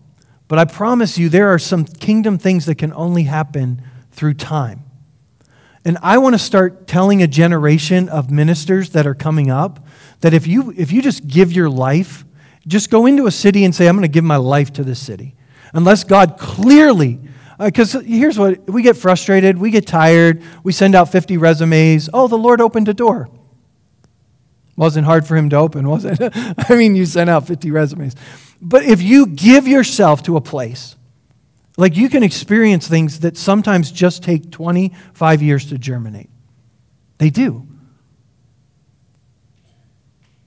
but 0.48 0.58
I 0.58 0.64
promise 0.64 1.16
you 1.16 1.28
there 1.28 1.48
are 1.48 1.58
some 1.58 1.84
kingdom 1.84 2.38
things 2.38 2.66
that 2.66 2.74
can 2.76 2.92
only 2.92 3.22
happen 3.22 3.82
through 4.10 4.34
time. 4.34 4.84
And 5.84 5.98
I 6.02 6.18
want 6.18 6.34
to 6.34 6.38
start 6.38 6.86
telling 6.86 7.22
a 7.22 7.26
generation 7.26 8.08
of 8.08 8.30
ministers 8.30 8.90
that 8.90 9.06
are 9.06 9.14
coming 9.14 9.50
up 9.50 9.86
that 10.20 10.34
if 10.34 10.46
you, 10.46 10.74
if 10.76 10.92
you 10.92 11.00
just 11.00 11.26
give 11.26 11.52
your 11.52 11.70
life 11.70 12.24
Just 12.66 12.90
go 12.90 13.06
into 13.06 13.26
a 13.26 13.30
city 13.30 13.64
and 13.64 13.74
say, 13.74 13.88
I'm 13.88 13.96
going 13.96 14.02
to 14.02 14.12
give 14.12 14.24
my 14.24 14.36
life 14.36 14.72
to 14.74 14.84
this 14.84 15.00
city. 15.00 15.34
Unless 15.72 16.04
God 16.04 16.36
clearly, 16.38 17.20
because 17.58 17.94
uh, 17.94 18.00
here's 18.00 18.38
what 18.38 18.68
we 18.68 18.82
get 18.82 18.96
frustrated, 18.96 19.58
we 19.58 19.70
get 19.70 19.86
tired, 19.86 20.42
we 20.62 20.72
send 20.72 20.94
out 20.94 21.10
50 21.10 21.36
resumes. 21.36 22.10
Oh, 22.12 22.28
the 22.28 22.38
Lord 22.38 22.60
opened 22.60 22.88
a 22.88 22.94
door. 22.94 23.28
Wasn't 24.76 25.04
hard 25.04 25.26
for 25.26 25.36
him 25.36 25.50
to 25.50 25.56
open, 25.56 25.88
was 25.88 26.04
it? 26.04 26.18
I 26.68 26.76
mean, 26.76 26.94
you 26.94 27.06
sent 27.06 27.30
out 27.30 27.46
50 27.46 27.70
resumes. 27.70 28.14
But 28.60 28.84
if 28.84 29.02
you 29.02 29.26
give 29.26 29.66
yourself 29.66 30.22
to 30.24 30.36
a 30.36 30.40
place, 30.40 30.96
like 31.76 31.96
you 31.96 32.08
can 32.08 32.22
experience 32.22 32.88
things 32.88 33.20
that 33.20 33.36
sometimes 33.36 33.90
just 33.90 34.22
take 34.22 34.50
25 34.50 35.42
years 35.42 35.66
to 35.66 35.78
germinate. 35.78 36.30
They 37.18 37.30
do. 37.30 37.66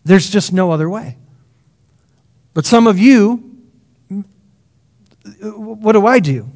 There's 0.04 0.30
just 0.30 0.54
no 0.54 0.72
other 0.72 0.90
way. 0.90 1.18
But 2.54 2.66
some 2.66 2.88
of 2.88 3.00
you, 3.00 3.58
what 5.42 5.94
do 5.94 6.06
I 6.06 6.20
do? 6.20 6.50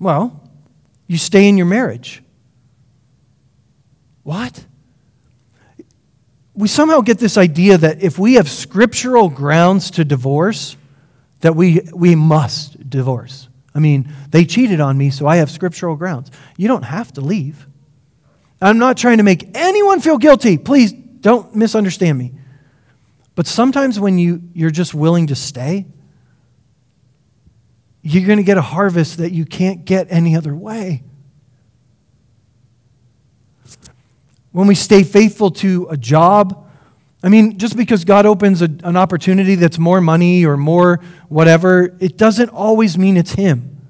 Well, 0.00 0.40
you 1.06 1.18
stay 1.18 1.48
in 1.48 1.56
your 1.56 1.66
marriage. 1.66 2.22
What? 4.22 4.64
We 6.54 6.68
somehow 6.68 7.00
get 7.00 7.18
this 7.18 7.36
idea 7.36 7.78
that 7.78 8.02
if 8.02 8.18
we 8.18 8.34
have 8.34 8.48
scriptural 8.48 9.28
grounds 9.28 9.90
to 9.92 10.04
divorce, 10.04 10.76
that 11.40 11.54
we, 11.56 11.80
we 11.92 12.14
must 12.14 12.88
divorce. 12.88 13.48
I 13.74 13.80
mean, 13.80 14.12
they 14.30 14.44
cheated 14.44 14.80
on 14.80 14.96
me, 14.96 15.10
so 15.10 15.26
I 15.26 15.36
have 15.36 15.50
scriptural 15.50 15.96
grounds. 15.96 16.30
You 16.56 16.68
don't 16.68 16.84
have 16.84 17.12
to 17.14 17.20
leave. 17.20 17.66
I'm 18.62 18.78
not 18.78 18.96
trying 18.96 19.18
to 19.18 19.24
make 19.24 19.50
anyone 19.54 20.00
feel 20.00 20.16
guilty. 20.16 20.58
Please 20.58 20.92
don't 20.92 21.54
misunderstand 21.54 22.18
me. 22.18 22.32
But 23.34 23.46
sometimes 23.46 23.98
when 23.98 24.18
you, 24.18 24.42
you're 24.54 24.70
just 24.70 24.94
willing 24.94 25.26
to 25.26 25.34
stay, 25.34 25.86
you're 28.02 28.26
going 28.26 28.38
to 28.38 28.44
get 28.44 28.58
a 28.58 28.62
harvest 28.62 29.18
that 29.18 29.32
you 29.32 29.44
can't 29.44 29.84
get 29.84 30.06
any 30.10 30.36
other 30.36 30.54
way. 30.54 31.02
When 34.52 34.68
we 34.68 34.76
stay 34.76 35.02
faithful 35.02 35.50
to 35.50 35.88
a 35.90 35.96
job, 35.96 36.63
I 37.24 37.30
mean, 37.30 37.56
just 37.56 37.74
because 37.74 38.04
God 38.04 38.26
opens 38.26 38.60
a, 38.60 38.66
an 38.84 38.98
opportunity 38.98 39.54
that's 39.54 39.78
more 39.78 40.02
money 40.02 40.44
or 40.44 40.58
more 40.58 41.00
whatever, 41.30 41.96
it 41.98 42.18
doesn't 42.18 42.50
always 42.50 42.98
mean 42.98 43.16
it's 43.16 43.32
Him. 43.32 43.80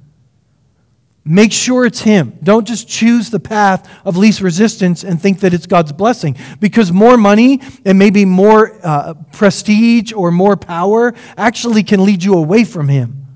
Make 1.25 1.51
sure 1.51 1.85
it's 1.85 2.03
Him. 2.03 2.39
Don't 2.45 2.65
just 2.65 2.87
choose 2.87 3.31
the 3.31 3.41
path 3.41 3.91
of 4.05 4.17
least 4.17 4.41
resistance 4.41 5.03
and 5.03 5.21
think 5.21 5.41
that 5.41 5.53
it's 5.53 5.67
God's 5.67 5.91
blessing. 5.91 6.37
Because 6.61 6.93
more 6.93 7.17
money 7.17 7.61
and 7.85 7.99
maybe 7.99 8.25
more 8.25 8.79
uh, 8.85 9.15
prestige 9.33 10.13
or 10.13 10.31
more 10.31 10.57
power 10.57 11.13
actually 11.37 11.83
can 11.83 12.05
lead 12.05 12.23
you 12.23 12.35
away 12.35 12.63
from 12.63 12.89
Him. 12.89 13.27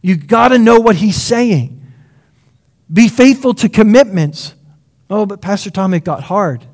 You 0.00 0.16
got 0.16 0.48
to 0.48 0.58
know 0.58 0.80
what 0.80 0.96
He's 0.96 1.20
saying. 1.20 1.92
Be 2.90 3.08
faithful 3.08 3.52
to 3.54 3.68
commitments. 3.68 4.54
Oh, 5.10 5.26
but 5.26 5.42
Pastor 5.42 5.68
Tom, 5.68 5.92
it 5.92 6.04
got 6.04 6.22
hard. 6.22 6.64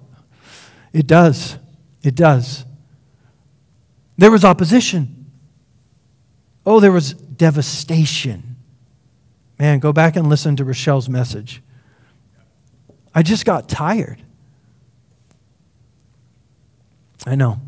It 0.93 1.07
does. 1.07 1.59
It 2.03 2.15
does. 2.15 2.65
There 4.17 4.31
was 4.31 4.45
opposition. 4.45 5.31
Oh, 6.67 6.81
there 6.81 6.93
was 6.93 7.15
devastation. 7.15 8.57
Man, 9.59 9.79
go 9.79 9.93
back 9.93 10.17
and 10.17 10.29
listen 10.29 10.57
to 10.57 10.65
Rochelle's 10.65 11.09
message. 11.09 11.63
I 13.15 13.23
just 13.23 13.45
got 13.45 13.69
tired. 13.69 14.23
I 17.27 17.35
know. 17.35 17.61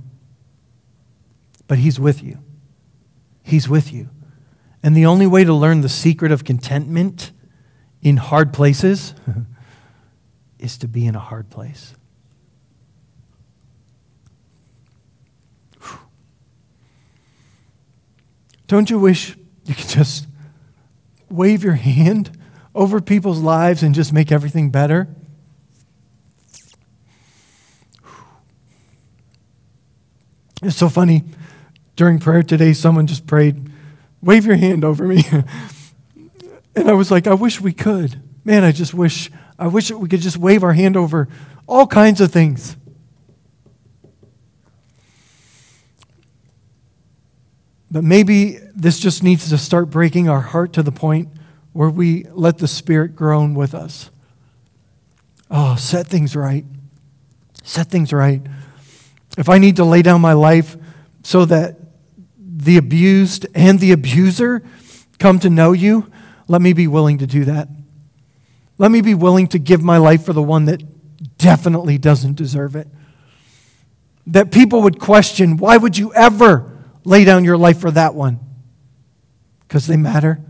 But 1.66 1.78
He's 1.78 1.98
with 1.98 2.22
you. 2.22 2.38
He's 3.42 3.68
with 3.68 3.92
you. 3.92 4.08
And 4.82 4.96
the 4.96 5.06
only 5.06 5.26
way 5.26 5.44
to 5.44 5.52
learn 5.52 5.82
the 5.82 5.88
secret 5.88 6.32
of 6.32 6.44
contentment 6.44 7.32
in 8.02 8.16
hard 8.16 8.52
places 8.52 9.14
is 10.58 10.78
to 10.78 10.88
be 10.88 11.06
in 11.06 11.14
a 11.14 11.20
hard 11.20 11.50
place. 11.50 11.94
Don't 18.70 18.88
you 18.88 19.00
wish 19.00 19.36
you 19.64 19.74
could 19.74 19.88
just 19.88 20.28
wave 21.28 21.64
your 21.64 21.74
hand 21.74 22.38
over 22.72 23.00
people's 23.00 23.40
lives 23.40 23.82
and 23.82 23.92
just 23.92 24.12
make 24.12 24.30
everything 24.30 24.70
better? 24.70 25.08
It's 30.62 30.76
so 30.76 30.88
funny. 30.88 31.24
During 31.96 32.20
prayer 32.20 32.44
today, 32.44 32.72
someone 32.72 33.08
just 33.08 33.26
prayed, 33.26 33.72
Wave 34.22 34.46
your 34.46 34.54
hand 34.54 34.84
over 34.84 35.04
me. 35.04 35.24
and 36.76 36.88
I 36.88 36.92
was 36.92 37.10
like, 37.10 37.26
I 37.26 37.34
wish 37.34 37.60
we 37.60 37.72
could. 37.72 38.22
Man, 38.44 38.62
I 38.62 38.70
just 38.70 38.94
wish, 38.94 39.32
I 39.58 39.66
wish 39.66 39.90
we 39.90 40.08
could 40.08 40.20
just 40.20 40.36
wave 40.36 40.62
our 40.62 40.74
hand 40.74 40.96
over 40.96 41.26
all 41.66 41.88
kinds 41.88 42.20
of 42.20 42.30
things. 42.30 42.76
But 47.90 48.04
maybe 48.04 48.58
this 48.74 49.00
just 49.00 49.22
needs 49.22 49.48
to 49.48 49.58
start 49.58 49.90
breaking 49.90 50.28
our 50.28 50.40
heart 50.40 50.72
to 50.74 50.82
the 50.82 50.92
point 50.92 51.28
where 51.72 51.90
we 51.90 52.24
let 52.32 52.58
the 52.58 52.68
Spirit 52.68 53.16
groan 53.16 53.54
with 53.54 53.74
us. 53.74 54.10
Oh, 55.50 55.74
set 55.76 56.06
things 56.06 56.36
right. 56.36 56.64
Set 57.64 57.88
things 57.88 58.12
right. 58.12 58.42
If 59.36 59.48
I 59.48 59.58
need 59.58 59.76
to 59.76 59.84
lay 59.84 60.02
down 60.02 60.20
my 60.20 60.34
life 60.34 60.76
so 61.22 61.44
that 61.46 61.76
the 62.38 62.76
abused 62.76 63.46
and 63.54 63.80
the 63.80 63.92
abuser 63.92 64.62
come 65.18 65.38
to 65.40 65.50
know 65.50 65.72
you, 65.72 66.10
let 66.46 66.62
me 66.62 66.72
be 66.72 66.86
willing 66.86 67.18
to 67.18 67.26
do 67.26 67.44
that. 67.46 67.68
Let 68.78 68.90
me 68.90 69.00
be 69.00 69.14
willing 69.14 69.48
to 69.48 69.58
give 69.58 69.82
my 69.82 69.98
life 69.98 70.24
for 70.24 70.32
the 70.32 70.42
one 70.42 70.64
that 70.66 70.82
definitely 71.38 71.98
doesn't 71.98 72.36
deserve 72.36 72.76
it. 72.76 72.88
That 74.26 74.52
people 74.52 74.82
would 74.82 74.98
question, 75.00 75.56
why 75.56 75.76
would 75.76 75.98
you 75.98 76.14
ever 76.14 76.69
lay 77.04 77.24
down 77.24 77.44
your 77.44 77.56
life 77.56 77.80
for 77.80 77.90
that 77.90 78.14
one 78.14 78.40
because 79.60 79.86
they 79.86 79.96
matter. 79.96 80.40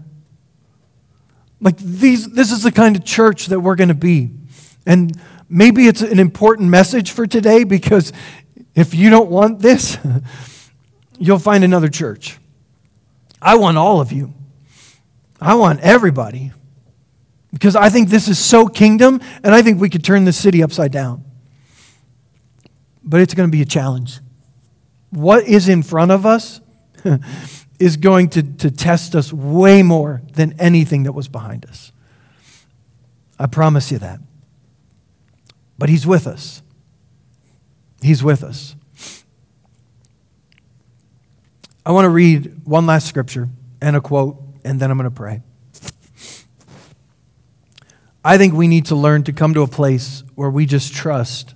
Like 1.61 1.77
these, 1.77 2.31
this 2.31 2.53
is 2.53 2.63
the 2.63 2.73
kind 2.73 2.97
of 2.97 3.05
church 3.05 3.47
that 3.47 3.61
we're 3.61 3.77
going 3.77 3.89
to 3.89 3.95
be. 3.95 4.31
And 4.87 5.19
maybe 5.49 5.87
it's 5.87 6.01
an 6.01 6.19
important 6.19 6.71
message 6.71 7.11
for 7.11 7.27
today 7.27 7.65
because 7.65 8.13
if 8.75 8.95
you 8.95 9.11
don't 9.11 9.31
want 9.31 9.61
this, 9.61 9.99
you'll 11.19 11.39
find 11.39 11.65
another 11.65 11.89
church. 11.89 12.39
I 13.43 13.57
want 13.57 13.77
all 13.77 14.01
of 14.01 14.11
you. 14.11 14.33
I 15.41 15.55
want 15.55 15.81
everybody. 15.81 16.53
Because 17.53 17.77
I 17.77 17.89
think 17.89 18.09
this 18.11 18.29
is 18.29 18.39
so 18.39 18.69
kingdom, 18.69 19.21
and 19.43 19.55
I 19.55 19.61
think 19.61 19.81
we 19.81 19.91
could 19.91 20.05
turn 20.05 20.25
the 20.25 20.33
city 20.33 20.63
upside 20.63 20.93
down. 20.93 21.25
But 23.03 23.21
it's 23.21 23.35
going 23.35 23.49
to 23.49 23.53
be 23.53 23.61
a 23.61 23.67
challenge 23.67 24.21
what 25.11 25.45
is 25.47 25.69
in 25.69 25.83
front 25.83 26.11
of 26.11 26.25
us 26.25 26.61
is 27.79 27.97
going 27.97 28.29
to, 28.31 28.43
to 28.43 28.71
test 28.71 29.15
us 29.15 29.33
way 29.33 29.83
more 29.83 30.23
than 30.35 30.55
anything 30.59 31.05
that 31.05 31.13
was 31.13 31.29
behind 31.29 31.67
us. 31.67 31.93
I 33.39 33.47
promise 33.47 33.91
you 33.91 33.99
that. 33.99 34.21
But 35.79 35.89
He's 35.89 36.07
with 36.07 36.27
us. 36.27 36.63
He's 38.03 38.23
with 38.23 38.45
us. 38.45 38.77
I 41.85 41.93
want 41.93 42.05
to 42.05 42.11
read 42.11 42.65
one 42.65 42.87
last 42.87 43.07
scripture 43.07 43.49
and 43.81 43.97
a 43.97 44.01
quote, 44.01 44.41
and 44.65 44.79
then 44.79 44.91
I'm 44.91 44.99
going 44.99 45.09
to 45.09 45.15
pray. 45.15 45.43
I 48.23 48.37
think 48.37 48.53
we 48.53 48.69
need 48.69 48.87
to 48.87 48.95
learn 48.95 49.25
to 49.25 49.33
come 49.33 49.55
to 49.55 49.63
a 49.63 49.67
place 49.67 50.23
where 50.35 50.51
we 50.51 50.67
just 50.67 50.93
trust 50.93 51.55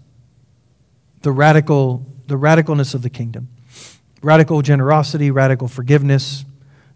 the 1.20 1.30
radical 1.30 2.07
the 2.27 2.37
radicalness 2.37 2.95
of 2.95 3.03
the 3.03 3.11
kingdom. 3.11 3.49
Radical 4.22 4.62
generosity, 4.62 5.31
radical 5.31 5.68
forgiveness, 5.68 6.45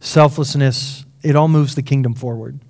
selflessness, 0.01 1.05
it 1.23 1.37
all 1.37 1.49
moves 1.49 1.75
the 1.75 1.83
kingdom 1.83 2.15
forward. 2.15 2.61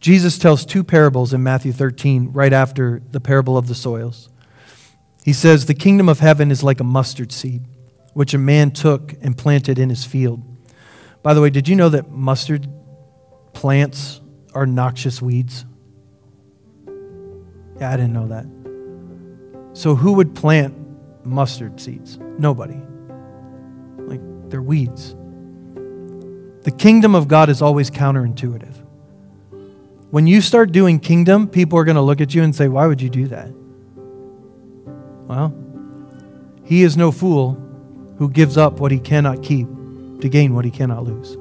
Jesus 0.00 0.36
tells 0.38 0.66
two 0.66 0.84
parables 0.84 1.32
in 1.32 1.42
Matthew 1.42 1.72
13, 1.72 2.32
right 2.32 2.52
after 2.52 3.00
the 3.10 3.20
parable 3.20 3.56
of 3.56 3.68
the 3.68 3.74
soils. 3.74 4.28
He 5.24 5.32
says, 5.32 5.66
The 5.66 5.74
kingdom 5.74 6.08
of 6.08 6.18
heaven 6.18 6.50
is 6.50 6.62
like 6.62 6.80
a 6.80 6.84
mustard 6.84 7.32
seed, 7.32 7.62
which 8.12 8.34
a 8.34 8.38
man 8.38 8.70
took 8.70 9.14
and 9.22 9.36
planted 9.36 9.78
in 9.78 9.88
his 9.88 10.04
field. 10.04 10.42
By 11.22 11.32
the 11.32 11.40
way, 11.40 11.48
did 11.48 11.68
you 11.68 11.76
know 11.76 11.88
that 11.88 12.10
mustard 12.10 12.68
plants 13.54 14.20
are 14.54 14.66
noxious 14.66 15.22
weeds? 15.22 15.64
Yeah, 17.80 17.90
I 17.90 17.96
didn't 17.96 18.12
know 18.12 18.28
that. 18.28 18.44
So, 19.72 19.94
who 19.94 20.12
would 20.12 20.34
plant 20.34 20.74
mustard 21.24 21.80
seeds. 21.80 22.18
Nobody. 22.38 22.80
Like, 23.98 24.20
they're 24.50 24.62
weeds. 24.62 25.14
The 26.62 26.70
kingdom 26.70 27.14
of 27.14 27.28
God 27.28 27.50
is 27.50 27.60
always 27.60 27.90
counterintuitive. 27.90 28.74
When 30.10 30.26
you 30.26 30.40
start 30.40 30.72
doing 30.72 31.00
kingdom, 31.00 31.48
people 31.48 31.78
are 31.78 31.84
going 31.84 31.96
to 31.96 32.02
look 32.02 32.20
at 32.20 32.34
you 32.34 32.42
and 32.42 32.54
say, 32.54 32.68
Why 32.68 32.86
would 32.86 33.02
you 33.02 33.10
do 33.10 33.26
that? 33.28 33.50
Well, 35.26 35.54
he 36.64 36.82
is 36.82 36.96
no 36.96 37.10
fool 37.10 37.54
who 38.18 38.30
gives 38.30 38.56
up 38.56 38.80
what 38.80 38.92
he 38.92 38.98
cannot 38.98 39.42
keep 39.42 39.66
to 40.20 40.28
gain 40.28 40.54
what 40.54 40.64
he 40.64 40.70
cannot 40.70 41.04
lose. 41.04 41.36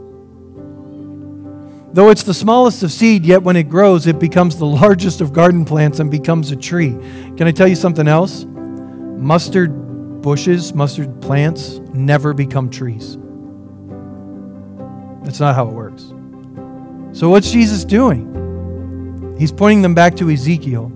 Though 1.93 2.09
it's 2.09 2.23
the 2.23 2.33
smallest 2.33 2.81
of 2.81 2.91
seed, 2.91 3.23
yet 3.23 3.43
when 3.43 3.55
it 3.55 3.69
grows, 3.69 4.07
it 4.07 4.17
becomes 4.17 4.57
the 4.57 4.65
largest 4.65 5.21
of 5.21 5.31
garden 5.31 5.63
plants 5.63 5.99
and 5.99 6.09
becomes 6.09 6.49
a 6.51 6.55
tree. 6.55 6.97
Can 7.37 7.43
I 7.43 7.51
tell 7.51 7.67
you 7.67 7.75
something 7.75 8.07
else? 8.07 8.45
Mustard 9.23 10.21
bushes, 10.21 10.73
mustard 10.73 11.21
plants 11.21 11.79
never 11.93 12.33
become 12.33 12.69
trees. 12.69 13.17
That's 15.23 15.39
not 15.39 15.55
how 15.55 15.69
it 15.69 15.73
works. 15.73 16.11
So, 17.17 17.29
what's 17.29 17.49
Jesus 17.49 17.85
doing? 17.85 19.35
He's 19.39 19.53
pointing 19.53 19.81
them 19.81 19.95
back 19.95 20.17
to 20.17 20.29
Ezekiel 20.29 20.89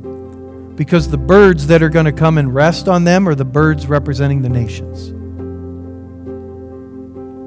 because 0.75 1.07
the 1.07 1.17
birds 1.17 1.67
that 1.67 1.81
are 1.81 1.87
going 1.87 2.05
to 2.05 2.11
come 2.11 2.37
and 2.37 2.53
rest 2.53 2.89
on 2.89 3.05
them 3.05 3.29
are 3.29 3.33
the 3.33 3.45
birds 3.45 3.87
representing 3.87 4.41
the 4.41 4.49
nations. 4.49 5.13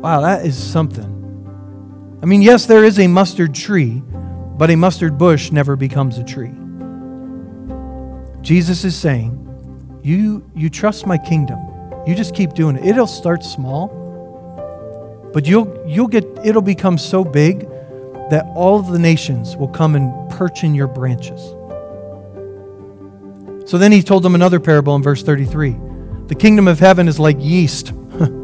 Wow, 0.03 0.23
that 0.23 0.47
is 0.47 0.57
something. 0.57 1.19
I 2.23 2.27
mean, 2.27 2.41
yes, 2.41 2.65
there 2.65 2.85
is 2.85 2.99
a 2.99 3.07
mustard 3.07 3.55
tree, 3.55 4.03
but 4.57 4.71
a 4.71 4.77
mustard 4.77 5.19
bush 5.19 5.53
never 5.53 5.77
becomes 5.77 6.17
a 6.17 6.25
tree. 6.25 6.55
Jesus 8.41 8.83
is 8.85 8.97
saying, 8.97 9.37
you, 10.03 10.49
you 10.55 10.71
trust 10.71 11.07
my 11.07 11.19
kingdom. 11.19 11.59
You 12.07 12.15
just 12.15 12.35
keep 12.35 12.55
doing 12.55 12.77
it. 12.77 12.85
It'll 12.85 13.07
start 13.07 13.45
small, 13.45 13.89
but 15.33 15.47
you'll, 15.47 15.85
you'll 15.87 16.09
get, 16.09 16.25
it'll 16.45 16.63
become 16.63 16.99
so 16.99 17.25
big 17.25 17.69
that 18.31 18.47
all 18.55 18.79
of 18.79 18.89
the 18.89 18.99
nations 18.99 19.57
will 19.57 19.69
come 19.69 19.97
and 19.97 20.31
perch 20.31 20.65
in 20.65 20.75
your 20.75 20.87
branches. 20.87 21.41
So 23.69 23.79
then 23.79 23.93
he 23.93 24.03
told 24.03 24.23
them 24.23 24.35
another 24.35 24.59
parable 24.59 24.97
in 24.97 25.03
verse 25.03 25.23
33. 25.23 25.77
The 26.27 26.35
kingdom 26.35 26.69
of 26.69 26.79
heaven 26.79 27.09
is 27.09 27.19
like 27.19 27.37
yeast 27.39 27.93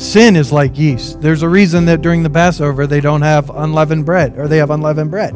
Sin 0.00 0.34
is 0.34 0.50
like 0.50 0.78
yeast. 0.78 1.20
There's 1.20 1.42
a 1.42 1.48
reason 1.48 1.84
that 1.84 2.00
during 2.00 2.22
the 2.22 2.30
Passover 2.30 2.86
they 2.86 3.00
don't 3.00 3.20
have 3.22 3.50
unleavened 3.50 4.06
bread 4.06 4.38
or 4.38 4.48
they 4.48 4.56
have 4.56 4.70
unleavened 4.70 5.10
bread. 5.10 5.32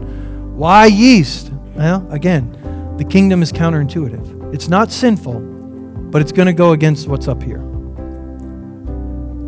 Why 0.56 0.86
yeast? 0.86 1.52
Well, 1.74 2.06
again, 2.10 2.56
the 2.96 3.04
kingdom 3.04 3.42
is 3.42 3.52
counterintuitive. 3.52 4.54
It's 4.54 4.68
not 4.68 4.90
sinful, 4.90 5.40
but 6.10 6.22
it's 6.22 6.32
going 6.32 6.46
to 6.46 6.52
go 6.52 6.72
against 6.72 7.08
what's 7.08 7.26
up 7.26 7.42
here. 7.42 7.60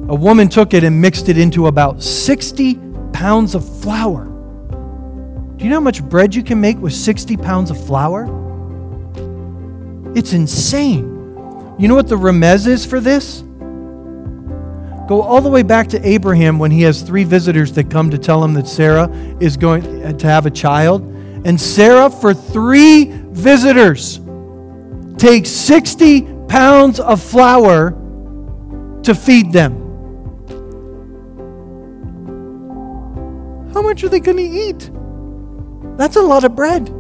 A 0.09 0.15
woman 0.15 0.49
took 0.49 0.75
it 0.75 0.85
and 0.85 1.01
mixed 1.01 1.29
it 1.29 1.39
into 1.39 1.67
about 1.67 2.03
60 2.03 2.79
pounds 3.13 3.55
of 3.55 3.81
flour. 3.81 4.25
Do 5.57 5.65
you 5.65 5.71
know 5.71 5.77
how 5.77 5.81
much 5.81 6.03
bread 6.03 6.35
you 6.35 6.43
can 6.43 6.61
make 6.61 6.79
with 6.79 6.93
60 6.93 7.37
pounds 7.37 7.71
of 7.71 7.87
flour? 7.87 8.25
It's 10.15 10.33
insane. 10.33 11.05
You 11.79 11.89
know 11.89 11.95
what 11.95 12.09
the 12.09 12.17
remez 12.17 12.67
is 12.67 12.85
for 12.87 13.01
this? 13.01 13.43
Go 15.09 15.23
all 15.23 15.41
the 15.41 15.49
way 15.49 15.63
back 15.63 15.89
to 15.89 16.09
Abraham 16.09 16.59
when 16.59 16.71
he 16.71 16.83
has 16.83 17.03
three 17.03 17.23
visitors 17.23 17.73
that 17.73 17.91
come 17.91 18.11
to 18.11 18.19
tell 18.19 18.43
him 18.43 18.55
that 18.55 18.67
Sarah 18.67 19.09
is 19.41 19.57
going 19.57 19.83
to 20.19 20.27
have 20.27 20.47
a 20.47 20.51
child. 20.51 21.03
And 21.45 21.61
Sarah, 21.61 22.11
for 22.11 22.35
three 22.35 23.13
visitors, 23.37 24.21
Take 25.19 25.47
60 25.47 26.23
pounds 26.47 27.01
of 27.01 27.23
flour 27.23 27.93
to 29.03 29.15
feed 29.15 29.51
them. 29.51 29.83
How 33.73 33.81
much 33.81 34.05
are 34.05 34.11
they 34.11 34.21
going 34.21 34.37
to 34.37 34.43
eat? 34.43 34.91
That's 35.97 36.17
a 36.17 36.23
lot 36.23 36.45
of 36.45 36.55
bread. 36.55 36.93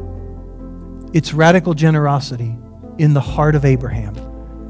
It's 1.12 1.34
radical 1.34 1.74
generosity 1.74 2.57
in 2.97 3.12
the 3.12 3.20
heart 3.20 3.55
of 3.55 3.66
Abraham, 3.66 4.14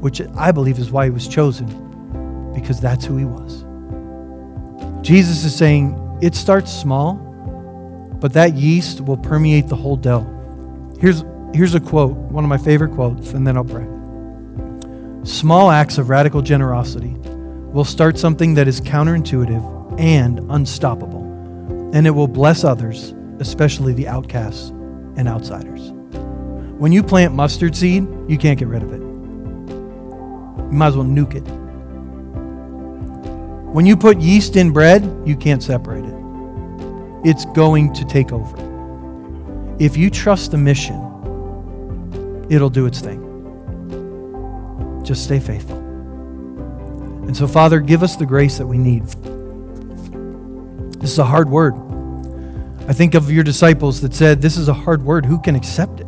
which 0.01 0.21
I 0.35 0.51
believe 0.51 0.77
is 0.77 0.91
why 0.91 1.05
he 1.05 1.11
was 1.11 1.27
chosen 1.27 2.51
because 2.53 2.81
that's 2.81 3.05
who 3.05 3.15
he 3.15 3.25
was. 3.25 3.63
Jesus 5.07 5.45
is 5.45 5.55
saying 5.55 6.19
it 6.21 6.35
starts 6.35 6.71
small, 6.71 7.13
but 8.19 8.33
that 8.33 8.55
yeast 8.55 8.99
will 9.01 9.17
permeate 9.17 9.67
the 9.67 9.75
whole 9.75 9.95
dough. 9.95 10.25
Here's, 10.99 11.23
here's 11.53 11.75
a 11.75 11.79
quote, 11.79 12.15
one 12.15 12.43
of 12.43 12.49
my 12.49 12.57
favorite 12.57 12.93
quotes, 12.93 13.31
and 13.31 13.45
then 13.45 13.57
I'll 13.57 13.63
pray. 13.63 13.87
Small 15.23 15.71
acts 15.71 15.97
of 15.97 16.09
radical 16.09 16.41
generosity 16.41 17.15
will 17.17 17.85
start 17.85 18.17
something 18.17 18.53
that 18.55 18.67
is 18.67 18.79
counterintuitive 18.81 19.99
and 19.99 20.39
unstoppable, 20.51 21.23
and 21.93 22.07
it 22.07 22.11
will 22.11 22.27
bless 22.27 22.63
others, 22.63 23.13
especially 23.39 23.93
the 23.93 24.07
outcasts 24.07 24.69
and 25.17 25.27
outsiders. 25.27 25.91
When 26.77 26.91
you 26.91 27.03
plant 27.03 27.33
mustard 27.33 27.75
seed, 27.75 28.07
you 28.27 28.37
can't 28.37 28.59
get 28.59 28.67
rid 28.67 28.83
of 28.83 28.93
it. 28.93 29.01
You 29.01 30.69
might 30.71 30.87
as 30.87 30.97
well 30.97 31.05
nuke 31.05 31.35
it. 31.35 31.47
When 33.73 33.85
you 33.85 33.97
put 33.97 34.19
yeast 34.19 34.55
in 34.55 34.71
bread, 34.71 35.03
you 35.25 35.35
can't 35.35 35.61
separate 35.61 36.05
it. 36.05 36.13
It's 37.23 37.45
going 37.45 37.93
to 37.93 38.05
take 38.05 38.31
over. 38.31 38.55
If 39.79 39.97
you 39.97 40.09
trust 40.09 40.51
the 40.51 40.57
mission, 40.57 41.06
it'll 42.49 42.69
do 42.69 42.85
its 42.85 42.99
thing. 42.99 43.23
Just 45.03 45.23
stay 45.23 45.39
faithful. 45.39 45.77
And 47.27 47.35
so, 47.35 47.47
Father, 47.47 47.79
give 47.79 48.03
us 48.03 48.15
the 48.15 48.25
grace 48.25 48.57
that 48.57 48.67
we 48.67 48.77
need. 48.77 49.05
This 51.01 51.11
is 51.11 51.19
a 51.19 51.25
hard 51.25 51.49
word. 51.49 51.75
I 52.87 52.93
think 52.93 53.15
of 53.15 53.31
your 53.31 53.43
disciples 53.43 54.01
that 54.01 54.13
said, 54.13 54.41
This 54.41 54.57
is 54.57 54.69
a 54.69 54.73
hard 54.73 55.03
word. 55.03 55.25
Who 55.25 55.39
can 55.39 55.55
accept 55.55 55.99
it? 55.99 56.07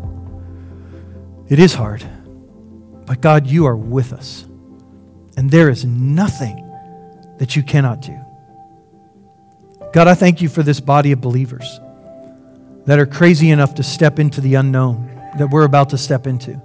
It 1.49 1.59
is 1.59 1.73
hard. 1.73 2.03
But 3.05 3.21
God, 3.21 3.47
you 3.47 3.65
are 3.65 3.75
with 3.75 4.13
us. 4.13 4.45
And 5.35 5.49
there 5.49 5.69
is 5.69 5.83
nothing 5.83 6.65
that 7.37 7.55
you 7.55 7.63
cannot 7.63 8.01
do. 8.01 8.17
God, 9.91 10.07
I 10.07 10.13
thank 10.13 10.41
you 10.41 10.49
for 10.49 10.63
this 10.63 10.79
body 10.79 11.11
of 11.11 11.19
believers 11.19 11.79
that 12.85 12.99
are 12.99 13.05
crazy 13.05 13.49
enough 13.49 13.75
to 13.75 13.83
step 13.83 14.19
into 14.19 14.41
the 14.41 14.55
unknown 14.55 15.18
that 15.37 15.49
we're 15.49 15.65
about 15.65 15.89
to 15.89 15.97
step 15.97 16.27
into, 16.27 16.61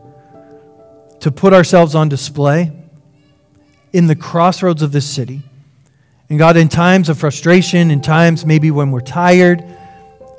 to 1.20 1.30
put 1.30 1.52
ourselves 1.52 1.94
on 1.94 2.08
display 2.08 2.72
in 3.92 4.06
the 4.06 4.16
crossroads 4.16 4.82
of 4.82 4.92
this 4.92 5.08
city. 5.08 5.42
And 6.28 6.38
God, 6.38 6.56
in 6.56 6.68
times 6.68 7.08
of 7.08 7.18
frustration, 7.18 7.90
in 7.90 8.00
times 8.00 8.44
maybe 8.46 8.70
when 8.70 8.90
we're 8.90 9.00
tired, 9.00 9.64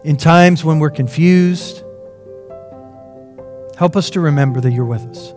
in 0.04 0.18
times 0.18 0.64
when 0.64 0.80
we're 0.80 0.90
confused, 0.90 1.84
help 3.78 3.96
us 3.96 4.10
to 4.12 4.20
remember 4.20 4.62
that 4.62 4.72
you're 4.72 4.86
with 4.86 5.06
us. 5.06 5.34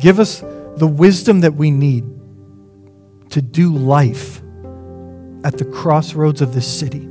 Give 0.00 0.18
us 0.18 0.40
the 0.76 0.86
wisdom 0.86 1.40
that 1.40 1.54
we 1.54 1.70
need 1.70 2.04
to 3.30 3.42
do 3.42 3.74
life 3.74 4.40
at 5.44 5.58
the 5.58 5.64
crossroads 5.64 6.40
of 6.40 6.54
this 6.54 6.66
city 6.66 7.08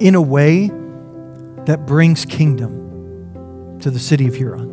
in 0.00 0.14
a 0.14 0.20
way 0.20 0.70
that 1.66 1.86
brings 1.86 2.24
kingdom 2.24 3.78
to 3.80 3.90
the 3.90 3.98
city 3.98 4.26
of 4.26 4.34
Huron. 4.34 4.72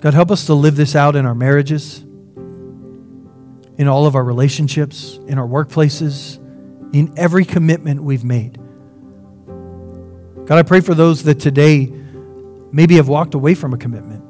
God, 0.00 0.14
help 0.14 0.30
us 0.30 0.46
to 0.46 0.54
live 0.54 0.76
this 0.76 0.96
out 0.96 1.14
in 1.16 1.26
our 1.26 1.34
marriages, 1.34 2.00
in 3.78 3.86
all 3.86 4.06
of 4.06 4.14
our 4.14 4.24
relationships, 4.24 5.18
in 5.26 5.38
our 5.38 5.46
workplaces, 5.46 6.38
in 6.94 7.12
every 7.16 7.44
commitment 7.44 8.02
we've 8.02 8.24
made. 8.24 8.58
God, 10.46 10.58
I 10.58 10.62
pray 10.62 10.80
for 10.80 10.94
those 10.94 11.22
that 11.24 11.38
today 11.38 11.92
maybe 12.72 12.96
have 12.96 13.08
walked 13.08 13.34
away 13.34 13.54
from 13.54 13.74
a 13.74 13.78
commitment. 13.78 14.24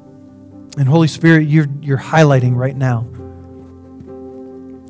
And 0.77 0.87
Holy 0.87 1.07
Spirit, 1.07 1.47
you're, 1.47 1.67
you're 1.81 1.97
highlighting 1.97 2.55
right 2.55 2.75
now, 2.75 3.07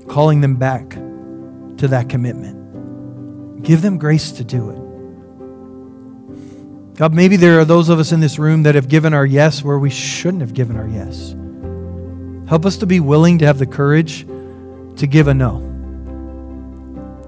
calling 0.08 0.42
them 0.42 0.56
back 0.56 0.90
to 0.90 1.88
that 1.88 2.10
commitment. 2.10 3.64
Give 3.64 3.82
them 3.82 3.98
grace 3.98 4.32
to 4.34 4.44
do 4.44 4.72
it. 4.72 4.81
God, 7.02 7.16
maybe 7.16 7.36
there 7.36 7.60
are 7.60 7.66
those 7.66 7.90
of 7.90 7.98
us 7.98 8.12
in 8.12 8.20
this 8.20 8.38
room 8.38 8.62
that 8.62 8.76
have 8.76 8.88
given 8.88 9.12
our 9.12 9.26
yes 9.26 9.64
where 9.64 9.80
we 9.80 9.90
shouldn't 9.90 10.42
have 10.42 10.54
given 10.54 10.78
our 10.78 10.88
yes. 10.88 11.34
Help 12.48 12.64
us 12.64 12.78
to 12.78 12.86
be 12.86 13.00
willing 13.00 13.40
to 13.40 13.46
have 13.48 13.58
the 13.58 13.66
courage 13.66 14.24
to 14.98 15.08
give 15.08 15.28
a 15.28 15.34
no. 15.34 15.62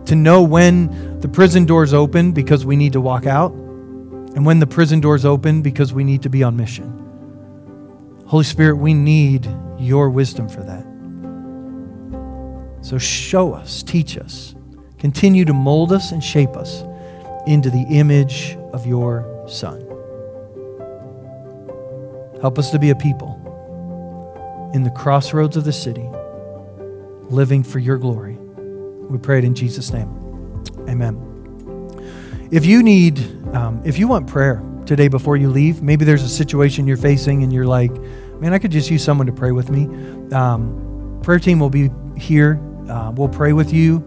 To 0.05 0.13
know 0.13 0.43
when 0.43 1.19
the 1.21 1.27
prison 1.27 1.65
doors 1.65 1.91
open 1.91 2.33
because 2.33 2.67
we 2.67 2.75
need 2.75 2.93
to 2.93 3.01
walk 3.01 3.25
out, 3.25 3.51
and 3.51 4.45
when 4.45 4.59
the 4.59 4.67
prison 4.67 4.99
doors 4.99 5.25
open 5.25 5.63
because 5.63 5.91
we 5.91 6.03
need 6.03 6.21
to 6.21 6.29
be 6.29 6.43
on 6.43 6.55
mission. 6.55 8.21
Holy 8.27 8.43
Spirit, 8.43 8.75
we 8.75 8.93
need 8.93 9.49
your 9.79 10.11
wisdom 10.11 10.47
for 10.49 10.61
that. 10.61 10.85
So 12.85 12.99
show 12.99 13.55
us, 13.55 13.81
teach 13.81 14.19
us, 14.19 14.53
continue 14.99 15.45
to 15.45 15.53
mold 15.53 15.91
us 15.91 16.11
and 16.11 16.23
shape 16.23 16.55
us 16.55 16.83
into 17.47 17.71
the 17.71 17.87
image 17.89 18.55
of 18.71 18.85
your 18.85 19.32
Son. 19.53 19.81
Help 22.41 22.59
us 22.59 22.71
to 22.71 22.79
be 22.79 22.89
a 22.89 22.95
people 22.95 23.39
in 24.73 24.83
the 24.83 24.91
crossroads 24.91 25.55
of 25.55 25.63
the 25.63 25.73
city, 25.73 26.09
living 27.29 27.63
for 27.63 27.79
your 27.79 27.97
glory. 27.97 28.35
We 28.35 29.17
pray 29.17 29.37
it 29.37 29.45
in 29.45 29.55
Jesus' 29.55 29.93
name. 29.93 30.09
Amen. 30.89 31.29
If 32.51 32.65
you 32.65 32.83
need, 32.83 33.19
um, 33.55 33.81
if 33.85 33.97
you 33.97 34.07
want 34.07 34.27
prayer, 34.27 34.61
today 34.85 35.07
before 35.07 35.37
you 35.37 35.49
leave. 35.49 35.81
Maybe 35.81 36.05
there's 36.05 36.23
a 36.23 36.29
situation 36.29 36.87
you're 36.87 36.97
facing 36.97 37.43
and 37.43 37.51
you're 37.51 37.65
like, 37.65 37.91
man, 38.39 38.53
I 38.53 38.59
could 38.59 38.71
just 38.71 38.89
use 38.89 39.03
someone 39.03 39.27
to 39.27 39.33
pray 39.33 39.51
with 39.51 39.69
me. 39.69 39.85
Um, 40.33 41.19
prayer 41.23 41.39
team 41.39 41.59
will 41.59 41.69
be 41.69 41.89
here. 42.17 42.59
Uh, 42.89 43.11
we'll 43.15 43.29
pray 43.29 43.53
with 43.53 43.73
you 43.73 43.99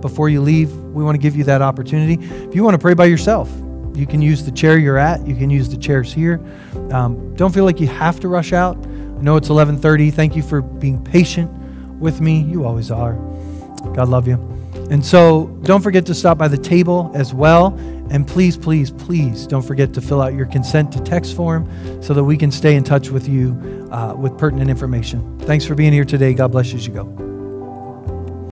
before 0.00 0.28
you 0.28 0.40
leave. 0.40 0.74
We 0.76 1.04
want 1.04 1.14
to 1.14 1.20
give 1.20 1.36
you 1.36 1.44
that 1.44 1.62
opportunity. 1.62 2.24
If 2.24 2.54
you 2.54 2.64
want 2.64 2.74
to 2.74 2.78
pray 2.78 2.94
by 2.94 3.06
yourself, 3.06 3.50
you 3.94 4.06
can 4.06 4.20
use 4.20 4.44
the 4.44 4.52
chair 4.52 4.78
you're 4.78 4.98
at. 4.98 5.26
You 5.26 5.36
can 5.36 5.50
use 5.50 5.68
the 5.68 5.76
chairs 5.76 6.12
here. 6.12 6.40
Um, 6.90 7.34
don't 7.36 7.52
feel 7.52 7.64
like 7.64 7.80
you 7.80 7.86
have 7.86 8.20
to 8.20 8.28
rush 8.28 8.52
out. 8.52 8.76
I 8.76 9.22
know 9.22 9.36
it's 9.36 9.48
11:30. 9.48 10.10
Thank 10.12 10.36
you 10.36 10.42
for 10.42 10.60
being 10.62 11.02
patient 11.02 11.50
with 12.00 12.20
me. 12.20 12.42
You 12.42 12.64
always 12.64 12.90
are. 12.90 13.14
God 13.94 14.08
love 14.08 14.26
you. 14.26 14.34
And 14.90 15.04
so 15.04 15.46
don't 15.62 15.80
forget 15.80 16.04
to 16.06 16.14
stop 16.14 16.36
by 16.36 16.48
the 16.48 16.58
table 16.58 17.10
as 17.14 17.32
well. 17.32 17.74
And 18.10 18.26
please, 18.26 18.56
please, 18.56 18.90
please 18.90 19.46
don't 19.46 19.62
forget 19.62 19.94
to 19.94 20.00
fill 20.00 20.20
out 20.20 20.34
your 20.34 20.46
consent 20.46 20.92
to 20.92 21.00
text 21.00 21.34
form 21.34 21.68
so 22.02 22.12
that 22.12 22.22
we 22.22 22.36
can 22.36 22.50
stay 22.50 22.74
in 22.74 22.84
touch 22.84 23.08
with 23.08 23.28
you 23.28 23.88
uh, 23.90 24.14
with 24.14 24.36
pertinent 24.36 24.68
information. 24.68 25.38
Thanks 25.40 25.64
for 25.64 25.74
being 25.74 25.92
here 25.92 26.04
today. 26.04 26.34
God 26.34 26.52
bless 26.52 26.72
you 26.72 26.78
as 26.78 26.86
you 26.86 26.92
go. 26.92 27.23